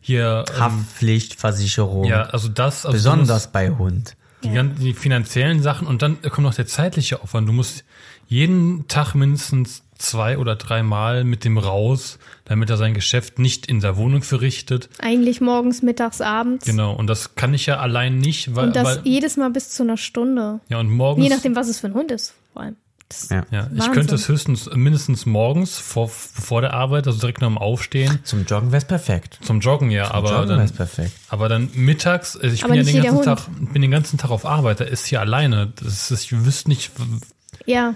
[0.00, 2.04] hier, ähm, Haftpflichtversicherung.
[2.04, 4.16] ja, also das, also Besonders bei Hund.
[4.44, 7.48] die, ganzen, die finanziellen Sachen und dann kommt noch der zeitliche Aufwand.
[7.48, 7.84] Du musst
[8.28, 13.66] jeden Tag mindestens zwei oder drei Mal mit dem raus, damit er sein Geschäft nicht
[13.66, 14.88] in der Wohnung verrichtet.
[15.00, 16.64] Eigentlich morgens, mittags, abends.
[16.66, 19.70] Genau, und das kann ich ja allein nicht, weil, Und das weil jedes Mal bis
[19.70, 20.60] zu einer Stunde.
[20.68, 22.76] ja und morgens Je nachdem, was es für ein Hund ist, vor allem.
[23.08, 23.44] Das, Ja.
[23.52, 27.56] ja, ich könnte es höchstens mindestens morgens vor, vor der Arbeit, also direkt nach dem
[27.56, 29.38] Aufstehen, Zum Joggen wär's perfekt.
[29.42, 31.12] zum Joggen ja, aber Joggen dann, wär's perfekt.
[31.28, 33.22] aber dann mittags, also ich Aber bin ja den ganzen.
[33.24, 33.38] Tag,
[33.72, 35.72] bin den ganzen Tag auf Arbeit, da ist hier alleine.
[35.76, 36.90] Das ist, ich wüsste nicht,
[37.64, 37.94] Ja,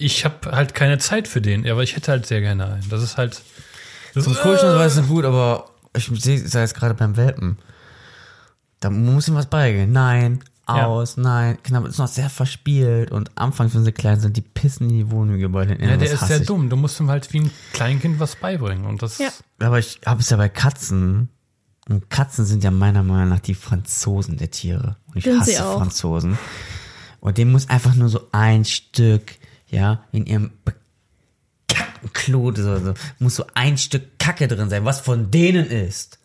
[0.00, 2.88] ich habe halt keine Zeit für den, aber ich hätte halt sehr gerne einen.
[2.88, 3.42] Das ist halt.
[4.14, 7.58] Das Zum Kuscheln war es gut, aber ich sehe es jetzt gerade beim Welpen.
[8.80, 9.92] Da muss ihm was beigehen.
[9.92, 10.86] Nein, Ja.
[10.86, 11.58] aus, nein.
[11.62, 15.10] Knapp ist noch sehr verspielt und anfangs, wenn sie klein sind, die pissen in die
[15.10, 16.46] Wohnung über den ja, der ist sehr ich.
[16.46, 16.70] dumm.
[16.70, 18.86] Du musst ihm halt wie ein Kleinkind was beibringen.
[18.86, 19.18] Und das.
[19.18, 19.28] Ja.
[19.60, 21.28] Aber ich habe es ja bei Katzen.
[21.88, 24.96] Und Katzen sind ja meiner Meinung nach die Franzosen der Tiere.
[25.08, 25.78] Und ich Sind hasse sie auch.
[25.78, 26.38] Franzosen.
[27.20, 29.32] Und dem muss einfach nur so ein Stück,
[29.70, 35.00] ja, in ihrem bekackten Klo, so, so, muss so ein Stück Kacke drin sein, was
[35.00, 36.18] von denen ist.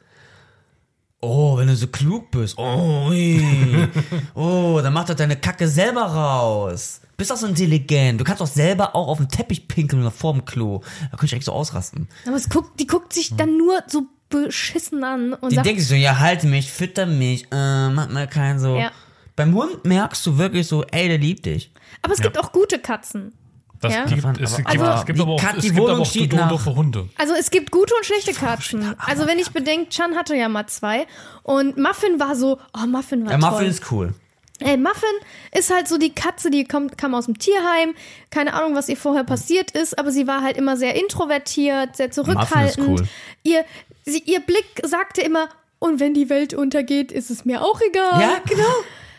[1.21, 2.57] Oh, wenn du so klug bist.
[2.57, 3.11] Oh,
[4.35, 7.01] oh, dann mach doch deine Kacke selber raus.
[7.17, 8.19] Bist doch so intelligent.
[8.19, 10.81] Du kannst doch selber auch auf den Teppich pinkeln oder vorm Klo.
[11.01, 12.09] Da könnte ich echt so ausrasten.
[12.27, 15.79] Aber es guckt, die guckt sich dann nur so beschissen an und Die sagt, denken
[15.79, 18.75] sich so, ja, halte mich, fütter mich, äh, mach mal keinen so.
[18.75, 18.91] Ja.
[19.35, 21.71] Beim Hund merkst du wirklich so, ey, der liebt dich.
[22.01, 23.33] aber es gibt auch gute Katzen.
[23.81, 24.05] Das Ja.
[24.05, 26.05] gibt, es, aber- gibt, aber es gibt die aber auch, Kat- es gibt aber auch
[26.05, 27.09] steht und doofe Hunde.
[27.17, 28.95] Also es gibt gute und schlechte Katzen.
[28.99, 31.05] Also wenn ich bedenke, Chan hatte ja mal zwei
[31.43, 33.65] und Muffin war so, oh Muffin war Ja, Muffin toll.
[33.67, 34.13] ist cool.
[34.59, 35.09] Ey, Muffin
[35.53, 37.93] ist halt so die Katze, die kommt, kam aus dem Tierheim.
[38.29, 42.09] Keine Ahnung, was ihr vorher passiert ist, aber sie war halt immer sehr introvertiert, sehr
[42.09, 42.87] zurückhaltend.
[42.87, 43.07] cool.
[43.43, 43.65] Ihr,
[44.05, 48.21] sie, ihr Blick sagte immer, und wenn die Welt untergeht, ist es mir auch egal.
[48.21, 48.63] Ja, genau.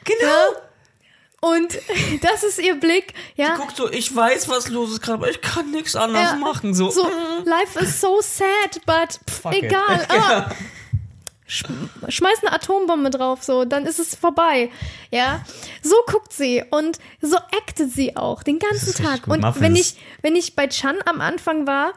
[0.07, 0.23] Genau.
[0.23, 0.61] Ja.
[1.41, 1.79] Und
[2.23, 3.55] das ist ihr Blick, ja.
[3.57, 6.75] Guck so, ich weiß, was los ist gerade, aber ich kann nichts anderes Ja, machen.
[6.75, 7.07] So, So,
[7.45, 10.07] life is so sad, but pff, egal.
[10.09, 10.51] Ah,
[11.49, 11.65] sch
[12.09, 14.71] schmeiß eine Atombombe drauf, so, dann ist es vorbei.
[15.13, 15.45] Ja,
[15.83, 19.29] so guckt sie und so actet sie auch den ganzen ist Tag.
[19.29, 19.61] Und Muffins.
[19.63, 21.93] wenn ich, wenn ich bei Chan am Anfang war,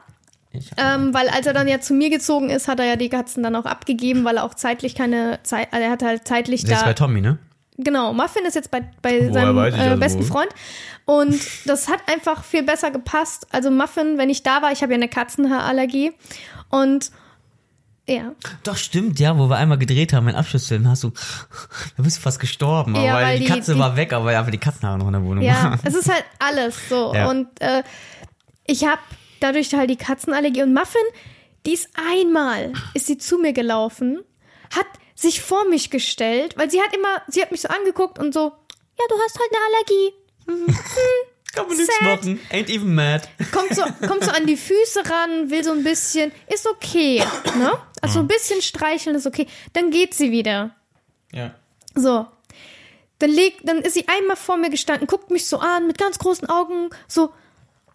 [0.78, 3.42] ähm, weil als er dann ja zu mir gezogen ist, hat er ja die Katzen
[3.42, 6.72] dann auch abgegeben, weil er auch zeitlich keine Zeit, also er hat halt zeitlich ist
[6.72, 7.40] da bei Tommy, ne?
[7.82, 10.26] Genau, Muffin ist jetzt bei, bei Woher seinem äh, das besten wohl?
[10.28, 10.50] Freund.
[11.06, 13.48] Und das hat einfach viel besser gepasst.
[13.52, 16.12] Also Muffin, wenn ich da war, ich habe ja eine Katzenhaarallergie.
[16.70, 17.12] Und
[18.08, 21.12] ja, Doch, stimmt, ja, wo wir einmal gedreht haben, den Abschlussfilm, hast du,
[21.98, 24.30] da bist du fast gestorben, Ja, weil, weil die die- Katze die- war weg, aber
[24.38, 25.80] einfach die Katzenhaare noch in der Wohnung ja, waren.
[25.84, 27.14] es ist halt alles so.
[27.14, 27.30] Ja.
[27.30, 27.84] Und äh,
[28.66, 29.00] ich habe
[29.40, 30.64] dadurch halt die Katzenallergie.
[30.64, 31.02] Und Muffin,
[31.68, 34.20] die ist einmal, ist sie zu mir gelaufen,
[34.76, 34.88] hat
[35.22, 38.40] sich vor mich gestellt, weil sie hat immer, sie hat mich so angeguckt und so,
[38.98, 40.14] ja, du hast halt eine Allergie.
[41.54, 42.40] Kann man nichts machen.
[42.52, 43.28] Ain't even mad.
[43.52, 47.24] kommt so, kommt so an die Füße ran, will so ein bisschen, ist okay,
[47.58, 47.74] ne?
[48.02, 49.48] Also ein bisschen streicheln ist okay.
[49.74, 50.76] Dann geht sie wieder.
[51.34, 51.56] Ja.
[51.96, 52.28] So.
[53.18, 56.20] Dann legt, dann ist sie einmal vor mir gestanden, guckt mich so an mit ganz
[56.20, 57.34] großen Augen, so,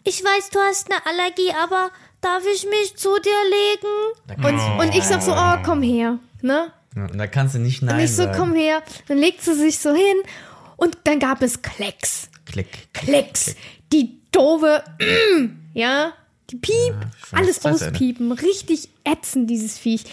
[0.02, 4.46] ich weiß, du hast eine Allergie, aber darf ich mich zu dir legen?
[4.46, 6.72] Und, und ich sag so, oh, komm her, ne?
[6.96, 8.36] Ja, Und da kannst du nicht nein Und ich so, sagen.
[8.38, 8.82] komm her.
[9.08, 10.16] Dann legt sie sich so hin
[10.76, 12.28] und dann gab es Klecks.
[12.46, 12.92] Klick.
[12.92, 13.56] Klecks.
[13.92, 14.82] Die doofe,
[15.74, 16.12] ja,
[16.50, 17.74] die Piep, weiß, alles ist eine.
[17.76, 20.04] auspiepen, richtig ätzend, dieses Viech.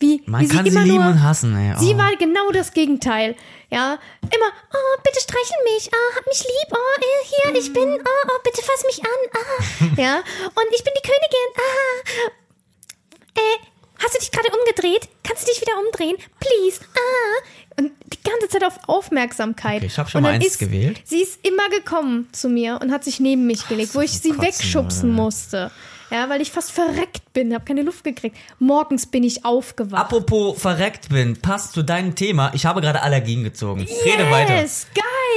[0.00, 1.78] Wie, Man wie kann sie immer lieben nur, und hassen, ey.
[1.78, 1.98] Sie Oh.
[1.98, 3.36] war genau das Gegenteil.
[3.70, 7.88] Ja, immer, oh, bitte streichel mich, oh, hab mich lieb, oh, äh, hier, ich bin,
[7.88, 13.71] oh, oh, bitte fass mich an, ah, ja, und ich bin die Königin, ah, äh,
[14.02, 15.08] hast du dich gerade umgedreht?
[15.22, 16.16] Kannst du dich wieder umdrehen?
[16.40, 17.80] Please, ah.
[17.80, 19.78] Und die ganze Zeit auf Aufmerksamkeit.
[19.78, 21.00] Okay, ich hab schon mal eins ist, gewählt.
[21.04, 24.30] Sie ist immer gekommen zu mir und hat sich neben mich gelegt, wo ich sie
[24.30, 25.22] Kotzen, wegschubsen oder?
[25.22, 25.70] musste.
[26.10, 28.36] Ja, weil ich fast verreckt bin, habe keine Luft gekriegt.
[28.58, 30.02] Morgens bin ich aufgewacht.
[30.02, 32.52] Apropos verreckt bin, passt zu deinem Thema.
[32.52, 33.86] Ich habe gerade Allergien gezogen.
[34.04, 34.60] Rede weiter.
[34.60, 34.86] Yes,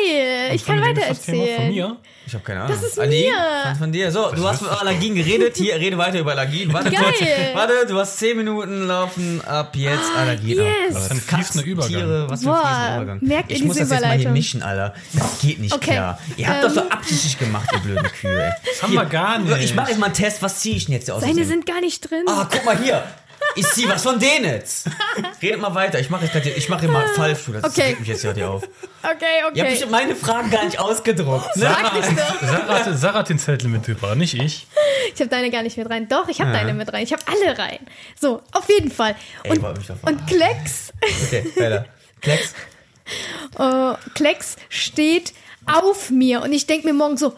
[0.08, 0.52] geil.
[0.56, 1.56] Ich kann weiter das erzählen.
[1.58, 1.98] von mir?
[2.28, 2.76] Ich habe keine Ahnung.
[2.76, 3.32] Das ist Allergien?
[3.34, 3.64] mir.
[3.68, 4.12] Von, von dir.
[4.12, 5.56] So, du hast über Allergien geredet.
[5.58, 6.74] Hier, rede weiter über Allergien.
[6.74, 7.04] Warte Geil.
[7.04, 7.20] kurz.
[7.54, 10.58] Warte, du hast 10 Minuten laufen ab jetzt Allergien.
[10.58, 10.66] yes.
[10.90, 11.92] Oh, Das ist ein fließender Übergang.
[11.92, 13.20] Tiere, was für Boah, ein fließender Übergang.
[13.22, 14.94] merkt ihr ich muss diese das jetzt mal hier mischen, Alter.
[15.14, 16.20] Das geht nicht Okay, klar.
[16.38, 16.92] Ihr habt doch so ähm.
[16.92, 18.52] absichtlich gemacht, ihr blöden Kühe.
[18.66, 19.64] Das haben wir gar nicht.
[19.64, 20.42] Ich mache jetzt mal einen Test.
[20.42, 21.22] Was ziehe ich denn jetzt aus?
[21.22, 22.24] Seine sind gar nicht drin.
[22.28, 23.04] Ah, guck mal hier.
[23.56, 24.88] Ich zieh was von denen jetzt.
[25.42, 26.00] Redet mal weiter.
[26.00, 27.54] Ich mache jetzt ich mache hier mal Fallstuhl.
[27.62, 27.82] Das Okay.
[27.90, 28.64] regt mich jetzt gerade hier auf.
[29.04, 29.86] Okay, Ihr habt okay.
[29.90, 31.56] meine Fragen gar nicht ausgedruckt.
[31.56, 31.66] Ne?
[31.66, 32.04] Doch.
[32.48, 34.68] Sarah, hat- Sarah hat den Zettel mitgebracht, nicht ich.
[35.14, 36.08] Ich habe deine gar nicht mit rein.
[36.10, 37.04] Doch, ich habe deine mit rein.
[37.04, 37.80] Ich habe alle rein.
[38.20, 39.16] So, auf jeden Fall.
[39.44, 39.74] Ey, Und, doch
[40.04, 40.92] und Klecks,
[41.28, 41.86] Okay, weiter.
[42.22, 42.54] Klecks.
[43.60, 45.34] äh, Klecks steht
[45.72, 47.36] auf mir und ich denke mir morgen so,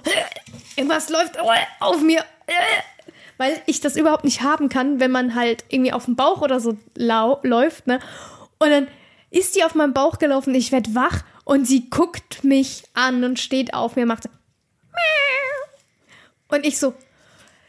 [0.75, 1.37] irgendwas läuft
[1.79, 2.23] auf mir.
[3.37, 6.59] Weil ich das überhaupt nicht haben kann, wenn man halt irgendwie auf dem Bauch oder
[6.59, 7.99] so läuft, ne?
[8.59, 8.87] Und dann
[9.29, 13.39] ist die auf meinem Bauch gelaufen, ich werd wach und sie guckt mich an und
[13.39, 14.29] steht auf mir, macht so
[16.49, 16.93] und ich so,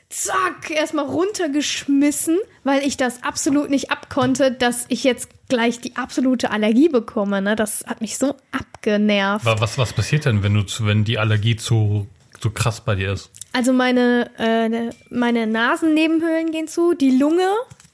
[0.09, 6.51] zack, erstmal runtergeschmissen, weil ich das absolut nicht abkonnte, dass ich jetzt gleich die absolute
[6.51, 7.43] Allergie bekomme.
[7.43, 7.57] Ne?
[7.57, 9.47] Das hat mich so abgenervt.
[9.47, 12.07] Aber Was, was passiert denn, wenn, du zu, wenn die Allergie zu,
[12.41, 13.31] so krass bei dir ist?
[13.53, 17.49] Also meine, äh, meine Nasennebenhöhlen gehen zu, die Lunge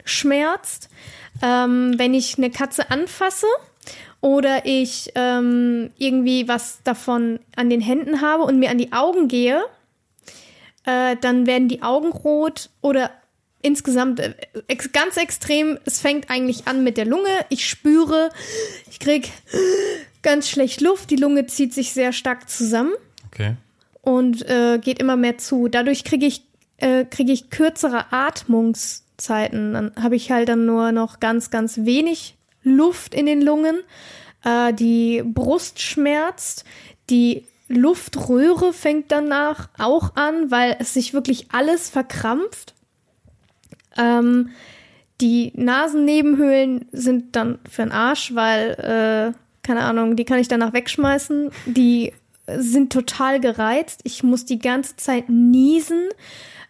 [0.05, 0.89] schmerzt,
[1.43, 3.47] ähm, wenn ich eine Katze anfasse
[4.21, 9.29] oder ich ähm, irgendwie was davon an den Händen habe und mir an die Augen
[9.29, 9.63] gehe,
[10.85, 13.11] äh, dann werden die Augen rot oder
[13.63, 14.35] insgesamt äh,
[14.69, 15.79] ex ganz extrem.
[15.85, 17.31] Es fängt eigentlich an mit der Lunge.
[17.49, 18.31] Ich spüre,
[18.91, 19.31] ich krieg
[20.23, 22.93] ganz schlecht Luft, die Lunge zieht sich sehr stark zusammen
[23.35, 23.57] Okay.
[24.05, 25.69] Und äh, geht immer mehr zu.
[25.69, 26.43] Dadurch kriege ich,
[26.77, 29.73] äh, kriege ich kürzere Atmungszeiten.
[29.73, 33.77] Dann habe ich halt dann nur noch ganz, ganz wenig Luft in den Lungen.
[34.45, 36.65] Äh, die Brust schmerzt.
[37.09, 42.75] Die Luftröhre fängt danach auch an, weil es sich wirklich alles verkrampft.
[43.97, 44.51] Ähm,
[45.23, 50.75] die Nasennebenhöhlen sind dann für den Arsch, weil, äh, keine Ahnung, die kann ich danach
[50.75, 51.51] wegschmeißen.
[51.65, 52.13] Die
[52.47, 54.01] sind total gereizt.
[54.05, 56.09] Ich muss die ganze Zeit niesen.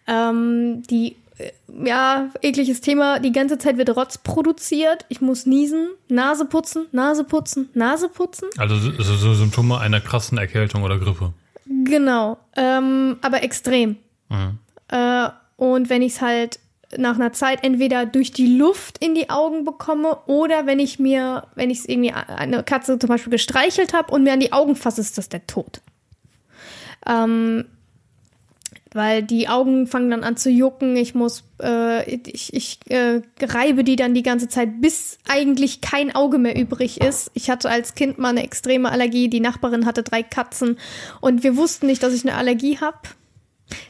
[0.06, 1.50] Ähm, die, äh,
[1.84, 3.18] ja, ekliges Thema.
[3.18, 5.06] Die ganze Zeit wird Rotz produziert.
[5.08, 8.48] Ich muss niesen, Nase putzen, Nase putzen, Nase putzen.
[8.58, 11.32] Also so, so so Symptome einer krassen Erkältung oder Grippe.
[11.66, 12.38] Genau.
[12.56, 13.96] Ähm, aber extrem.
[14.28, 14.58] Mhm.
[14.88, 16.58] Äh, und wenn ich es halt
[16.96, 21.46] nach einer Zeit entweder durch die Luft in die Augen bekomme oder wenn ich mir,
[21.54, 24.76] wenn ich es irgendwie eine Katze zum Beispiel gestreichelt habe und mir an die Augen
[24.76, 25.80] fasse, ist das der Tod.
[27.06, 27.66] Ähm,
[28.94, 30.96] weil die Augen fangen dann an zu jucken.
[30.96, 36.14] Ich muss, äh, ich, ich äh, reibe die dann die ganze Zeit, bis eigentlich kein
[36.14, 37.30] Auge mehr übrig ist.
[37.34, 39.28] Ich hatte als Kind mal eine extreme Allergie.
[39.28, 40.78] Die Nachbarin hatte drei Katzen
[41.20, 42.98] und wir wussten nicht, dass ich eine Allergie habe.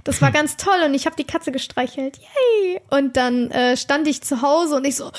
[0.04, 2.18] Das war ganz toll und ich habe die Katze gestreichelt.
[2.18, 2.80] Yay!
[2.90, 5.10] Und dann äh, stand ich zu Hause und ich so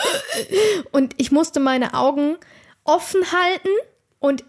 [0.92, 2.38] und ich musste meine Augen
[2.84, 3.70] offen halten
[4.20, 4.44] und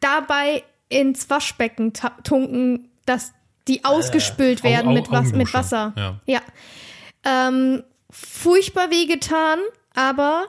[0.00, 1.92] dabei ins Waschbecken
[2.24, 3.32] tunken, dass
[3.68, 5.52] die ausgespült Au- werden Au- mit, was, mit.
[5.54, 5.92] Wasser.
[5.96, 6.20] Ja.
[6.26, 6.40] Ja.
[7.24, 9.58] Ähm, furchtbar wehgetan,
[9.94, 10.46] aber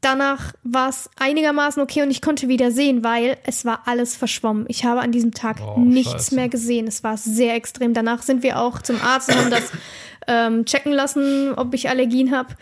[0.00, 4.66] danach war es einigermaßen okay und ich konnte wieder sehen, weil es war alles verschwommen.
[4.68, 6.34] Ich habe an diesem Tag Oh, nichts scheiße.
[6.34, 6.86] mehr gesehen.
[6.86, 7.94] Es war sehr extrem.
[7.94, 9.72] Danach sind wir auch zum Arzt und haben das
[10.26, 12.54] ähm, checken lassen, ob ich Allergien habe.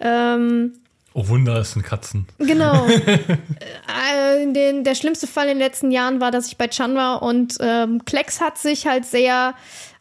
[0.00, 0.72] Ähm,
[1.16, 2.26] Oh Wunder, es sind Katzen.
[2.38, 2.86] Genau.
[2.88, 7.22] äh, den, der schlimmste Fall in den letzten Jahren war, dass ich bei Chan war
[7.22, 9.54] und ähm, Klecks hat sich halt sehr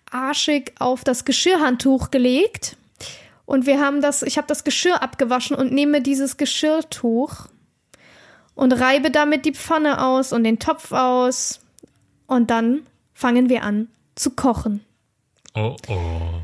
[0.09, 2.77] arschig auf das Geschirrhandtuch gelegt.
[3.45, 7.47] Und wir haben das, ich habe das Geschirr abgewaschen und nehme dieses Geschirrtuch
[8.55, 11.59] und reibe damit die Pfanne aus und den Topf aus.
[12.27, 14.81] Und dann fangen wir an zu kochen.
[15.55, 16.41] Oh, oh.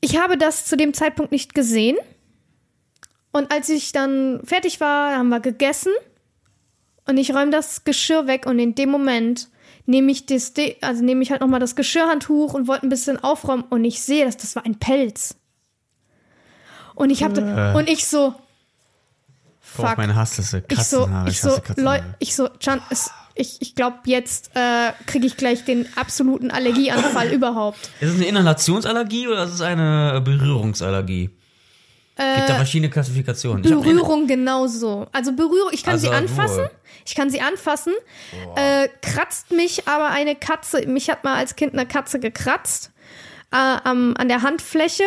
[0.00, 1.96] Ich habe das zu dem Zeitpunkt nicht gesehen.
[3.32, 5.92] Und als ich dann fertig war, haben wir gegessen.
[7.06, 9.48] Und ich räume das Geschirr weg und in dem Moment
[9.86, 13.64] nehme ich das, also nehme ich halt nochmal das Geschirrhandtuch und wollte ein bisschen aufräumen
[13.70, 15.39] und ich sehe, dass das war ein Pelz.
[16.94, 17.76] Und ich habe Äh.
[17.78, 18.34] und ich so
[19.60, 19.96] fuck.
[19.98, 20.64] meine Hassliste.
[20.68, 21.28] Ich so, Katzenhaare.
[21.30, 25.64] ich so, Leute, ich so, Can, es, ich, ich glaube, jetzt äh, kriege ich gleich
[25.64, 27.78] den absoluten Allergieanfall überhaupt.
[28.00, 31.30] Ist es eine Inhalationsallergie oder ist es eine Berührungsallergie?
[32.36, 33.62] Gibt da verschiedene Klassifikationen.
[33.62, 35.06] Berührung genauso.
[35.10, 36.58] Also Berührung, ich kann Also sie anfassen.
[36.58, 36.70] wohl.
[37.06, 37.94] Ich kann sie anfassen.
[38.56, 40.86] Äh, kratzt mich aber eine Katze.
[40.86, 42.90] Mich hat mal als Kind eine Katze gekratzt
[43.52, 45.04] äh, am, an der Handfläche.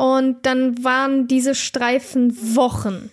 [0.00, 3.10] Und dann waren diese Streifen Wochen.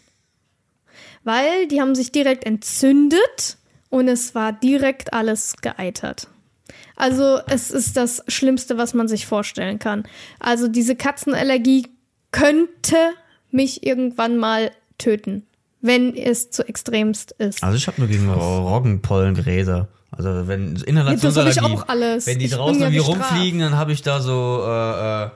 [1.25, 3.57] Weil die haben sich direkt entzündet
[3.89, 6.29] und es war direkt alles geeitert.
[6.95, 10.05] Also es ist das Schlimmste, was man sich vorstellen kann.
[10.39, 11.87] Also diese Katzenallergie
[12.31, 12.95] könnte
[13.51, 15.45] mich irgendwann mal töten,
[15.81, 17.61] wenn es zu extremst ist.
[17.63, 19.89] Also ich habe nur gegen Roggenpollengräser.
[20.09, 21.59] Also wenn Ja, Inhalationsallergie.
[21.59, 22.27] das ich auch alles.
[22.27, 25.29] Wenn die Ich draußen ja irgendwie rumfliegen, dann habe ich da so äh,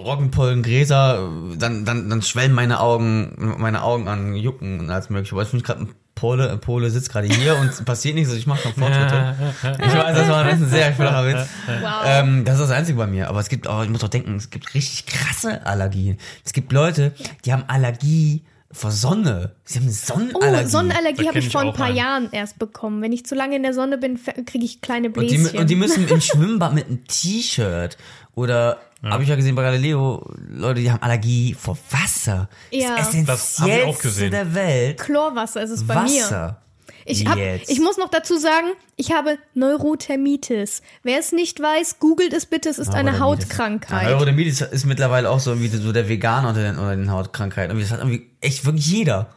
[0.00, 5.34] äh, Roggenpollengräser, dann, dann, dann schwellen meine Augen, meine Augen an jucken und alles mögliche.
[5.34, 8.68] Aber ich finde gerade ein Pole, Pole sitzt gerade hier und passiert nichts, ich mache
[8.68, 9.34] noch Fortschritte.
[9.78, 11.48] Ich weiß, das war ein sehr flacher Witz.
[11.80, 12.02] Wow.
[12.04, 13.28] Ähm, das ist das Einzige bei mir.
[13.28, 16.18] Aber es gibt auch, ich muss doch denken, es gibt richtig krasse Allergien.
[16.44, 18.42] Es gibt Leute, die haben Allergie
[18.72, 19.52] vor Sonne.
[19.64, 19.94] Sie haben eine Oh,
[20.38, 20.68] Sonnenallergie.
[20.70, 21.96] Sonnenallergie habe ich vor ein paar einen.
[21.96, 23.02] Jahren erst bekommen.
[23.02, 25.58] Wenn ich zu lange in der Sonne bin, kriege ich kleine Und die, Bläschen.
[25.58, 27.96] und die müssen im Schwimmbad mit einem T-Shirt
[28.34, 32.48] oder habe ich ja gesehen bei Galileo, Leute, die haben Allergie vor Wasser.
[32.70, 32.96] Ja.
[32.96, 34.30] Das Das hab ich auch gesehen.
[34.30, 34.98] der Welt.
[34.98, 36.22] Chlorwasser ist es bei mir.
[36.22, 36.62] Wasser.
[37.04, 40.82] Ich, hab, ich muss noch dazu sagen, ich habe Neurothermitis.
[41.02, 42.68] Wer es nicht weiß, googelt es bitte.
[42.68, 43.18] Es ist eine.
[43.18, 44.04] Hautkrankheit.
[44.04, 47.70] Ja, Neurodermitis ist mittlerweile auch so wie so der Veganer unter den, unter den Hautkrankheiten.
[47.70, 49.30] Irgendwie, Das hat irgendwie echt wirklich jeder.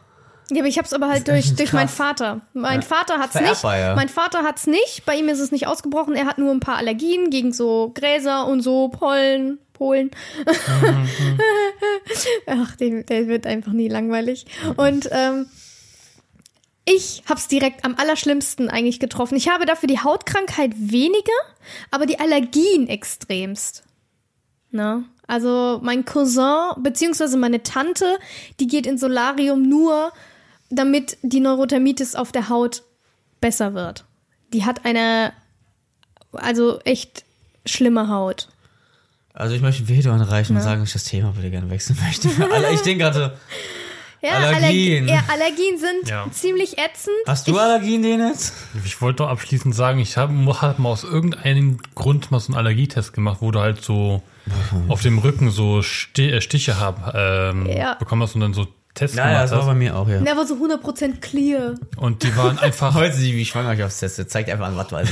[0.50, 1.88] Ja, aber ich habe es aber halt durch, durch meinen.
[1.88, 2.42] Vater.
[2.52, 2.86] Mein Ja.
[2.86, 3.44] Vater hat's nicht.
[3.44, 3.94] Vererbbar, ja.
[3.94, 5.02] Mein Vater hat's nicht.
[5.06, 6.14] Bei ihm ist es nicht ausgebrochen.
[6.14, 9.58] Er hat nur ein paar Allergien gegen so Gräser und so Pollen.
[9.72, 10.10] Polen.
[12.46, 14.46] Ach, der, der wird einfach nie langweilig.
[14.76, 15.46] Und ähm,
[16.84, 19.36] ich hab's direkt am allerschlimmsten eigentlich getroffen.
[19.36, 21.32] Ich habe dafür die Hautkrankheit weniger,
[21.90, 23.84] aber die Allergien extremst.
[24.70, 25.04] Ne?
[25.26, 28.18] Also mein Cousin beziehungsweise meine Tante,
[28.60, 30.12] die geht ins Solarium nur,
[30.68, 32.82] damit die Neurodermitis auf der Haut
[33.40, 34.04] besser wird.
[34.52, 35.32] Die hat eine,
[36.32, 37.24] also echt
[37.64, 38.48] schlimme Haut.
[39.32, 41.98] Also ich möchte ein Veto anreichen und sagen, dass ich das Thema bitte gerne wechseln
[42.04, 42.28] möchte.
[42.52, 43.38] Alle- ich denke gerade,
[44.24, 44.54] Ja, Allergien.
[44.64, 46.26] Allergien, ja, Allergien sind Ja.
[46.32, 47.14] ziemlich ätzend.
[47.26, 48.52] hast du Allergien, Dennis?
[48.84, 50.32] Ich wollte doch abschließend sagen, ich habe
[50.62, 54.22] hab mal aus irgendeinem Grund mal so einen Allergietest gemacht, wo du halt so
[54.88, 57.94] auf dem Rücken so Sti äh, Stiche haben, ähm, Ja.
[57.94, 59.78] bekommen hast und dann so Tests Ja, ja, gemacht das war bei hast.
[59.78, 60.20] mir auch, ja.
[60.20, 61.74] Der war so 100% clear.
[61.96, 64.26] Und die waren einfach, Heute sie, wie schwanger ich aufs Teste.
[64.26, 65.10] Zeigt einfach an, was du alles.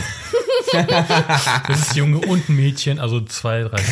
[1.68, 3.82] das ist Junge und ein Mädchen, also zwei, drei.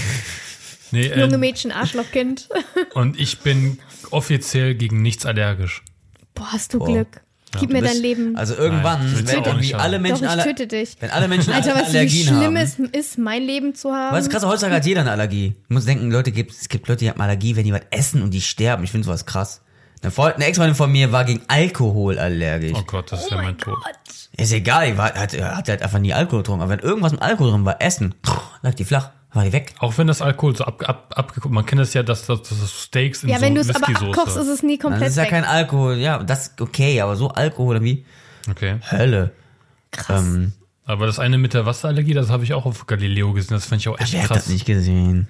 [0.93, 2.49] Nee, Junge äh, Mädchen, Arschlochkind.
[2.95, 3.79] und ich bin
[4.13, 5.83] offiziell gegen nichts allergisch.
[6.35, 6.87] Boah, hast du Boah.
[6.89, 7.21] Glück.
[7.59, 8.37] Gib mir bist- dein Leben.
[8.37, 10.97] Also irgendwann, Nein, wenn irgendwie alle Doch, Menschen ich alle, töte dich.
[11.01, 12.57] wenn alle Menschen Alter, alle weißt du, wie Allergien schlimm haben.
[12.57, 14.15] es ist, mein Leben zu haben?
[14.17, 15.57] Weißt du, krass, heutzutage hat jeder eine Allergie.
[15.69, 18.23] Du musst denken, Leute, gibt, es gibt Leute, die haben Allergie, wenn die was essen
[18.23, 18.85] und die sterben.
[18.85, 19.63] Ich finde sowas krass.
[20.01, 22.73] Eine, Freund- eine Ex-Freundin von mir war gegen Alkohol allergisch.
[22.79, 23.77] Oh Gott, das ist ja mein Tod.
[24.37, 26.63] Ist egal, die war, hat, hat halt einfach nie Alkohol getrunken.
[26.63, 28.15] Aber wenn irgendwas mit Alkohol drin war, Essen,
[28.63, 29.75] lag die flach, war die weg.
[29.79, 32.83] Auch wenn das Alkohol so ab, ab, abgeguckt, man kennt das ja, dass das, das
[32.85, 35.17] Steaks in ja, so wenn du es aber abkochst, ist es nie Das komplett ist
[35.17, 35.31] ja weg.
[35.31, 38.05] kein Alkohol, ja, das ist okay, aber so Alkohol irgendwie
[38.51, 38.77] Okay.
[38.91, 39.33] Hölle.
[39.93, 40.23] Krass.
[40.23, 40.53] Ähm,
[40.87, 43.55] Aber das eine mit der Wasserallergie, das habe ich auch auf Galileo gesehen.
[43.55, 44.39] Das fand ich auch echt hat krass.
[44.39, 45.29] das nicht gesehen?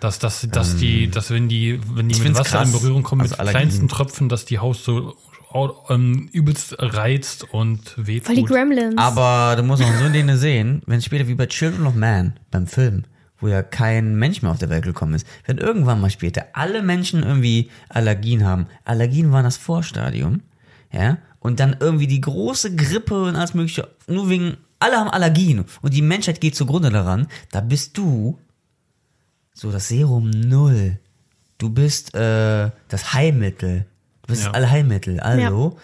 [0.00, 2.66] Dass, dass, dass die, dass wenn die, wenn die ich mit Wasser krass.
[2.68, 3.60] in Berührung kommen, Also mit Allergien.
[3.62, 5.16] kleinsten Tröpfen, dass die Haut so
[5.88, 8.26] ähm, übelst reizt und wehtut.
[8.26, 8.98] Voll die Gremlins.
[8.98, 12.34] Aber du musst auch so in denen sehen, wenn später wie bei Children of Man,
[12.50, 13.04] beim Film,
[13.38, 16.82] wo ja kein Mensch mehr auf der Welt gekommen ist, wenn irgendwann mal später alle
[16.82, 20.42] Menschen irgendwie Allergien haben, Allergien waren das Vorstadium,
[20.92, 25.64] ja, und dann irgendwie die große Grippe und alles mögliche, nur wegen, alle haben Allergien
[25.82, 28.38] und die Menschheit geht zugrunde daran, da bist du
[29.54, 30.98] so das Serum Null.
[31.58, 33.86] Du bist äh, das Heilmittel.
[34.26, 34.48] Du bist Ja.
[34.52, 35.20] das Allheilmittel.
[35.20, 35.76] Also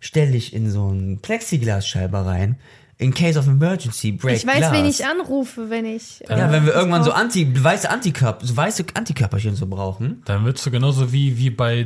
[0.00, 2.56] stell dich in so eine Plexiglasscheibe rein.
[2.98, 4.72] In case of emergency, break ich weiß, glass.
[4.72, 6.20] wen ich anrufe, wenn ich.
[6.28, 7.10] Ja, äh, wenn wir das irgendwann so.
[7.10, 10.22] Anti, weiße Antikörper, so weiße Antikörperchen so brauchen.
[10.24, 11.84] Dann wird's so genauso wie, wie bei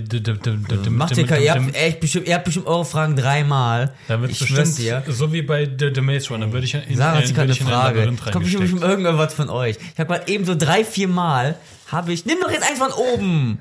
[0.90, 3.94] Macht ihr, ihr, habt, echt bestimmt, ihr habt bestimmt eure Fragen dreimal.
[4.09, 5.12] Dann Ich schwör's bestimmt dir.
[5.14, 6.52] so wie bei The, the Maze Runner.
[6.52, 7.98] Würde ich in, Sarah hat gerade eine Frage.
[8.01, 9.77] Labyrinth Kommt bestimmt bestimmt irgendwas von euch.
[9.94, 11.55] Ich habe gerade eben so drei, vier Mal,
[11.90, 13.59] habe ich, nimm doch jetzt eins von oben.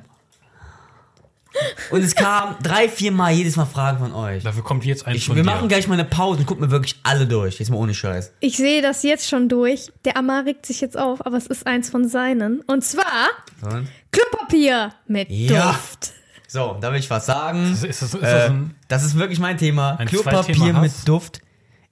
[1.91, 4.43] Und es kam drei, vier Mal jedes Mal Fragen von euch.
[4.43, 5.49] Dafür kommt jetzt eins Ich, von wir dir.
[5.49, 7.59] machen gleich mal eine Pause und gucken mir wirklich alle durch.
[7.59, 8.33] Jetzt mal ohne Scheiß.
[8.39, 9.91] Ich sehe das jetzt schon durch.
[10.03, 12.61] Der Amar regt sich jetzt auf, aber es ist eins von seinen.
[12.61, 13.29] Und zwar
[13.61, 13.87] Und?
[14.11, 15.71] Klopapier mit Ja.
[15.71, 16.13] Duft.
[16.47, 17.73] So, da will ich was sagen.
[17.73, 19.95] Ist, ist, das, ist Äh, das ein, das ist wirklich mein Thema.
[19.97, 21.03] Ein Klopapier mit Hass?
[21.05, 21.41] Duft.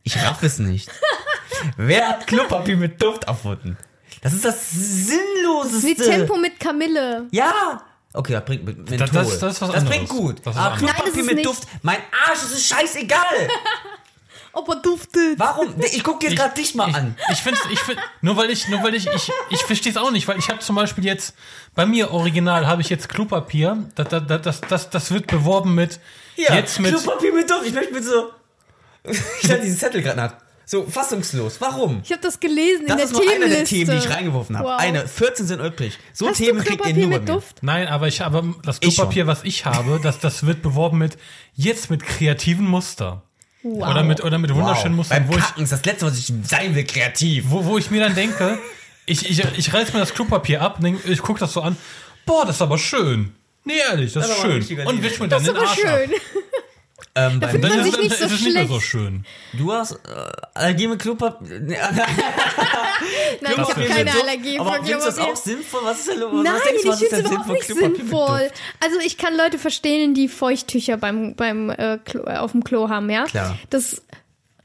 [0.03, 0.89] Ich raff es nicht.
[1.77, 3.77] Wer hat Klopapier mit Duft erfunden?
[4.21, 5.87] Das ist das Sinnloseste.
[5.87, 7.27] Wie Tempo mit Kamille.
[7.31, 7.81] Ja.
[8.13, 8.97] Okay, das bringt Menthol.
[8.97, 10.41] Das- das- das ist was Das bringt gut.
[10.45, 10.77] Das ist Aber.
[10.77, 11.45] Klopapier mit nicht.
[11.47, 11.63] Duft.
[11.81, 13.19] Mein Arsch, das ist scheißegal.
[14.55, 15.39] Ob er duftet.
[15.39, 15.73] Warum?
[15.79, 17.17] Ich guck dir gerade dich mal an.
[17.31, 20.11] ich finde, ich find, nur weil ich, nur weil ich, ich, ich verstehe es auch
[20.11, 21.33] nicht, weil ich habe zum Beispiel jetzt,
[21.73, 25.99] bei mir original habe ich jetzt Klopapier, das, das, das, das, das wird beworben mit,
[26.35, 27.65] Ja, jetzt mit, Klopapier mit Duft.
[27.65, 28.29] Ich möchte mit so...
[29.41, 30.37] Ich hatte diesen Zettel gerade.
[30.65, 31.59] So, fassungslos.
[31.59, 32.01] Warum?
[32.03, 33.75] Ich habe das gelesen Das in der ist nur einer der Themenliste.
[33.75, 34.69] Themen, die ich reingeworfen habe.
[34.69, 34.79] Wow.
[34.79, 35.07] Eine.
[35.07, 35.99] 14 sind übrig.
[36.13, 37.33] So Hast Themen du kriegt ihr nur bei mit mir.
[37.33, 37.57] Duft?
[37.61, 41.17] nein, aber ich habe das Ich Klopapier, was ich habe, das, das wird beworben mit,
[41.53, 43.23] jetzt mit kreativen Muster.
[43.63, 43.89] Wow.
[43.89, 44.97] Oder mit, oder mit wunderschönen wow.
[44.97, 47.45] Mustern, Beim wo ich, Kacken ist das Letzte, was ich sein will, kreativ.
[47.47, 48.59] wo, wo ich mir dann denke,
[49.05, 51.77] ich, ich, ich reiß mir das Klopapier ab, denk, ich gucke das so an,
[52.25, 53.33] boah, das ist aber schön.
[53.65, 54.79] Nee, ehrlich, das, Das ist aber schön.
[54.85, 56.19] Und wisch mir Das dann ist den aber Arsch ab.
[57.15, 58.69] Ähm, findet mir, man sich ist, nicht so ist es nicht mehr schlecht.
[58.69, 59.25] so schön.
[59.53, 59.97] du hast äh,
[60.55, 61.59] Allergie mit Klopapier.
[61.59, 61.77] Nein,
[63.41, 64.23] ich habe Klopapier keine Duft.
[64.23, 65.33] Allergie Aber für findest du das Klopapier.
[65.33, 65.81] auch sinnvoll?
[65.83, 66.43] Was ist denn los?
[66.43, 68.51] Nein, was denkst was ich ist finde es überhaupt nicht Klopapier sinnvoll.
[68.83, 72.89] Also ich kann Leute verstehen, die Feuchttücher beim, beim äh, Klo, äh, auf dem Klo
[72.89, 73.25] haben, ja.
[73.25, 73.57] Klar.
[73.69, 74.01] Das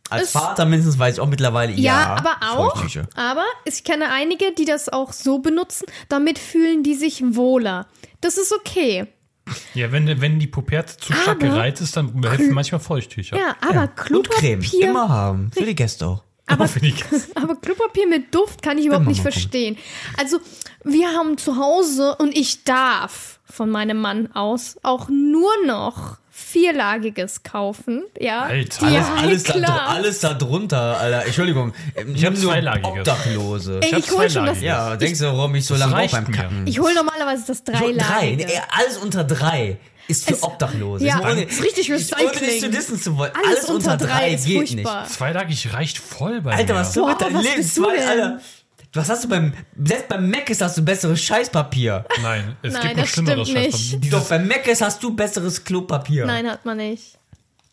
[0.08, 1.80] Als ist- Vater mindestens weiß ich auch mittlerweile, ja.
[1.80, 2.82] ja, aber auch.
[3.14, 5.86] Aber ich kenne einige, die das auch so benutzen.
[6.08, 7.86] Damit fühlen die sich wohler.
[8.22, 9.06] Das ist okay.
[9.74, 13.36] Ja, wenn, wenn die Pupperte zu stark Aber- gereizt ist, dann helfen manchmal Feuchttücher.
[13.36, 13.96] Ja, aber Und
[14.30, 14.60] Creme.
[14.60, 15.50] Klopapier, Immer haben.
[15.52, 16.22] Für die Gäste auch.
[16.46, 16.64] aber
[17.34, 19.76] aber Klopapier mit Duft kann ich überhaupt nicht verstehen.
[20.18, 20.38] Also
[20.84, 27.42] wir haben zu Hause und ich darf von meinem Mann aus auch nur noch vierlagiges
[27.42, 28.04] kaufen.
[28.18, 31.26] Ja, Alter, Alles, alles, da, alles da drunter, Alter.
[31.26, 31.72] Entschuldigung.
[32.14, 32.90] Ich hab so zweilagiges.
[33.00, 33.80] Obdachlose.
[33.82, 34.60] Ey, hab ich hol schon das.
[34.60, 36.30] Ja, denkst du, warum ich so lange brauche reicht beim.
[36.30, 36.66] Kacken?
[36.66, 38.46] Ich hole normalerweise das Ich hol drei.
[38.70, 41.04] Alles unter drei ist für Es- Obdachlose.
[41.04, 42.40] Ja, mal ist richtig Ohne Recycling.
[42.40, 43.32] dich zu dissen zu wollen.
[43.46, 45.06] Alles, unter drei ist geht furchtbar.
[45.06, 46.60] Zweilagig reicht voll bei nicht.
[46.60, 46.80] Alter, mir.
[46.80, 48.08] was du Wow, mit deinem was Leben bist du zwei, denn?
[48.08, 48.40] Alter.
[48.94, 49.52] Was hast du beim,
[49.84, 52.04] selbst beim Meckes hast du besseres Scheißpapier.
[52.22, 53.98] Nein, es Nein, gibt noch das schlimmeres stimmt Scheißpapier.
[54.00, 56.26] Dieses- Doch, beim Meckes hast du besseres Klopapier.
[56.26, 57.18] Nein, hat man nicht.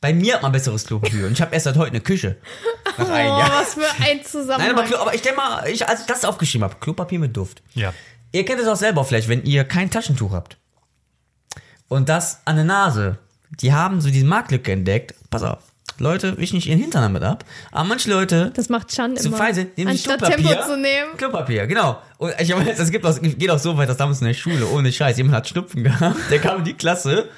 [0.02, 1.26] Bei mir hat man besseres Klopapier.
[1.26, 2.38] Und ich habe erst seit heute eine Küche.
[2.98, 3.50] Nach einem Oh, Jahr.
[3.62, 4.72] was für ein Nein, Zusammenhang.
[4.72, 7.64] aber, Klo, aber ich denke mal, ich, als ich das aufgeschrieben habe, Klopapier mit Duft.
[7.74, 7.94] Ja.
[8.32, 10.58] Ihr kennt es auch selber vielleicht, wenn ihr kein Taschentuch habt.
[11.88, 13.18] Und das an der Nase.
[13.62, 15.16] Die haben so diese Marktlücke entdeckt.
[15.30, 15.64] Pass auf.
[15.98, 17.46] Leute wischen nicht ihren Hintern damit ab.
[17.72, 19.38] Aber manche Leute das macht Chan zu immer.
[19.38, 20.50] fein sind, nehmen Anstatt Klopapier.
[20.50, 21.18] Tempo zu nehmen.
[21.18, 22.02] Klopapier, genau.
[22.18, 24.68] Und ich meine, es gibt auch, geht auch so weit, dass damals in der Schule,
[24.68, 27.30] ohne Scheiß, jemand hat Schnupfen gehabt, der kam in die Klasse,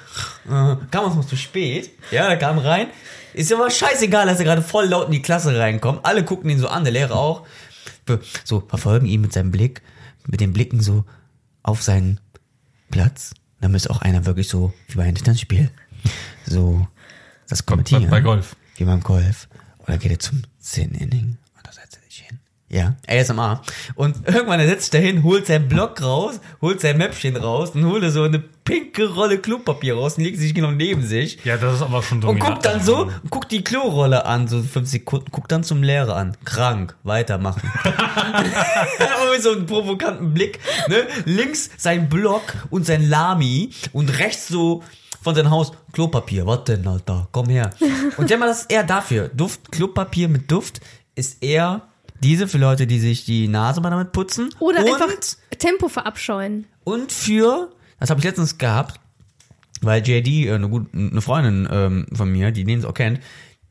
[0.46, 2.88] äh, kam uns noch zu spät, ja, der kam rein,
[3.34, 6.58] ist aber scheißegal, dass er gerade voll laut in die Klasse reinkommt, alle gucken ihn
[6.58, 7.46] so an, der Lehrer auch,
[8.44, 9.82] so, verfolgen ihn mit seinem Blick,
[10.26, 11.04] mit den Blicken so
[11.62, 12.20] auf seinen
[12.90, 15.70] Platz, dann ist auch einer wirklich so, wie bei einem Titanspiel,
[16.46, 16.86] so,
[17.48, 18.08] das Bei, kommentieren.
[18.10, 18.56] bei Golf.
[18.76, 19.48] Wie beim Golf.
[19.86, 22.38] Oder geht er zum Zehn-Inning und da setzt er sich hin.
[22.70, 23.62] Ja, ASMR.
[23.94, 27.86] Und irgendwann er setzt er hin, holt seinen Block raus, holt sein Mäppchen raus und
[27.86, 31.42] holt er so eine pinke Rolle Klopapier raus und legt sich genau neben sich.
[31.44, 32.50] Ja, das ist aber schon Und dominant.
[32.50, 36.36] guckt dann so, guckt die Klorolle an, so fünf Sekunden, guckt dann zum Lehrer an.
[36.44, 37.62] Krank, weitermachen.
[37.84, 40.58] Und mit so einem provokanten Blick,
[40.88, 41.06] ne?
[41.24, 44.82] Links sein Block und sein Lami und rechts so
[45.20, 46.46] von seinem Haus Klopapier.
[46.46, 47.28] Was denn, Alter?
[47.32, 47.70] Komm her.
[48.16, 49.28] Und denk mal, das ist eher dafür.
[49.28, 50.80] Duft, Klopapier mit Duft
[51.14, 51.82] ist eher
[52.20, 54.50] diese für Leute, die sich die Nase mal damit putzen.
[54.58, 55.12] Oder und, einfach
[55.58, 56.66] Tempo verabscheuen.
[56.84, 57.70] und für,
[58.00, 59.00] das habe ich letztens gehabt,
[59.80, 63.20] weil JD, äh, eine, gut, eine Freundin ähm, von mir, die den es auch kennt,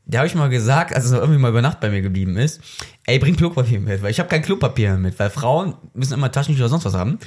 [0.06, 2.62] der habe ich mal gesagt, als er irgendwie mal über Nacht bei mir geblieben ist,
[3.04, 6.64] ey, bring Klopapier mit, weil ich habe kein Klopapier mit, weil Frauen müssen immer Taschentücher
[6.64, 7.18] oder sonst was haben.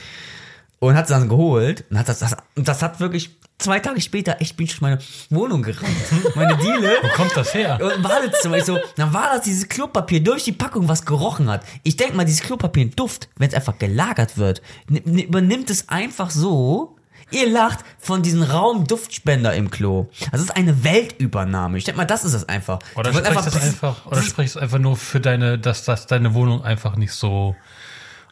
[0.82, 3.30] Und hat es dann geholt und hat das, das, das hat wirklich
[3.60, 4.98] zwei Tage später echt bin ich durch meine
[5.30, 5.96] Wohnung gerannt.
[6.36, 6.98] Meine Diele.
[7.04, 7.80] Wo kommt das her?
[7.80, 11.50] Und im Badezimmer, ich so, dann war das dieses Klopapier durch die Packung, was gerochen
[11.50, 11.64] hat.
[11.84, 16.32] Ich denk mal, dieses Klopapier in Duft, wenn es einfach gelagert wird, übernimmt es einfach
[16.32, 16.98] so.
[17.30, 20.08] Ihr lacht von diesem Raumduftspender im Klo.
[20.32, 21.78] Das ist eine Weltübernahme.
[21.78, 22.80] Ich denk mal, das ist es einfach.
[22.96, 26.98] Oder sprichst es einfach, oder sprichst einfach nur für deine, dass, dass deine Wohnung einfach
[26.98, 27.56] nicht so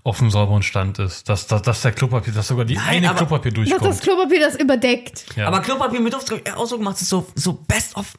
[0.09, 1.29] auf einem sauberen Stand ist.
[1.29, 4.01] Dass, dass, dass der Klopapier, dass sogar die Nein, eine aber- Klopapier Dass das durchkommt.
[4.01, 5.25] Klopapier das überdeckt.
[5.35, 5.47] Ja.
[5.47, 8.13] Aber Klopapier mit Duft auch so gemacht, ist so, so best of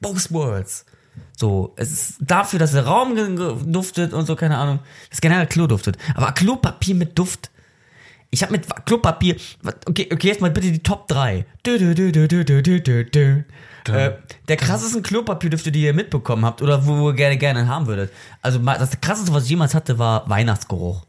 [0.00, 0.84] both worlds.
[1.36, 4.80] So, es ist dafür, dass der Raum ge- ge- duftet und so, keine Ahnung.
[5.10, 5.96] Das generell Klo duftet.
[6.14, 7.50] Aber Klopapier mit Duft.
[8.30, 9.36] Ich habe mit Klopapier,
[9.86, 11.46] okay, okay, jetzt mal bitte die Top 3.
[11.64, 13.42] Dö, dö, dö, dö, dö, dö, dö, dö, dö.
[13.86, 14.12] Äh,
[14.48, 18.12] der krassesten Klopapierdüfte, die ihr mitbekommen habt oder wo ihr gerne gerne haben würdet.
[18.42, 21.04] Also das krasseste, was ich jemals hatte, war Weihnachtsgeruch.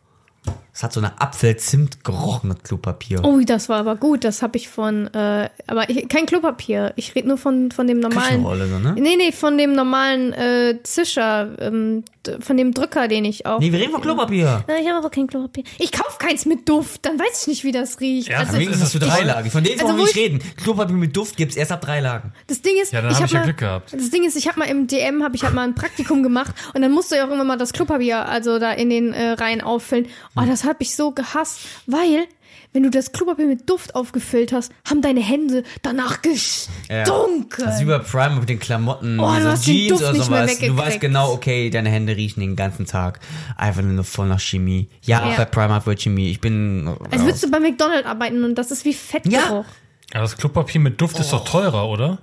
[0.80, 3.20] Es hat so eine Apfel-Zimt gerochen, das Klopapier.
[3.26, 4.24] Oh, das war aber gut.
[4.24, 6.94] Das habe ich von, äh, aber ich, kein Klopapier.
[6.96, 8.30] Ich rede nur von, von dem normalen.
[8.46, 8.96] Küchenrolle, so, ne?
[8.98, 12.06] Nee, nee, von dem normalen äh, Zischer, ähm,
[12.40, 13.60] von dem Drücker, den ich auch.
[13.60, 14.64] Nee, wir reden von Klopapier.
[14.70, 15.66] Na, ich habe aber kein Klopapier.
[15.80, 18.30] Ich kauf keins mit Duft, dann weiß ich nicht, wie das riecht.
[18.30, 19.52] Ja, also, dann Wenigstens hast du drei Lagen.
[19.52, 20.40] Von denen Also, wollen wir nicht ich- reden.
[20.64, 22.32] Klopapier mit Duft gibt's erst ab drei Lagen.
[22.48, 23.92] das Ding ist, Ja, dann ich hab habe ich ja mal, Glück gehabt.
[23.94, 26.56] Das Ding ist, ich habe mal im DM habe ich halt mal ein Praktikum gemacht
[26.74, 29.60] und dann musste ich auch irgendwann mal das Klopapier also da in den äh, Reihen
[29.60, 30.08] auffüllen.
[30.38, 32.26] Oh, das habe ich so gehasst, weil
[32.72, 37.46] wenn du das Klopapier mit Duft aufgefüllt hast, haben deine Hände danach gestunken.
[37.58, 40.48] Das ist wie bei Prime mit den Klamotten, Oh, den Jeans Duft oder nicht mehr
[40.48, 40.60] sowas.
[40.60, 43.20] Du weißt genau, okay, deine Hände riechen den ganzen Tag.
[43.58, 44.88] Einfach nur voll nach Chemie.
[45.04, 45.38] Ja, auch Ja.
[45.38, 46.30] bei Primark wird Chemie.
[46.30, 46.88] Ich bin.
[47.10, 49.66] Als würdest du bei McDonald's arbeiten und das ist wie Fettgeruch.
[50.14, 52.20] Ja, das Klopapier mit Duft ist doch teurer, oder?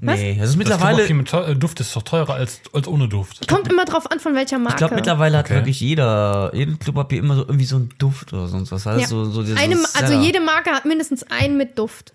[0.00, 1.04] Nee, das ist Das mittlerweile.
[1.04, 3.46] Klopapier mit äh, Duft ist doch teurer als, als ohne Duft.
[3.48, 4.74] Kommt immer drauf an, von welcher Marke.
[4.74, 5.54] Ich glaube, mittlerweile hat Okay.
[5.56, 8.86] wirklich jeder, jeden Klopapier immer so irgendwie so einen Duft oder sonst was.
[8.86, 9.06] Also ja.
[9.06, 12.14] so, so dieses Eine, also jede Marke hat mindestens einen mit Duft.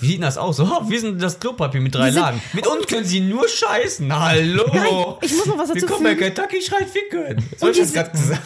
[0.00, 0.56] Wie sieht denn das aus?
[0.56, 2.40] So, oh, wir sind das Klopapier mit drei Lagen.
[2.52, 4.12] Mit uns können sie nur scheißen.
[4.12, 4.64] Hallo.
[4.72, 6.14] Nein, ich muss noch was dazu Willkommen bei.
[6.14, 7.44] Kentucky schreit ficken.
[7.58, 8.42] So ich das gerade gesagt.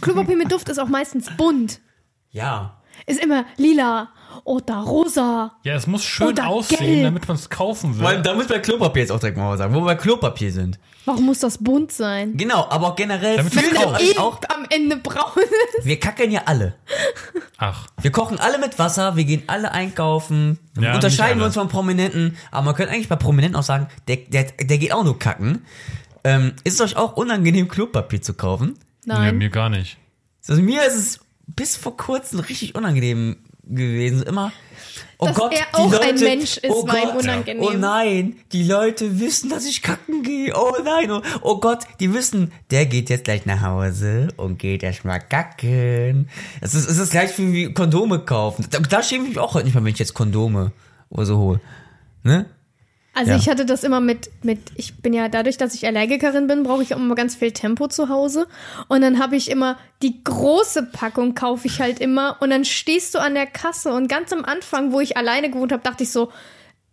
[0.00, 1.80] Klopapier mit Duft ist auch meistens bunt.
[2.30, 2.80] Ja.
[3.06, 4.10] Ist immer lila
[4.44, 5.52] oder rosa.
[5.64, 7.02] Ja, es muss schön Oder aussehen, gelb.
[7.04, 8.04] damit man es kaufen will.
[8.04, 10.52] Weil da muss bei Klopapier jetzt auch direkt mal was sagen, wo wir bei Klopapier
[10.52, 10.78] sind.
[11.04, 12.36] Warum muss das bunt sein?
[12.36, 14.40] Genau, aber auch generell Damit euch Eh auch.
[14.54, 15.42] am Ende braun
[15.78, 15.84] ist.
[15.86, 16.74] Wir kacken ja alle.
[17.58, 20.58] Ach, Wir kochen alle mit Wasser, wir gehen alle einkaufen.
[20.78, 22.36] Ja, unterscheiden wir uns von Prominenten.
[22.50, 25.64] Aber man könnte eigentlich bei Prominenten auch sagen, der, der, der geht auch nur kacken.
[26.24, 28.78] Ähm, ist es euch auch unangenehm, Klopapier zu kaufen?
[29.06, 29.38] nee, Nein.
[29.38, 29.96] mir gar nicht.
[30.48, 33.36] Also mir ist es bis vor kurzem richtig unangenehm
[33.74, 34.22] gewesen.
[34.22, 34.52] Immer.
[35.18, 37.62] Oh Dass Gott, er die auch Leute, ein Mensch ist, oh war Gott, unangenehm.
[37.62, 40.54] Oh nein, die Leute wissen, dass ich kacken gehe.
[40.56, 44.82] Oh nein, oh, oh Gott, die wissen, der geht jetzt gleich nach Hause und geht
[44.82, 46.28] erstmal kacken.
[46.62, 48.66] Es ist, es ist gleich wie Kondome kaufen.
[48.70, 50.72] Da, da schäme ich mich auch heute nicht mehr, wenn ich jetzt Kondome
[51.10, 51.60] oder so hole.
[52.22, 52.46] Ne?
[53.12, 53.36] Also Ja.
[53.38, 56.82] ich hatte das immer mit, mit, ich bin ja dadurch, dass ich Allergikerin bin, brauche
[56.82, 58.46] ich auch immer ganz viel Tempo zu Hause.
[58.88, 62.36] Und dann habe ich immer die große Packung kaufe ich halt immer.
[62.40, 65.72] Und dann stehst du an der Kasse und ganz am Anfang, wo ich alleine gewohnt
[65.72, 66.30] habe, dachte ich so,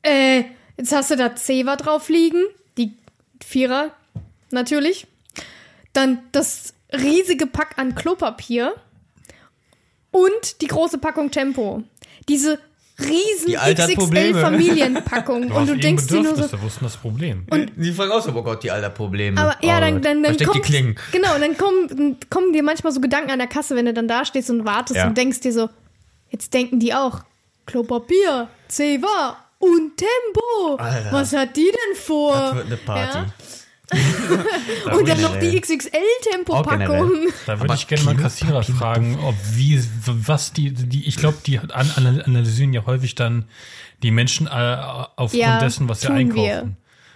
[0.02, 0.44] äh,
[0.78, 2.44] jetzt hast du da Zewa drauf liegen,
[2.78, 2.94] die
[3.46, 3.92] Vierer
[4.50, 5.06] natürlich.
[5.94, 8.74] Dann das riesige Pack an Klopapier
[10.12, 11.84] und die große Packung Tempo.
[12.28, 12.60] Diese
[13.00, 13.54] riesen.
[13.56, 15.52] XXL-Familienpackung.
[15.52, 17.46] Und du denkst dir nur so, wo ist denn das Problem?
[17.76, 19.40] Die fragen auch so, oh Gott, die alter Probleme.
[19.40, 20.06] aber ja, oh dann, Gott.
[20.06, 20.96] dann, dann kommt, Klingen.
[21.12, 24.08] genau, und dann kommen, kommen dir manchmal so Gedanken an der Kasse, wenn du dann
[24.08, 25.08] da stehst und wartest Ja.
[25.08, 25.70] und denkst dir so,
[26.30, 27.22] jetzt denken die auch,
[27.66, 30.76] Klopapier, Zewa und Tempo.
[30.78, 31.12] Alter.
[31.12, 32.34] Was hat die denn vor?
[32.34, 33.18] Das wird eine Party.
[33.18, 33.26] Ja.
[33.92, 37.12] Und dann noch die XXL-Tempo-Packung.
[37.46, 41.60] Da würde ich gerne mal Kassierer fragen, ob wie, was die, die ich glaube, die
[41.60, 43.46] an, an- analysieren ja häufig dann
[44.04, 44.50] die Menschen äh,
[45.16, 46.44] aufgrund Ja, dessen, was sie einkaufen.
[46.44, 46.72] wir.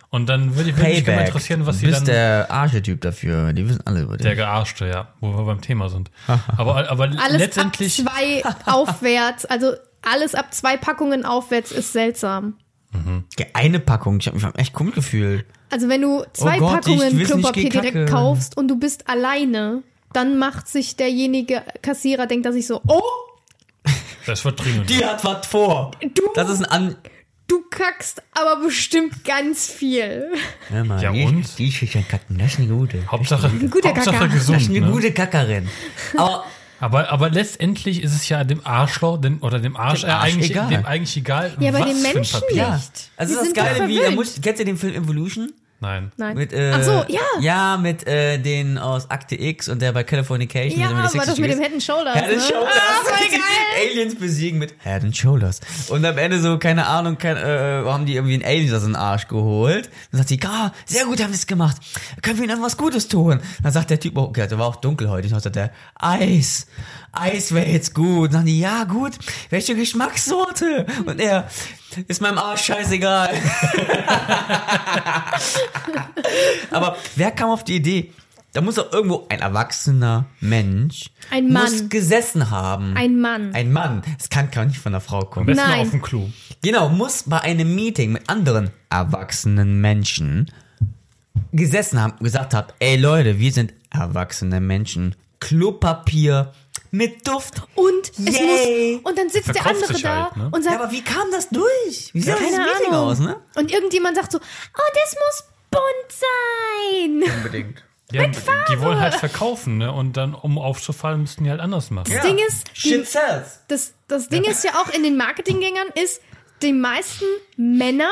[0.10, 2.06] Und dann würde ich, mich gerne mal interessieren, was du sie bist dann.
[2.08, 3.54] der Archetyp dafür.
[3.54, 4.26] Die wissen alle über dich.
[4.26, 6.12] der Gearschte, ja, wo wir beim Thema sind.
[6.58, 8.06] aber aber Alles letztendlich.
[8.06, 9.72] ab zwei aufwärts, also
[10.02, 12.56] alles ab zwei Packungen aufwärts ist seltsam.
[13.40, 14.20] Ja, Eine Packung.
[14.20, 15.46] Ich habe mich echt komisch gefühlt.
[15.72, 17.92] Also wenn du zwei Oh Gott, ich Packungen nicht Klopapier gekacke.
[17.92, 19.84] direkt kaufst und du bist alleine,
[20.14, 23.02] dann macht sich derjenige Kassierer, denkt er sich so, oh,
[24.26, 24.90] Das wird dringend.
[24.90, 25.92] Die hat was vor.
[26.14, 26.96] Du- Das ist ein An.
[27.48, 30.28] du kackst aber bestimmt ganz viel.
[30.70, 31.58] Hör mal, Ja, die, und?
[31.58, 33.06] Die Schüchtern kacken, das ist eine gute.
[33.10, 34.28] Hauptsache, guter Hauptsache Kacker.
[34.28, 34.70] Das ist gesund.
[34.78, 34.92] eine Ne?
[34.92, 35.68] gute Kackerin.
[36.18, 36.46] Aber
[36.80, 40.50] Aber, aber letztendlich ist es ja dem Arschloch dem, oder dem Arsch, Dem Arsch eigentlich,
[40.52, 40.68] egal.
[40.70, 41.56] Dem eigentlich egal.
[41.60, 42.58] Ja, aber den ein Menschen Papier.
[42.58, 43.10] ja, Nicht.
[43.18, 45.54] also das sind doch Geile, wie, da muss, kennst du den Film Evolution?
[45.82, 46.12] Nein.
[46.16, 46.38] Nein.
[46.38, 47.22] Mit, äh, Ach so, ja.
[47.40, 50.80] Ja, mit äh, den aus Akte X und der bei Californication.
[50.80, 51.60] Ja, den war das 60 mit dem.
[51.60, 52.14] Head and Shoulders.
[52.14, 52.42] Head and ne?
[52.42, 52.74] Shoulders.
[52.76, 53.90] Ah, voll geil.
[53.90, 55.60] Aliens besiegen mit Head and Shoulders.
[55.90, 58.96] Und am Ende so, keine Ahnung, kein, äh, haben die irgendwie einen Alien aus dem
[58.96, 59.90] Arsch geholt.
[60.12, 61.78] Dann sagt sie, ah, sehr gut haben wir es gemacht.
[62.22, 63.42] Können wir ihnen dann was Gutes tun?
[63.64, 65.32] Dann sagt der Typ, oh, okay, der war auch dunkelhäutig.
[65.32, 66.68] Dann sagt der, Eis.
[67.12, 68.28] Eis wäre jetzt gut.
[68.28, 69.14] Dann sagen die, ja gut,
[69.50, 70.86] welche Geschmackssorte?
[71.08, 71.48] Und er,
[72.08, 73.30] ist meinem Arsch scheißegal.
[76.72, 78.12] Aber wer kam auf die Idee?
[78.54, 81.90] Da muss doch irgendwo ein erwachsener Mensch Ein muss Mann.
[81.90, 82.98] gesessen haben.
[82.98, 83.54] Ein Mann.
[83.54, 84.02] Ein Mann.
[84.20, 85.46] Es kann gar nicht von einer Frau Am kommen.
[85.46, 85.82] besten Nein.
[85.82, 86.30] auf dem Klo.
[86.62, 90.52] Genau, muss bei einem Meeting mit anderen erwachsenen Menschen
[91.54, 95.16] gesessen haben und gesagt haben, ey Leute, wir sind erwachsene Menschen.
[95.40, 96.52] Klopapier
[96.92, 97.62] mit Duft.
[97.76, 98.96] Und es Yay.
[99.02, 100.50] muss, und dann sitzt der andere da halt, ne?
[100.52, 102.14] und Ja, sagt, aber wie kam das durch?
[102.14, 103.10] Wie sah keine das Meeting Ahnung.
[103.10, 103.38] aus, ne?
[103.56, 107.36] Und irgendjemand sagt so, oh, das muss bunt sein.
[107.38, 107.84] Unbedingt.
[108.14, 109.94] Ja, die wollen halt verkaufen, ne?
[109.94, 112.12] Und dann, um aufzufallen, müssten die halt anders machen.
[112.14, 113.02] Das Ding ist, die,
[113.70, 116.22] das, das Ding ist ja auch in den Marketinggängern ist,
[116.62, 117.24] die meisten
[117.56, 118.12] Männer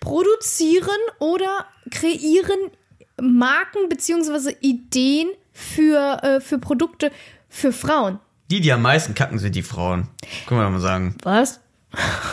[0.00, 2.58] produzieren oder kreieren
[3.20, 7.10] Marken beziehungsweise Ideen für, äh, für Produkte
[7.56, 8.18] für Frauen.
[8.50, 10.08] Die, die am meisten kacken, sind die Frauen.
[10.46, 11.16] Können wir mal sagen.
[11.22, 11.60] Was?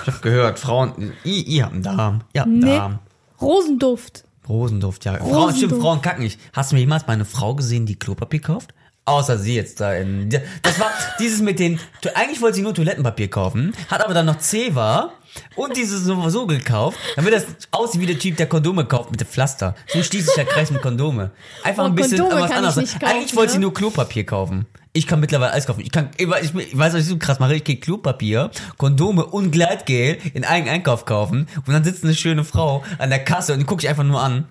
[0.06, 2.22] Ich hab gehört, Frauen, ihr, ihr habt einen Darm.
[2.34, 2.76] Ihr habt einen Nee.
[2.78, 3.00] Darm.
[3.42, 4.24] Rosenduft.
[4.48, 5.16] Rosenduft, ja.
[5.16, 5.58] Frauen, Rosenduft.
[5.58, 6.40] stimmt, Frauen kacken nicht.
[6.54, 8.74] Hast du mir jemals mal eine Frau gesehen, die Klopapier kauft?
[9.06, 10.30] Außer sie jetzt da in.
[10.30, 10.90] Das war
[11.20, 11.78] dieses mit den.
[12.16, 15.12] Eigentlich wollte sie nur Toilettenpapier kaufen, hat aber dann noch Zewa
[15.56, 19.20] und dieses so, so gekauft, damit das aussieht wie der Typ, der Kondome kauft mit
[19.20, 19.76] dem Pflaster.
[19.88, 21.32] So schließt sich der Kreis mit Kondome.
[21.64, 22.76] Einfach Oh, ein bisschen was anderes.
[22.94, 23.64] kaufen, Eigentlich wollte sie ne?
[23.64, 24.68] nur Klopapier kaufen.
[24.96, 25.82] Ich kann mittlerweile alles kaufen.
[25.82, 27.56] Ich kann, ich weiß, ich weiß, was ich so krass mache.
[27.56, 32.44] Ich gehe Klopapier, Kondome und Gleitgel in einen Einkauf kaufen und dann sitzt eine schöne
[32.44, 34.46] Frau an der Kasse und die guckt sich einfach nur an.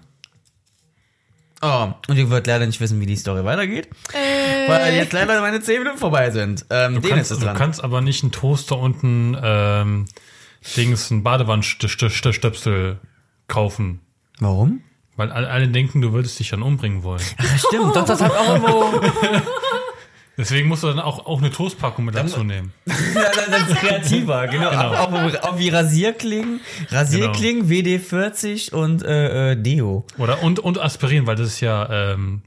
[1.64, 5.40] Oh, und ihr wird leider nicht wissen, wie die Story weitergeht, Äh, weil jetzt leider
[5.40, 6.66] meine 10 Minuten vorbei sind.
[6.70, 10.04] Ähm, Du kannst, du kannst aber nicht einen Toaster und ein ähm,
[10.76, 12.98] Dings, ein Badewannenstöpsel
[13.46, 14.00] kaufen.
[14.40, 14.80] Warum?
[15.14, 17.22] Weil alle, alle denken, du würdest dich dann umbringen wollen.
[17.38, 19.00] Ach, stimmt, doch, das hat auch irgendwo.
[20.38, 22.72] Deswegen musst du dann auch, auch eine Toastpackung mit dazu nehmen.
[22.86, 22.94] ja,
[23.34, 24.70] das das ist kreativer, genau.
[24.70, 26.60] Auch, auch, auch wie Rasierklingen,
[26.90, 30.06] Rasierklingen, WD-40 und äh, äh, Deo.
[30.16, 32.40] Oder und, und Aspirin, weil das ist ja ähm,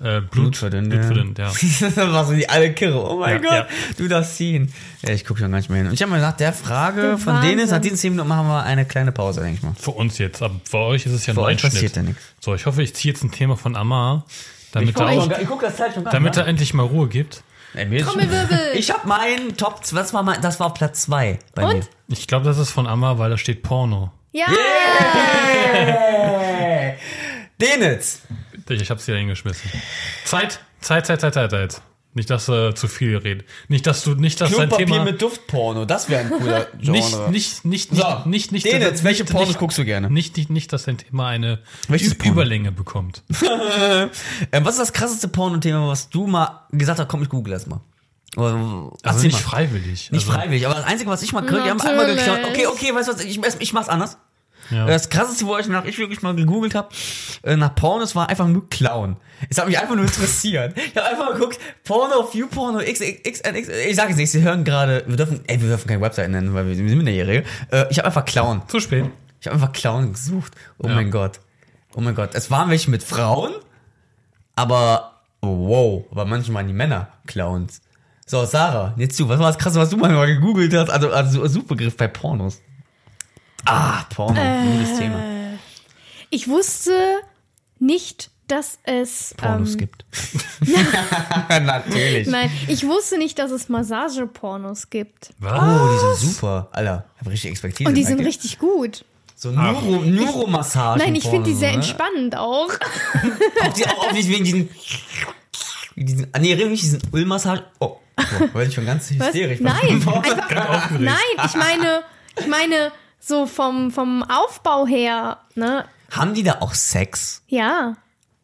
[0.00, 1.48] äh, Blut, Blutverdünnt, Blutverdünnt, ja.
[2.12, 3.08] Was sind die alle Kirre?
[3.08, 3.66] Oh mein Ja, Gott, ja.
[3.96, 4.72] du darfst ziehen.
[5.06, 5.88] Ja, ich gucke schon gar nicht mehr hin.
[5.88, 7.82] Und ich habe mir gedacht, der Frage Der von denen ist, nach Wahnsinn.
[7.82, 9.74] diesen 10 Minuten machen wir eine kleine Pause, denke ich mal.
[9.78, 12.02] Für uns jetzt, aber für euch ist es ja Für nur ein euch passiert ja
[12.02, 12.22] nichts.
[12.40, 14.26] So, ich hoffe, ich ziehe jetzt ein Thema von Amar,
[14.72, 17.42] damit, er, auch, ich guck das Zeit schon gar damit er endlich mal Ruhe gibt.
[17.74, 18.58] Ey, Trommelwirbel.
[18.74, 21.74] Ich habe meinen Top, das war mein, das war auf Platz 2 bei Und?
[21.74, 21.84] mir.
[22.08, 24.12] Ich glaube, das ist von Amar, weil da steht Porno.
[24.32, 24.46] Ja.
[27.60, 28.22] Den jetzt.
[28.68, 29.70] Ich, ich hab's hier hingeschmissen.
[30.24, 31.82] Zeit, Zeit, Zeit, Zeit, Zeit, Zeit.
[32.14, 33.46] Nicht, dass er zu viel redet.
[33.68, 35.02] Nicht, dass du, nicht, dass dein Thema.
[35.04, 36.92] mit Duftporno, das wäre ein cooler Genre.
[37.30, 39.84] nicht, nicht, nicht, So, nicht, nicht, nicht, Denitz, dass- welche nicht, Pornos nicht, guckst du
[39.86, 40.10] gerne?
[40.10, 42.32] Nicht, nicht, nicht, dass dein Thema eine Welches Ü- Porno?
[42.32, 43.22] Überlänge bekommt.
[44.52, 47.66] Ähm, was ist das krasseste Porno-Thema, was du mal gesagt hast, komm, ich google das
[47.66, 47.80] mal.
[48.36, 49.38] Also erzähl nicht mal.
[49.40, 50.10] freiwillig.
[50.10, 52.40] Nicht also, freiwillig, aber das Einzige, was ich mal kriege, die haben einmal geklaut.
[52.48, 54.16] Okay, okay, weißt du was, ich, ich mach's anders.
[54.70, 54.86] Ja.
[54.86, 56.88] Das krasseste, wo ich nach ich wirklich mal gegoogelt habe,
[57.44, 59.16] nach Pornos war einfach nur Clown.
[59.50, 60.74] Es hat mich einfach nur interessiert.
[60.86, 64.30] Ich habe einfach mal geguckt, Porno, View Porno, X, X, X, ich sage es nicht,
[64.30, 66.96] sie hören gerade, wir dürfen, ey, wir dürfen keine Website nennen, weil wir, wir sind
[66.96, 67.44] minderjährige.
[67.70, 68.62] Äh, ich habe einfach Clown.
[68.68, 69.06] Zu spät.
[69.40, 70.52] Ich habe einfach Clown gesucht.
[70.78, 70.94] Oh Ja.
[70.94, 71.40] mein Gott.
[71.94, 72.30] Oh mein Gott.
[72.34, 73.52] Es waren welche mit Frauen,
[74.56, 77.80] aber oh, wow, aber manchmal waren die Männer Clowns.
[78.26, 80.90] So, Sarah, jetzt du, was war das krasse, was du mal gegoogelt hast?
[80.90, 82.60] Also, also Suchbegriff bei Pornos.
[83.64, 85.22] Ah, Porno, gutes Thema.
[86.30, 86.92] Ich wusste
[87.78, 89.34] nicht, dass es.
[89.36, 90.04] Pornos ähm, gibt.
[91.48, 92.28] Natürlich.
[92.28, 95.30] Nein, ich wusste nicht, dass es Massagepornos gibt.
[95.38, 95.60] Was?
[95.60, 96.68] Oh, die sind super.
[96.72, 97.88] Alter, ich hab richtig Expertise.
[97.88, 99.04] Und die sind richtig gut.
[99.34, 101.02] So Neuro, Neuromassagen.
[101.04, 101.76] Nein, ich finde die sehr ne?
[101.76, 102.70] entspannend auch.
[103.62, 104.68] Auch, die, auch nicht wegen diesen.
[105.96, 107.64] diesen ah, nee, richtig, diesen Ölmassagen.
[107.80, 108.22] Oh, oh
[108.54, 109.26] werde ich schon ganz Was?
[109.26, 109.60] hysterisch.
[109.60, 112.04] Nein, Ganz einfach, nein, ich meine,
[112.38, 112.92] ich meine,
[113.24, 115.84] so vom, vom Aufbau her, ne?
[116.10, 117.42] Haben die da auch Sex?
[117.46, 117.96] Ja.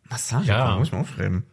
[0.08, 0.46] Massage?
[0.46, 0.76] Ja.
[0.76, 1.44] Muss ich mal aufschreiben.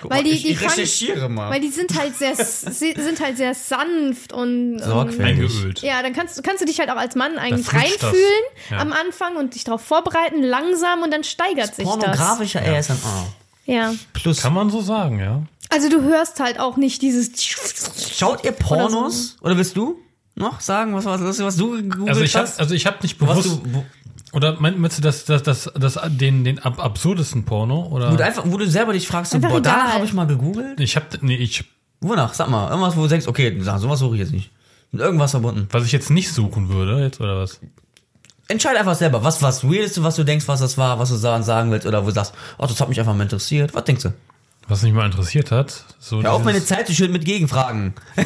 [0.00, 1.50] Guck Weil mal, die, ich, die ich fangen- recherchiere mal.
[1.50, 5.82] Weil die sind halt sehr, sind halt sehr sanft und, Sorgfältig.
[5.82, 7.74] Ja, dann kannst, du- kannst du dich halt auch als Mann eigentlich das.
[7.74, 8.78] reinfühlen Ja.
[8.78, 11.96] am Anfang und dich darauf vorbereiten, langsam und dann steigert sich das.
[11.98, 13.26] Pornografischer ASMR.
[13.66, 13.92] Ja.
[14.14, 14.40] Plus.
[14.42, 15.42] Kann man so sagen, ja.
[15.68, 17.30] Also du hörst halt auch nicht dieses
[18.16, 19.36] Schaut ihr Pornos?
[19.42, 19.98] Oder, willst du
[20.40, 22.58] noch sagen, was, was, was du gegoogelt Also ich habe hast?
[22.60, 23.84] also ich hab nicht bewusst du,
[24.32, 28.16] oder mein- meinst du das das das, das den den ab, absurdesten Porno oder wo,
[28.16, 29.94] du einfach, wo du selber dich fragst, Einfach boah, danach egal.
[29.94, 30.80] habe ich mal gegoogelt.
[30.80, 31.64] ich habe nee, ich
[32.02, 32.32] Wonach?
[32.32, 34.50] Sag mal, irgendwas, wo du denkst, okay, sowas suche ich jetzt nicht.
[34.90, 35.68] Mit irgendwas verbunden.
[35.70, 37.60] was ich jetzt nicht suchen würde jetzt oder was?
[38.48, 41.44] Entscheide einfach selber, was was Weirdeste, was du denkst, was das war, was du sagen,
[41.44, 43.74] sagen willst, oder wo du sagst, oh, das hat mich einfach mal interessiert.
[43.74, 44.12] Was denkst du?
[44.66, 47.94] Was mich mal interessiert hat, so Hör auf, meine Zeit zu schön mit Gegenfragen.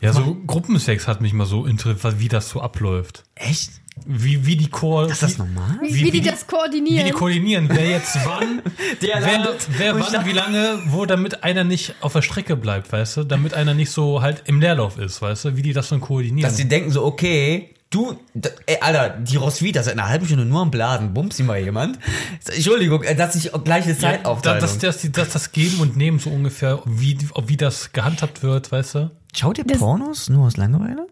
[0.00, 3.24] ja so Gruppensex hat mich mal so interessiert, wie das so abläuft.
[3.34, 3.70] Echt?
[4.06, 5.78] Wie wie die Chor Ist das normal?
[5.82, 7.04] wie, Wie- wie, die die- das koordinieren.
[7.04, 8.62] wie die koordinieren, wer jetzt wann,
[9.02, 12.90] Der wer, wer wann, dachte- wie lange, wo, damit einer nicht auf der Strecke bleibt,
[12.90, 15.90] weißt du, damit einer nicht so halt im Leerlauf ist, weißt du, wie die das
[15.90, 16.48] dann koordinieren.
[16.48, 18.16] Dass sie denken so, okay, du,
[18.64, 21.98] ey, Alter, die Roswitha seit einer halben Stunde nur am Blasen, bumst sie mal jemand.
[22.46, 24.60] Entschuldigung, äh, dass ich gleiche Ja, Zeitaufteilung.
[24.60, 28.72] dass, dass, die- dass das Geben und Nehmen so ungefähr, wie, wie das gehandhabt wird,
[28.72, 29.10] weißt du?
[29.34, 31.06] Schaut ihr Pornos nur aus Langeweile?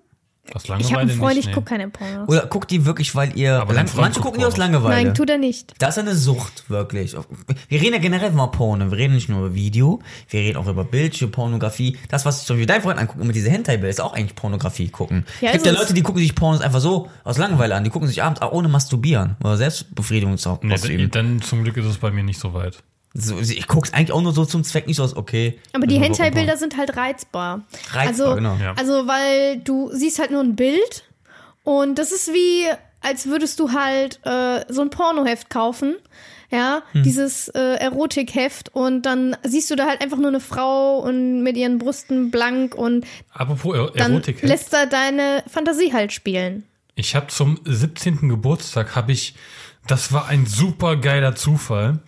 [0.55, 1.53] Aus ich habe Langeweile einen Freund, nicht, ich nee.
[1.53, 2.29] gucke keine Pornos.
[2.29, 3.61] Oder guckt die wirklich, weil ihr.
[3.61, 4.57] Aber Lang, manche gucken die aus.
[4.57, 5.05] Langeweile.
[5.05, 5.75] Nein, tut er nicht.
[5.79, 7.15] Das ist eine Sucht, wirklich.
[7.69, 8.91] Wir reden ja generell über Porno.
[8.91, 10.01] Wir reden nicht nur über Video,
[10.31, 11.99] wir reden auch über Bildschirm, Pornografie.
[12.09, 15.27] Das, was zum Beispiel dein Freund anguckt, immer diese Hentai-Bilder, ist auch eigentlich Pornografie gucken.
[15.41, 15.73] Ja, es gibt ja.
[15.73, 17.85] Leute, die gucken sich Pornos einfach so aus Langeweile an.
[17.85, 21.11] Die gucken sich abends auch ohne Masturbieren oder Selbstbefriedigung zu Nee, auszuüben.
[21.11, 22.83] dann zum Glück ist es bei mir nicht so weit.
[23.21, 25.59] So, ich guck's eigentlich auch nur so zum Zweck, nicht so aus, okay.
[25.73, 27.63] Aber die müssen wir Hentai-Bilder sind halt reizbar.
[27.91, 28.57] Reizbar, also, genau.
[28.63, 28.75] Ja.
[28.77, 31.05] Also, weil du siehst halt nur ein Bild
[31.65, 32.67] und das ist wie,
[33.01, 35.97] als würdest du halt äh, so ein Pornoheft kaufen.
[36.51, 37.03] Ja, Hm.
[37.03, 41.59] dieses äh, Erotikheft und dann siehst du da halt einfach nur eine Frau und mit
[41.59, 43.05] ihren Brüsten blank und
[43.35, 44.41] Apropos Er- dann Erotik.
[44.41, 46.65] lässt da deine Fantasie halt spielen.
[46.95, 48.31] Ich habe zum 17.
[48.31, 49.35] Geburtstag habe ich,
[49.89, 51.99] das war ein super geiler Zufall,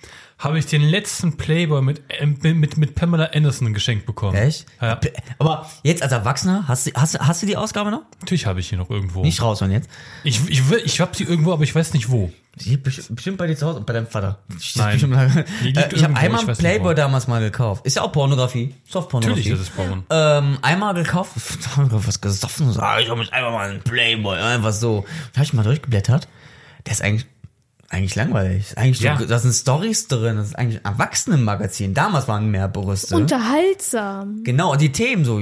[0.40, 4.34] habe ich den letzten Playboy mit, ähm, mit, mit Pamela Anderson geschenkt bekommen.
[4.36, 4.66] Echt?
[4.80, 4.98] Ja.
[5.38, 8.02] Aber jetzt als Erwachsener, hast du, hast, du- hast du die Ausgabe noch?
[8.20, 9.22] Natürlich habe ich hier noch irgendwo.
[9.22, 9.88] Nicht raus von jetzt.
[10.24, 12.32] Ich, ich, ich habe sie irgendwo, aber ich weiß nicht wo.
[12.56, 14.38] Die bestimmt bei dir zu Hause und bei deinem Vater.
[14.48, 14.98] Die Nein.
[15.62, 17.86] Die liegt äh, ich habe einmal ich Playboy damals mal gekauft.
[17.86, 18.74] Ist ja auch Pornografie.
[18.88, 19.50] Softpornografie.
[19.50, 20.04] Natürlich ist es Porn.
[20.10, 21.32] Ähm, einmal gekauft,
[21.76, 25.04] was gesoffen, so, ah, ich hol mich einfach mal einen Playboy, einfach so.
[25.32, 26.26] Da hab ich mal durchgeblättert.
[26.86, 27.26] Der ist eigentlich,
[27.92, 28.60] eigentlich langweilig.
[28.68, 29.18] Ist Eigentlich Ja.
[29.18, 31.92] so, da sind Stories drin, das ist eigentlich ein Erwachsenenmagazin.
[31.92, 33.16] Damals waren mehr Brüste.
[33.16, 34.42] Unterhaltsam.
[34.44, 35.38] genau, und die Themen so,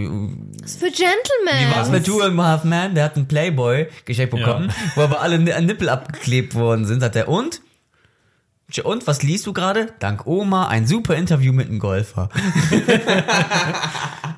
[0.60, 1.72] Das ist für Gentlemen.
[1.76, 5.20] was mit Two and a Half Man, der hat einen Playboy geschenkt bekommen, wo aber
[5.20, 7.60] alle Ni- Nippel abgeklebt worden sind, hat er und?
[8.84, 9.92] Und was liest du gerade?
[9.98, 12.28] Dank Oma, ein super Interview mit einem Golfer.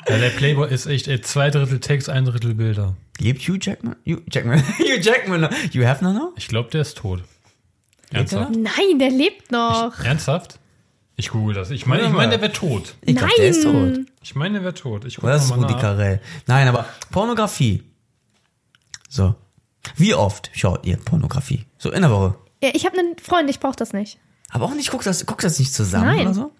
[0.09, 2.97] Ja, der Playboy ist echt ey, zwei Drittel Text, ein Drittel Bilder.
[3.21, 3.95] Lebt Hugh Jackman?
[4.05, 4.61] Hugh Jackman.
[4.79, 5.43] Hugh Jackman.
[5.43, 5.51] noch?
[5.71, 6.33] You have no no?
[6.37, 7.23] Ich glaube, der ist tot.
[8.11, 8.57] Er Ernsthaft?
[8.57, 9.99] Nein, der lebt noch.
[10.03, 10.59] Ernsthaft?
[11.17, 11.71] Ich google das.
[11.71, 12.29] Ich meine, ich mal.
[12.29, 12.95] der wäre tot.
[13.03, 13.99] Ich glaub, der ist tot.
[14.23, 15.05] Ich meine, der wäre tot.
[15.05, 15.75] Ich das ist Rudi.
[15.75, 16.21] Carell.
[16.47, 17.83] Nein, aber Pornografie.
[19.09, 19.35] So.
[19.97, 21.67] Wie oft schaut ihr Pornografie?
[21.79, 22.37] So in der Woche.
[22.63, 24.19] Ja, ich habe einen Freund, ich brauche das nicht.
[24.51, 26.21] Aber auch nicht, guckt das, guckt das nicht zusammen Nein.
[26.23, 26.53] oder so?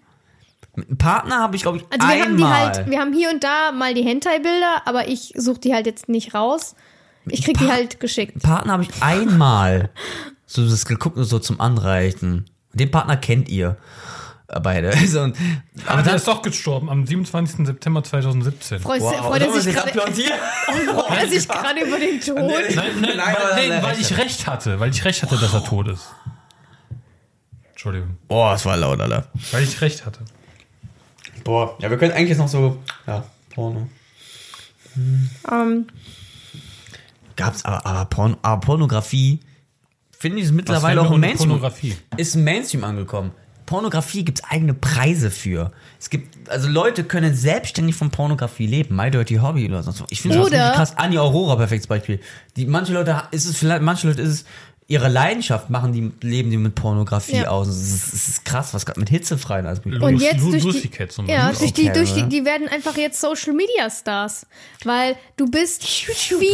[0.75, 2.27] Mit einem Partner habe ich, glaube ich, Also wir einmal.
[2.29, 2.43] haben die
[2.77, 6.07] halt, wir haben hier und da mal die Hentai-Bilder, aber ich suche die halt jetzt
[6.07, 6.75] nicht raus.
[7.25, 8.41] Ich krieg die halt geschickt.
[8.41, 9.89] Partner habe ich einmal
[10.51, 12.49] so das geguckt und so zum Anreichen.
[12.73, 13.77] Den Partner kennt ihr
[14.61, 14.91] beide.
[15.07, 15.37] So, und,
[15.85, 17.65] Aber aber der dann ist doch gestorben am 27.
[17.65, 18.79] September 2017.
[18.79, 22.37] Freut, Wow, freut er sich gerade freut er sich gerade über den Tod?
[22.37, 25.63] Nein, nein, Nein, weil, er weil ich recht hatte, weil ich recht hatte, dass er
[25.63, 26.07] tot ist.
[27.71, 28.17] Entschuldigung.
[28.27, 29.27] Boah, das war laut, Alter.
[29.51, 30.19] Weil ich recht hatte.
[31.43, 33.23] Boah, ja, wir können eigentlich jetzt noch so, ja,
[33.55, 33.89] Porno.
[35.51, 35.87] Ähm,
[37.35, 39.39] Gab's aber, aber, Porno, aber Pornografie,
[40.21, 41.49] finde ich, ist mittlerweile auch im Mainstream.
[41.49, 41.95] Pornografie?
[42.15, 43.31] Ist im Mainstream angekommen.
[43.65, 45.71] Pornografie gibt's eigene Preise für.
[45.97, 48.95] Es gibt, also Leute können selbstständig von Pornografie leben.
[48.95, 50.11] My Dirty Hobby oder sonst was.
[50.11, 50.97] Ich finde das krass.
[50.97, 52.19] Annie Aurora, perfektes Beispiel.
[52.57, 54.45] Die, manche Leute, ist es vielleicht, manche Leute ist es,
[54.91, 57.47] ihre Leidenschaft machen die, leben die mit Pornografie Ja.
[57.47, 57.67] aus.
[57.69, 60.89] Es ist, es ist krass, was gerade mit Hitzefreien alles Lu- und jetzt durch die,
[60.89, 64.45] Cat zum ja, durch die, durch die, die werden einfach jetzt Social Media Stars,
[64.83, 66.45] weil du bist viel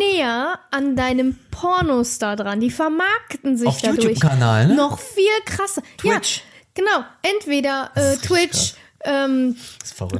[0.00, 2.58] näher an deinem Pornostar dran.
[2.60, 4.74] Die vermarkten sich Auf dadurch YouTube-Kanal, ne?
[4.74, 5.82] noch viel krasser.
[5.96, 6.38] Twitch.
[6.38, 6.42] Ja,
[6.74, 7.04] genau.
[7.22, 8.74] Entweder äh, Twitch.
[9.02, 9.56] Ähm,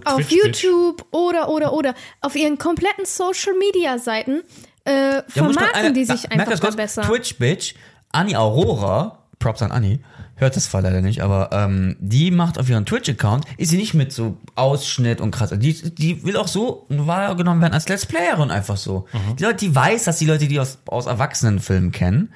[0.05, 0.62] auf Twitch, Twitch.
[0.62, 4.43] YouTube oder oder oder auf ihren kompletten Social Media Seiten
[4.85, 7.02] äh, vermarkten eine- die sich merkt einfach kurz, besser.
[7.02, 7.74] Twitch Bitch,
[8.12, 10.01] Annie Aurora, Props an Annie,
[10.36, 13.94] hört das zwar leider nicht, aber ähm, die macht auf ihren Twitch-Account, ist sie nicht
[13.94, 15.51] mit so Ausschnitt und krass.
[15.57, 19.07] Die, die will auch so wahrgenommen werden als Let's Playerin einfach so.
[19.12, 19.36] Mhm.
[19.36, 22.32] Die Leute, die weiß, dass die Leute, die aus, aus Erwachsenenfilmen kennen,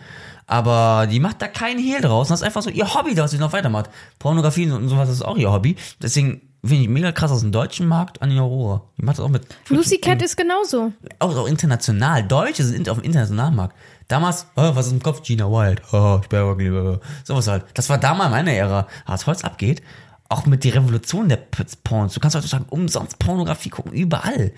[0.47, 2.29] aber die macht da keinen Hehl draus.
[2.29, 3.89] Das ist einfach so ihr Hobby, das sie noch weitermacht.
[4.19, 5.77] Pornografie und sowas ist auch ihr Hobby.
[6.03, 8.83] Deswegen finde ich mega krass aus dem deutschen Markt Annie Aurora.
[8.99, 10.93] Die macht das auch mit Lucy Cat ist genauso.
[11.19, 12.23] auch, auch international.
[12.27, 13.77] Deutsche sind auf dem internationalen Markt.
[14.09, 15.23] Damals, oh, was ist im Kopf?
[15.23, 15.81] Gina Wild.
[15.93, 17.01] Oh, ich bin aber lieber.
[17.25, 17.65] Sowas halt.
[17.75, 18.81] Das war damals meine Ära.
[19.05, 19.83] Aber Was heute abgeht,
[20.29, 22.15] auch mit der Revolution der P- Pornos.
[22.15, 24.53] Du kannst heutzutage umsonst Pornografie gucken, überall.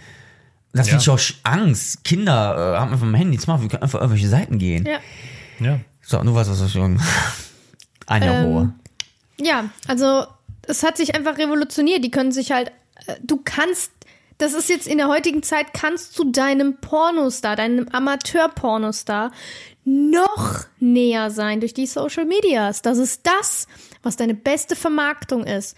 [0.73, 0.99] Das Ja.
[0.99, 2.05] finde ich auch Angst.
[2.05, 4.85] Kinder äh, haben einfach mein Handy smart, wir können einfach auf irgendwelche Seiten gehen.
[4.87, 4.99] Ja.
[5.65, 5.81] Ja.
[6.03, 7.01] So, nur was, was ich schon.
[8.07, 8.73] Anja Ähm, Rohr.
[9.41, 10.27] Ja, also
[10.67, 12.05] es hat sich einfach revolutioniert.
[12.05, 12.73] Die können sich halt,
[13.07, 13.93] äh, du kannst,
[14.39, 19.33] das ist jetzt in der heutigen Zeit, kannst du deinem Pornostar, deinem Amateur-Pornostar
[19.85, 22.83] noch näher sein durch die Social Medias.
[22.83, 23.67] Das ist das,
[24.03, 25.77] was deine beste Vermarktung ist.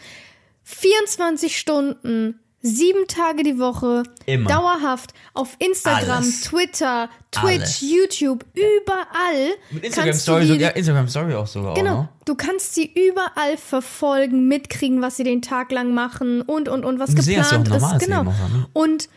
[0.65, 4.49] 24 Stunden, sieben Tage die Woche, Immer.
[4.51, 6.41] dauerhaft auf Instagram, Alles.
[6.43, 7.81] Twitter, Twitch, Alles.
[7.81, 9.51] YouTube, überall.
[9.71, 11.93] Mit Instagram kannst du Story, die- sogar, Instagram Story auch sogar Genau.
[11.93, 12.09] auch, ne?
[12.25, 16.99] Du kannst sie überall verfolgen, mitkriegen, was sie den Tag lang machen und und und
[16.99, 17.75] was Und ja geplant ist.
[17.75, 18.21] normales Genau.
[18.23, 18.67] Auch, ne?
[18.73, 19.09] Und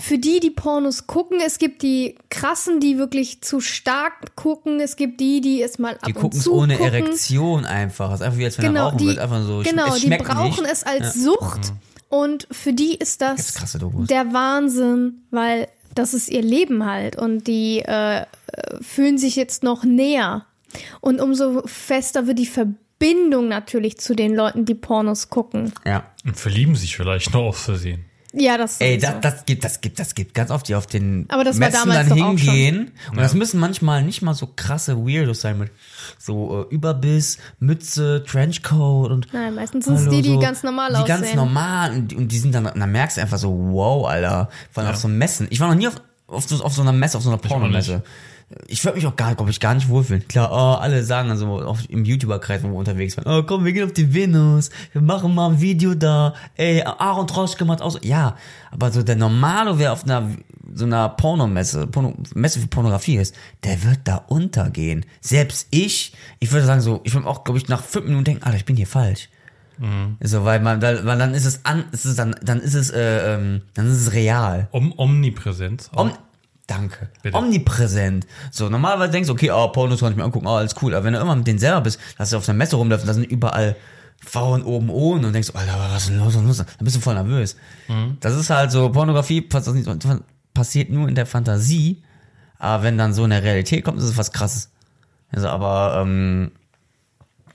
[0.00, 4.80] für die, die Pornos gucken, es gibt die krassen, die wirklich zu stark gucken.
[4.80, 6.92] Es gibt die, die es mal ab Die und gucken es zu ohne gucken.
[6.94, 8.10] Erektion einfach.
[8.10, 9.18] Das ist einfach wie als wenn er Genau, rauchen die, wird.
[9.18, 10.72] Einfach so, genau, die brauchen nicht.
[10.72, 11.22] es als Ja.
[11.22, 11.72] Sucht.
[12.14, 13.54] Und für die ist das
[14.08, 15.66] der Wahnsinn, weil
[15.96, 17.16] das ist ihr Leben halt.
[17.16, 18.24] Und die äh,
[18.80, 20.46] fühlen sich jetzt noch näher.
[21.00, 25.72] Und umso fester wird die Verbindung natürlich zu den Leuten, die Pornos gucken.
[25.84, 26.04] Ja.
[26.24, 28.04] Und verlieben sich vielleicht noch aus Versehen.
[28.36, 31.26] Ja, das Ey, das, das gibt, das gibt, das gibt ganz oft, die auf den
[31.28, 32.38] Aber das war Messen damals dann doch auch schon.
[32.38, 32.90] hingehen.
[33.10, 35.70] Und das müssen manchmal nicht mal so krasse Weirdos sein mit
[36.18, 39.32] so äh, Überbiss, Mütze, Trenchcoat und.
[39.32, 41.36] Nein, meistens sind es die, die ganz normal Die ganz aussehen.
[41.36, 44.48] normal und, die- und die sind dann, dann merkst du einfach so, wow, Alter.
[44.72, 45.46] Vor allem auf so Messen.
[45.50, 45.94] Ich war noch nie auf,
[46.26, 48.02] auf, so, auf so einer Messe, auf so einer Pornomesse.
[48.66, 50.28] Ich würde mich auch gar, glaube ich, gar nicht wohlfühlen.
[50.28, 53.64] Klar, oh, alle sagen dann so auch im YouTuber-Kreis, wo wir unterwegs waren, oh komm,
[53.64, 57.80] wir gehen auf die Venus, wir machen mal ein Video da, ey, Aaron Troschke macht
[57.80, 57.98] aus.
[58.02, 58.36] Ja,
[58.70, 60.30] aber so der Normalo, wer auf einer
[60.72, 65.04] so einer Pornomesse, Porno, Messe für Pornografie ist, der wird da untergehen.
[65.20, 68.44] Selbst ich, ich würde sagen so, ich würde auch, glaube ich, nach fünf Minuten denken,
[68.44, 69.28] Alter, ich bin hier falsch.
[70.20, 72.90] So, weil man, weil, weil dann ist es an, es ist dann, dann ist es,
[72.90, 74.68] äh, ähm, dann ist es real.
[74.70, 75.90] Om Omnipräsenz.
[75.94, 76.12] Om
[76.66, 77.08] Danke.
[77.22, 77.36] Bitte.
[77.36, 78.26] Omnipräsent.
[78.50, 80.94] So, normalerweise denkst du, okay, oh, Pornos kann ich mir angucken, oh, alles cool.
[80.94, 83.12] Aber wenn du immer mit denen selber bist, dass du auf der Messe rumläufst, da
[83.12, 83.76] sind überall
[84.24, 86.56] Frauen oben ohne und denkst, Alter, was ist denn los, was ist los?
[86.56, 87.56] Dann bist du voll nervös.
[88.20, 89.86] Das ist halt so, Pornografie passiert
[90.54, 92.02] passiert nur in der Fantasie,
[92.58, 94.70] aber wenn dann so in der Realität kommt, ist es was krasses.
[95.32, 96.52] Also, aber ähm,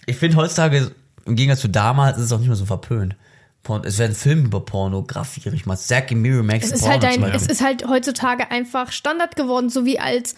[0.05, 0.91] ich finde heutzutage,
[1.25, 3.15] im Gegensatz zu damals, ist es auch nicht mehr so verpönt.
[3.63, 6.93] Porn- Es werden Filme über Pornografie, ich mal Zack and Miri Max Es ist, Porno
[6.93, 10.35] halt ein, es ist halt heutzutage einfach Standard geworden, so wie als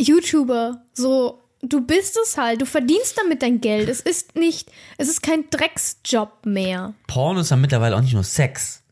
[0.00, 0.82] YouTuber.
[0.92, 3.88] So, du bist es halt, du verdienst damit dein Geld.
[3.88, 6.94] Es ist nicht, es ist kein Drecksjob mehr.
[7.06, 8.82] Porno ist ja mittlerweile auch nicht nur Sex.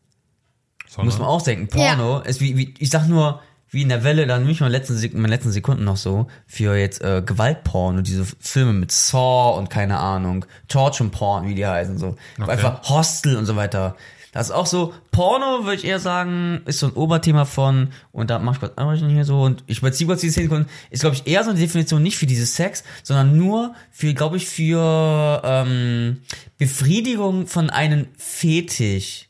[0.87, 1.67] Sondern Muss man auch denken.
[1.67, 3.41] Porno ist wie, wie, ich sag nur,
[3.75, 6.27] wie in der Welle, dann nehme ich meine letzten, Sek meine letzten Sekunden noch so
[6.47, 11.55] für jetzt äh, Gewaltporn und diese Filme mit Saw und keine Ahnung, Torture Porn, wie
[11.55, 12.15] die heißen, so.
[12.39, 12.51] Okay.
[12.51, 13.95] Einfach Hostel und so weiter.
[14.31, 18.29] Das ist auch so, Porno, würde ich eher sagen, ist so ein Oberthema von, und
[18.29, 21.01] da mach ich kurz Anrichten hier so, und ich überziehe kurz die 10 Sekunden, ist,
[21.01, 24.47] glaube ich, eher so eine Definition nicht für dieses Sex, sondern nur für, glaube ich,
[24.47, 26.21] für ähm,
[26.57, 29.29] Befriedigung von einem Fetisch.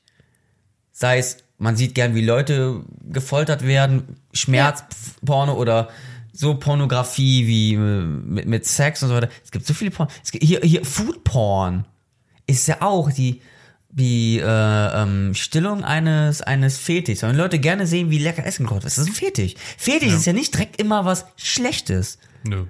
[0.91, 5.89] Sei es, man sieht gern, wie Leute gefoltert werden, Schmerzporno oder
[6.33, 9.29] so Pornografie wie äh, mit, mit Sex und so weiter.
[9.43, 10.09] Es gibt so viele Porn.
[10.23, 11.85] Es gibt, hier, hier Food Porn
[12.47, 13.41] ist ja auch die
[13.89, 17.21] die äh, ähm, Stillung eines eines Fetischs.
[17.21, 19.55] Wenn Leute gerne sehen, wie lecker Essen gekocht wird, das ist ein Fetisch.
[19.77, 22.65] Fetisch ist ja nicht direkt immer was Schlechtes, Nö.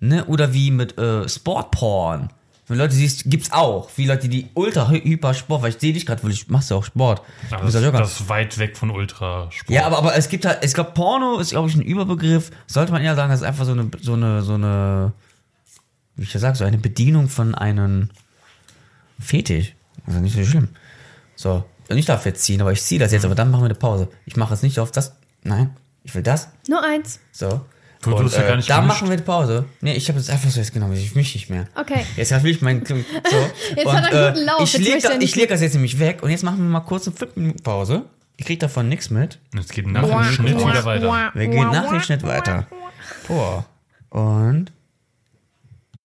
[0.00, 0.24] ne?
[0.24, 2.30] Oder wie mit äh, Sportporn.
[2.66, 3.90] Wenn Leute siehst, gibt's auch.
[3.96, 6.70] Wie Leute, die ultra hy- hyper Sport, weil ich sehe dich gerade, weil ich machst
[6.70, 7.20] ja auch Sport.
[7.60, 9.68] Bist das, ja das ist weit weg von Ultrasport.
[9.68, 12.50] Ja, aber, aber es gibt halt, ich glaube, Porno ist, glaube ich, ein Überbegriff.
[12.66, 15.12] Sollte man eher sagen, das ist einfach so eine, so eine, so eine,
[16.16, 18.08] wie ich ja sag, so eine Bedienung von einem
[19.20, 19.74] Fetisch.
[20.06, 20.68] Also nicht so schlimm.
[21.36, 21.64] So.
[21.88, 23.74] Und ich darf jetzt ziehen, aber ich ziehe das jetzt, aber dann machen wir eine
[23.74, 24.08] Pause.
[24.24, 25.14] Ich mache jetzt nicht auf das.
[25.42, 26.48] Nein, ich will das.
[26.68, 27.20] Nur eins.
[27.30, 27.60] So.
[28.04, 28.94] Du- du Und, ja äh, gar nicht da gemischt.
[28.96, 29.64] machen wir eine Pause.
[29.80, 30.94] Nee, ich habe jetzt einfach so jetzt genommen.
[30.94, 31.66] Ich mich nicht mehr.
[31.74, 32.04] Okay.
[32.16, 32.84] Jetzt will ich meinen.
[32.86, 32.94] So.
[33.76, 35.98] Jetzt hat er guten Lauf, Ich jetzt leg, möchte er da, leg das jetzt nämlich
[35.98, 38.02] weg und jetzt machen wir mal kurz eine 5 Minuten Pause.
[38.36, 39.38] Ich krieg davon nichts mit.
[39.54, 41.30] Jetzt geht nach dem Schnitt wieder weiter.
[41.34, 42.66] Wir gehen nach dem Schnitt weiter.
[43.28, 43.64] Boah.
[44.10, 44.72] Und